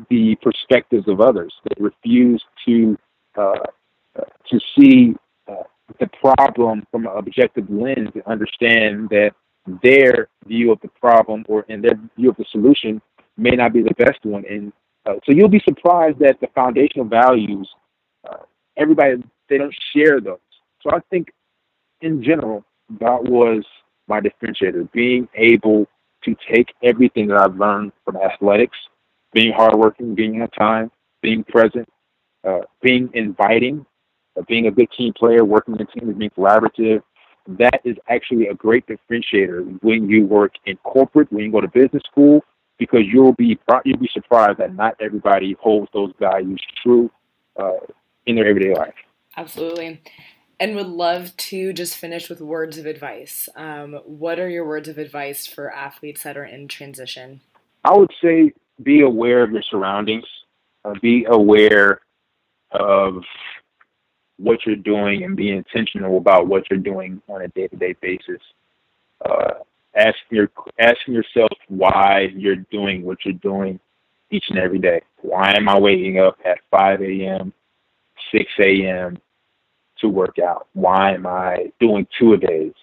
the 0.10 0.36
perspectives 0.42 1.08
of 1.08 1.22
others. 1.22 1.54
They 1.64 1.84
refuse 1.84 2.44
to 2.66 2.98
uh, 3.38 3.54
uh 4.18 4.24
to 4.50 4.60
see 4.78 5.16
the 6.00 6.08
problem 6.20 6.86
from 6.92 7.06
an 7.06 7.14
objective 7.16 7.70
lens 7.70 8.10
and 8.14 8.24
understand 8.26 9.10
that 9.10 9.32
their 9.84 10.30
view 10.48 10.72
of 10.72 10.80
the 10.82 10.88
problem 11.00 11.46
or 11.48 11.64
in 11.70 11.82
their 11.82 11.96
view 12.18 12.30
of 12.30 12.38
the 12.38 12.46
solution 12.52 13.02
may 13.38 13.52
not 13.52 13.74
be 13.74 13.82
the 13.82 13.94
best 13.98 14.24
one. 14.24 14.44
And 14.50 14.74
uh, 15.06 15.16
so 15.26 15.32
you'll 15.32 15.50
be 15.50 15.62
surprised 15.68 16.20
that 16.20 16.40
the 16.42 16.48
foundational 16.56 17.06
values, 17.06 17.70
uh, 18.30 18.44
everybody, 18.78 19.24
they 19.50 19.58
don't 19.58 19.76
share 19.96 20.20
those. 20.20 20.40
So 20.82 20.92
I 20.92 21.00
think 21.10 21.32
in 22.02 22.24
general, 22.24 22.64
that 23.00 23.24
was 23.24 23.64
my 24.08 24.20
differentiator, 24.20 24.92
being 24.92 25.28
able 25.36 25.88
to 26.24 26.36
take 26.52 26.74
everything 26.84 27.28
that 27.28 27.42
I've 27.42 27.58
learned 27.58 27.92
from 28.04 28.18
athletics, 28.18 28.78
being 29.34 29.54
hardworking, 29.54 30.16
being 30.16 30.42
on 30.42 30.50
time, 30.50 30.92
being 31.22 31.44
present, 31.44 31.88
uh, 32.48 32.62
being 32.82 33.10
inviting, 33.14 33.86
being 34.48 34.68
a 34.68 34.72
good 34.72 34.90
team 34.98 35.14
player, 35.14 35.44
working 35.46 35.76
in 35.76 35.82
a 35.82 35.86
team, 35.86 36.12
being 36.14 36.32
collaborative, 36.32 37.02
that 37.48 37.82
is 37.84 37.96
actually 38.10 38.48
a 38.48 38.54
great 38.54 38.86
differentiator 38.88 39.78
when 39.84 40.10
you 40.10 40.26
work 40.26 40.54
in 40.66 40.78
corporate, 40.78 41.32
when 41.32 41.46
you 41.46 41.52
go 41.52 41.62
to 41.62 41.68
business 41.68 42.04
school, 42.10 42.44
because 42.78 43.02
you'll 43.06 43.34
be 43.34 43.58
you'll 43.86 43.98
be 43.98 44.10
surprised 44.14 44.58
that 44.58 44.76
not 44.76 44.96
everybody 45.00 45.56
holds 45.60 45.90
those 45.94 46.12
values 46.20 46.62
true 46.82 47.10
uh, 47.58 47.78
in 48.26 48.36
their 48.36 48.48
everyday 48.48 48.74
life. 48.74 48.94
Absolutely. 49.38 50.02
And 50.60 50.76
would 50.76 50.88
love 50.88 51.36
to 51.38 51.74
just 51.74 51.98
finish 51.98 52.30
with 52.30 52.42
words 52.42 52.78
of 52.78 52.86
advice. 52.86 53.50
Um, 53.56 53.94
what 54.06 54.40
are 54.40 54.50
your 54.50 54.66
words 54.66 54.88
of 54.88 54.98
advice 54.98 55.46
for 55.46 55.72
athletes 55.72 56.24
that 56.24 56.38
are 56.38 56.46
in 56.46 56.68
transition? 56.68 57.42
I 57.84 57.96
would 57.96 58.12
say 58.24 58.54
be 58.82 59.02
aware 59.02 59.44
of 59.44 59.52
your 59.52 59.64
surroundings. 59.70 60.26
Uh, 60.84 60.94
be 61.02 61.26
aware 61.28 62.02
of 62.72 63.24
what 64.38 64.60
you're 64.66 64.76
doing 64.76 65.24
and 65.24 65.36
be 65.36 65.52
intentional 65.52 66.18
about 66.18 66.48
what 66.48 66.70
you're 66.70 66.80
doing 66.80 67.22
on 67.28 67.42
a 67.42 67.48
day-to-day 67.50 67.96
basis. 68.02 68.42
Uh, 69.24 69.54
ask 69.96 70.18
your, 70.30 70.50
asking 70.80 71.14
yourself 71.14 71.52
why 71.68 72.28
you're 72.36 72.58
doing 72.72 73.04
what 73.04 73.18
you're 73.24 73.34
doing 73.36 73.80
each 74.30 74.46
and 74.50 74.60
every 74.60 74.80
day. 74.80 75.02
Why 75.22 75.54
am 75.56 75.70
I 75.70 75.80
waking 75.80 76.20
up 76.20 76.38
at 76.46 76.60
5 76.72 77.02
a.m., 77.02 77.54
6 78.32 78.44
a.m., 78.60 79.18
to 80.00 80.10
work 80.10 80.40
out? 80.40 80.68
Why 80.74 81.14
am 81.14 81.26
I 81.26 81.72
doing 81.80 82.08
two 82.20 82.34
a 82.34 82.38
days? 82.38 82.74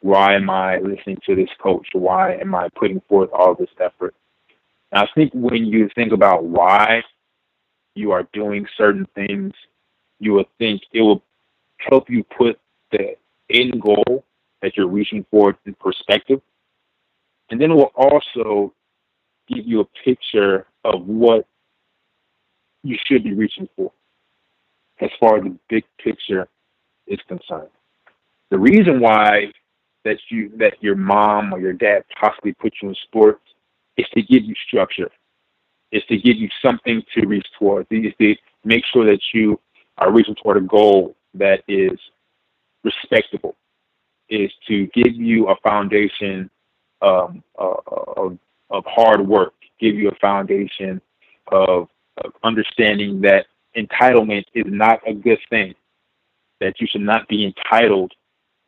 Why 0.00 0.34
am 0.34 0.50
I 0.50 0.78
listening 0.78 1.18
to 1.26 1.34
this 1.34 1.48
coach? 1.62 1.86
Why 1.92 2.34
am 2.34 2.54
I 2.54 2.68
putting 2.78 3.00
forth 3.08 3.30
all 3.32 3.54
this 3.54 3.70
effort? 3.80 4.14
And 4.92 5.02
I 5.02 5.08
think 5.14 5.32
when 5.34 5.64
you 5.64 5.88
think 5.94 6.12
about 6.12 6.44
why 6.44 7.02
you 7.94 8.12
are 8.12 8.28
doing 8.32 8.66
certain 8.76 9.06
things, 9.14 9.52
you 10.20 10.32
will 10.32 10.48
think 10.58 10.82
it 10.92 11.00
will 11.00 11.22
help 11.78 12.10
you 12.10 12.24
put 12.36 12.58
the 12.92 13.16
end 13.50 13.80
goal 13.80 14.24
that 14.62 14.76
you're 14.76 14.88
reaching 14.88 15.24
for 15.30 15.56
in 15.66 15.74
perspective. 15.74 16.40
And 17.50 17.60
then 17.60 17.70
it 17.70 17.74
will 17.74 17.92
also 17.94 18.72
give 19.48 19.66
you 19.66 19.80
a 19.80 19.84
picture 20.04 20.66
of 20.84 21.06
what 21.06 21.46
you 22.82 22.96
should 23.06 23.24
be 23.24 23.34
reaching 23.34 23.68
for 23.76 23.92
as 25.00 25.10
far 25.20 25.38
as 25.38 25.44
the 25.44 25.56
big 25.68 25.84
picture 26.02 26.48
is 27.06 27.18
concerned. 27.28 27.70
The 28.50 28.58
reason 28.58 29.00
why 29.00 29.52
that 30.04 30.18
you 30.28 30.50
that 30.58 30.74
your 30.80 30.96
mom 30.96 31.52
or 31.52 31.60
your 31.60 31.72
dad 31.72 32.04
possibly 32.20 32.52
put 32.52 32.74
you 32.82 32.90
in 32.90 32.94
sports 33.06 33.42
is 33.96 34.06
to 34.14 34.22
give 34.22 34.44
you 34.44 34.54
structure, 34.66 35.10
is 35.92 36.02
to 36.08 36.16
give 36.16 36.36
you 36.36 36.48
something 36.62 37.02
to 37.14 37.26
reach 37.26 37.46
toward, 37.58 37.86
is 37.90 38.12
to 38.20 38.34
make 38.64 38.84
sure 38.92 39.04
that 39.06 39.20
you 39.32 39.58
are 39.98 40.12
reaching 40.12 40.34
toward 40.36 40.56
a 40.56 40.60
goal 40.60 41.16
that 41.34 41.62
is 41.68 41.98
respectable, 42.82 43.56
is 44.28 44.50
to 44.68 44.86
give 44.88 45.14
you 45.14 45.48
a 45.48 45.56
foundation 45.68 46.50
um, 47.02 47.42
uh, 47.58 47.74
of, 48.16 48.38
of 48.70 48.84
hard 48.86 49.26
work, 49.26 49.54
give 49.80 49.94
you 49.94 50.08
a 50.08 50.14
foundation 50.20 51.00
of, 51.52 51.88
of 52.18 52.32
understanding 52.42 53.20
that 53.20 53.46
entitlement 53.76 54.44
is 54.54 54.64
not 54.66 55.00
a 55.06 55.14
good 55.14 55.38
thing, 55.50 55.74
that 56.60 56.80
you 56.80 56.86
should 56.90 57.02
not 57.02 57.28
be 57.28 57.44
entitled 57.44 58.12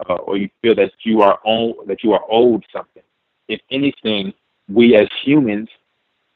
uh, 0.09 0.15
or 0.15 0.37
you 0.37 0.49
feel 0.63 0.75
that 0.75 0.93
you 1.05 1.23
are 1.23 1.39
own, 1.45 1.75
that 1.87 2.03
you 2.03 2.13
are 2.13 2.25
owed 2.31 2.65
something. 2.73 3.03
If 3.49 3.61
anything, 3.71 4.33
we 4.69 4.97
as 4.97 5.09
humans, 5.23 5.69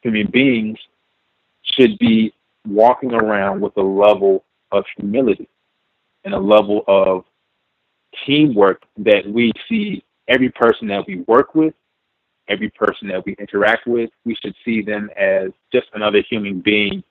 human 0.03 0.31
beings, 0.31 0.79
should 1.63 1.99
be 1.99 2.33
walking 2.67 3.13
around 3.13 3.61
with 3.61 3.77
a 3.77 3.83
level 3.83 4.45
of 4.73 4.85
humility 4.97 5.49
and 6.25 6.35
a 6.35 6.39
level 6.39 6.85
of 6.87 7.25
teamwork 8.27 8.83
that 8.99 9.27
we 9.27 9.53
see 9.69 10.05
every 10.29 10.51
person 10.51 10.89
that 10.89 11.07
we 11.07 11.17
work 11.27 11.55
with, 11.55 11.75
every 12.49 12.71
person 12.71 13.09
that 13.09 13.25
we 13.25 13.35
interact 13.39 13.87
with, 13.87 14.11
we 14.25 14.35
should 14.37 14.55
see 14.65 14.83
them 14.83 15.11
as 15.17 15.51
just 15.73 15.87
another 15.95 16.23
human 16.29 16.61
being 16.61 17.03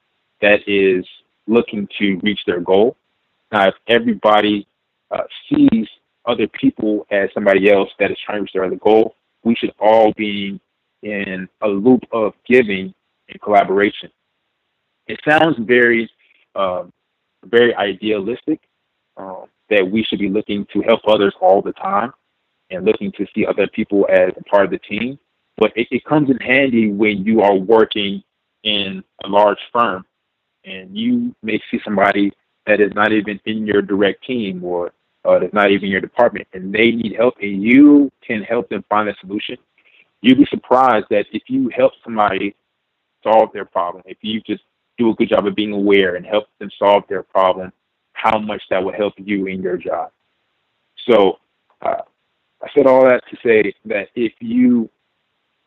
that 0.41 0.59
is 0.67 1.05
looking 1.49 1.87
to 1.99 2.19
reach 2.23 2.39
their 2.45 2.59
goal. 2.59 2.95
Now, 3.51 3.69
if 3.69 3.75
everybody 3.87 4.67
uh, 5.11 5.23
sees 5.49 5.87
other 6.25 6.47
people 6.47 7.07
as 7.11 7.29
somebody 7.33 7.71
else 7.71 7.89
that 7.99 8.11
is 8.11 8.17
trying 8.23 8.37
to 8.37 8.41
reach 8.41 8.53
their 8.53 8.65
other 8.65 8.75
goal, 8.75 9.15
we 9.43 9.55
should 9.55 9.73
all 9.79 10.13
be 10.13 10.59
in 11.01 11.47
a 11.61 11.67
loop 11.67 12.03
of 12.11 12.33
giving 12.47 12.93
and 13.29 13.41
collaboration. 13.41 14.09
It 15.07 15.19
sounds 15.27 15.55
very, 15.59 16.09
uh, 16.55 16.83
very 17.45 17.73
idealistic 17.75 18.59
um, 19.17 19.45
that 19.69 19.89
we 19.89 20.03
should 20.03 20.19
be 20.19 20.29
looking 20.29 20.65
to 20.73 20.81
help 20.81 21.01
others 21.07 21.33
all 21.41 21.61
the 21.61 21.73
time 21.73 22.13
and 22.69 22.85
looking 22.85 23.11
to 23.13 23.25
see 23.33 23.45
other 23.45 23.67
people 23.67 24.07
as 24.11 24.29
a 24.37 24.43
part 24.43 24.65
of 24.65 24.71
the 24.71 24.79
team. 24.79 25.17
But 25.57 25.71
it, 25.75 25.87
it 25.91 26.05
comes 26.05 26.29
in 26.29 26.37
handy 26.37 26.91
when 26.91 27.23
you 27.23 27.41
are 27.41 27.55
working 27.55 28.23
in 28.63 29.03
a 29.23 29.27
large 29.27 29.57
firm 29.71 30.05
and 30.69 30.95
you 30.95 31.35
may 31.41 31.59
see 31.69 31.79
somebody 31.83 32.31
that 32.67 32.79
is 32.79 32.91
not 32.93 33.11
even 33.11 33.39
in 33.45 33.65
your 33.65 33.81
direct 33.81 34.23
team 34.25 34.63
or 34.63 34.91
uh, 35.25 35.39
that's 35.39 35.53
not 35.53 35.71
even 35.71 35.89
your 35.89 36.01
department 36.01 36.47
and 36.53 36.73
they 36.73 36.91
need 36.91 37.15
help 37.15 37.35
and 37.41 37.61
you 37.61 38.11
can 38.25 38.41
help 38.43 38.69
them 38.69 38.83
find 38.89 39.09
a 39.09 39.15
solution, 39.19 39.57
you'd 40.21 40.37
be 40.37 40.47
surprised 40.49 41.05
that 41.09 41.25
if 41.31 41.43
you 41.47 41.69
help 41.75 41.93
somebody 42.03 42.55
solve 43.23 43.49
their 43.53 43.65
problem, 43.65 44.03
if 44.05 44.17
you 44.21 44.41
just 44.41 44.63
do 44.97 45.09
a 45.09 45.15
good 45.15 45.29
job 45.29 45.45
of 45.45 45.55
being 45.55 45.73
aware 45.73 46.15
and 46.15 46.25
help 46.25 46.45
them 46.59 46.69
solve 46.77 47.03
their 47.09 47.23
problem, 47.23 47.71
how 48.13 48.37
much 48.37 48.61
that 48.69 48.83
will 48.83 48.93
help 48.93 49.13
you 49.17 49.47
in 49.47 49.61
your 49.61 49.77
job. 49.77 50.11
So 51.09 51.39
uh, 51.81 52.01
I 52.61 52.67
said 52.75 52.85
all 52.85 53.05
that 53.05 53.23
to 53.29 53.37
say 53.43 53.73
that 53.85 54.09
if 54.15 54.33
you 54.39 54.89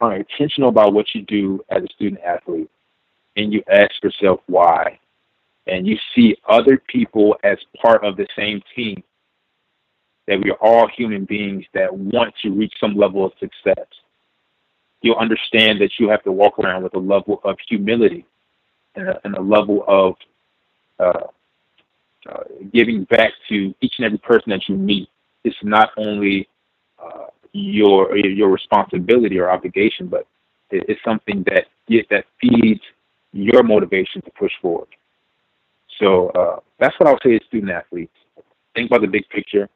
are 0.01 0.17
intentional 0.17 0.69
about 0.69 0.93
what 0.93 1.07
you 1.15 1.23
do 1.23 1.65
as 1.71 1.83
a 1.83 1.93
student 1.95 2.21
athlete 2.23 2.71
and 3.37 3.53
you 3.53 3.63
ask 3.71 3.91
yourself 4.03 4.41
why, 4.47 4.99
and 5.67 5.87
you 5.87 5.97
see 6.15 6.37
other 6.49 6.81
people 6.89 7.37
as 7.45 7.59
part 7.81 8.05
of 8.05 8.17
the 8.17 8.27
same 8.37 8.61
team, 8.75 9.03
that 10.27 10.43
we 10.43 10.51
are 10.51 10.59
all 10.61 10.89
human 10.89 11.25
beings 11.25 11.65
that 11.75 11.93
want 11.93 12.35
to 12.43 12.51
reach 12.51 12.73
some 12.81 12.95
level 12.95 13.25
of 13.25 13.33
success. 13.41 13.87
You'll 15.01 15.17
understand 15.17 15.81
that 15.81 15.93
you 15.99 16.09
have 16.09 16.23
to 16.25 16.33
walk 16.33 16.59
around 16.59 16.85
with 16.85 16.95
a 16.95 16.99
level 16.99 17.41
of 17.45 17.57
humility 17.69 18.25
and 18.95 19.09
a, 19.09 19.21
and 19.25 19.35
a 19.37 19.41
level 19.41 19.85
of 19.89 20.15
uh, 21.01 21.27
uh, 22.31 22.45
giving 22.73 23.05
back 23.05 23.33
to 23.49 23.75
each 23.81 23.95
and 23.99 24.07
every 24.07 24.19
person 24.19 24.51
that 24.51 24.69
you 24.69 24.77
meet. 24.77 25.09
It's 25.43 25.57
not 25.63 25.91
only 25.97 26.49
uh, 27.03 27.27
your 27.53 28.17
your 28.17 28.49
responsibility 28.49 29.39
or 29.39 29.51
obligation, 29.51 30.07
but 30.07 30.27
it's 30.71 31.01
something 31.05 31.45
that 31.47 31.67
that 32.11 32.25
feeds 32.41 32.81
your 33.33 33.63
motivation 33.63 34.23
to 34.23 34.31
push 34.33 34.53
forward. 34.61 34.89
So 35.99 36.29
uh, 36.31 36.61
that's 36.79 36.99
what 36.99 37.09
I 37.09 37.13
would 37.13 37.23
say 37.25 37.39
to 37.39 37.45
student 37.47 37.73
athletes. 37.73 38.13
Think 38.75 38.91
about 38.91 39.03
the 39.03 39.07
big 39.07 39.29
picture 39.29 39.69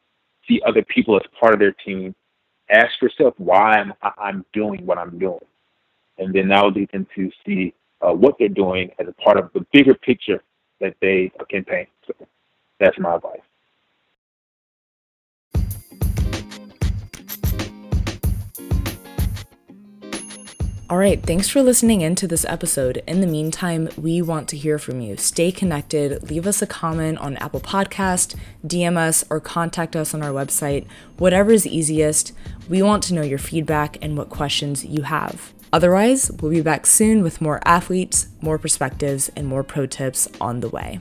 see 0.49 0.61
other 0.67 0.83
people 0.83 1.17
as 1.17 1.23
part 1.39 1.53
of 1.53 1.61
their 1.61 1.73
team. 1.73 2.15
Ask 2.71 3.01
yourself 3.01 3.35
why 3.39 3.73
I'm, 3.75 3.93
I'm 4.19 4.45
doing 4.53 4.85
what 4.87 4.99
I'm 4.99 5.19
doing. 5.19 5.39
And 6.19 6.35
then 6.35 6.49
that 6.49 6.63
will 6.63 6.73
lead 6.73 6.91
them 6.93 7.07
to 7.15 7.31
see 7.45 7.75
uh, 8.01 8.13
what 8.13 8.37
they're 8.39 8.49
doing 8.49 8.91
as 8.99 9.07
a 9.09 9.13
part 9.13 9.39
of 9.39 9.51
the 9.53 9.65
bigger 9.73 9.95
picture 9.95 10.43
that 10.81 10.95
they 11.01 11.31
can 11.49 11.65
paint. 11.65 11.89
So 12.07 12.15
that's 12.81 12.99
my 12.99 13.17
advice. 13.17 13.41
All 20.89 20.99
right, 20.99 21.21
thanks 21.21 21.49
for 21.49 21.65
listening 21.65 22.03
in 22.03 22.15
to 22.15 22.29
this 22.29 22.45
episode. 22.45 23.03
In 23.09 23.21
the 23.21 23.27
meantime, 23.27 23.89
we 23.97 24.23
want 24.23 24.49
to 24.51 24.57
hear 24.57 24.79
from 24.79 25.01
you. 25.01 25.17
Stay 25.17 25.51
connected, 25.51 26.31
leave 26.31 26.47
us 26.47 26.63
a 26.63 26.67
comment 26.67 27.19
on 27.19 27.37
Apple 27.39 27.59
Podcast, 27.59 28.37
DM 28.65 28.97
us, 28.97 29.25
or 29.29 29.41
contact 29.41 29.97
us 29.97 30.15
on 30.15 30.23
our 30.23 30.31
website. 30.31 30.87
Whatever 31.19 31.51
is 31.51 31.67
easiest. 31.67 32.33
We 32.69 32.83
want 32.83 33.03
to 33.05 33.15
know 33.15 33.23
your 33.23 33.41
feedback 33.41 33.99
and 34.01 34.17
what 34.17 34.31
questions 34.31 34.85
you 34.85 35.03
have. 35.03 35.53
Otherwise, 35.73 36.31
we'll 36.41 36.53
be 36.53 36.61
back 36.61 36.87
soon 36.87 37.25
with 37.25 37.41
more 37.41 37.61
athletes, 37.65 38.29
more 38.41 38.57
perspectives, 38.57 39.29
and 39.35 39.49
more 39.49 39.65
pro 39.65 39.87
tips 39.87 40.29
on 40.41 40.61
the 40.61 40.69
way. 40.69 41.01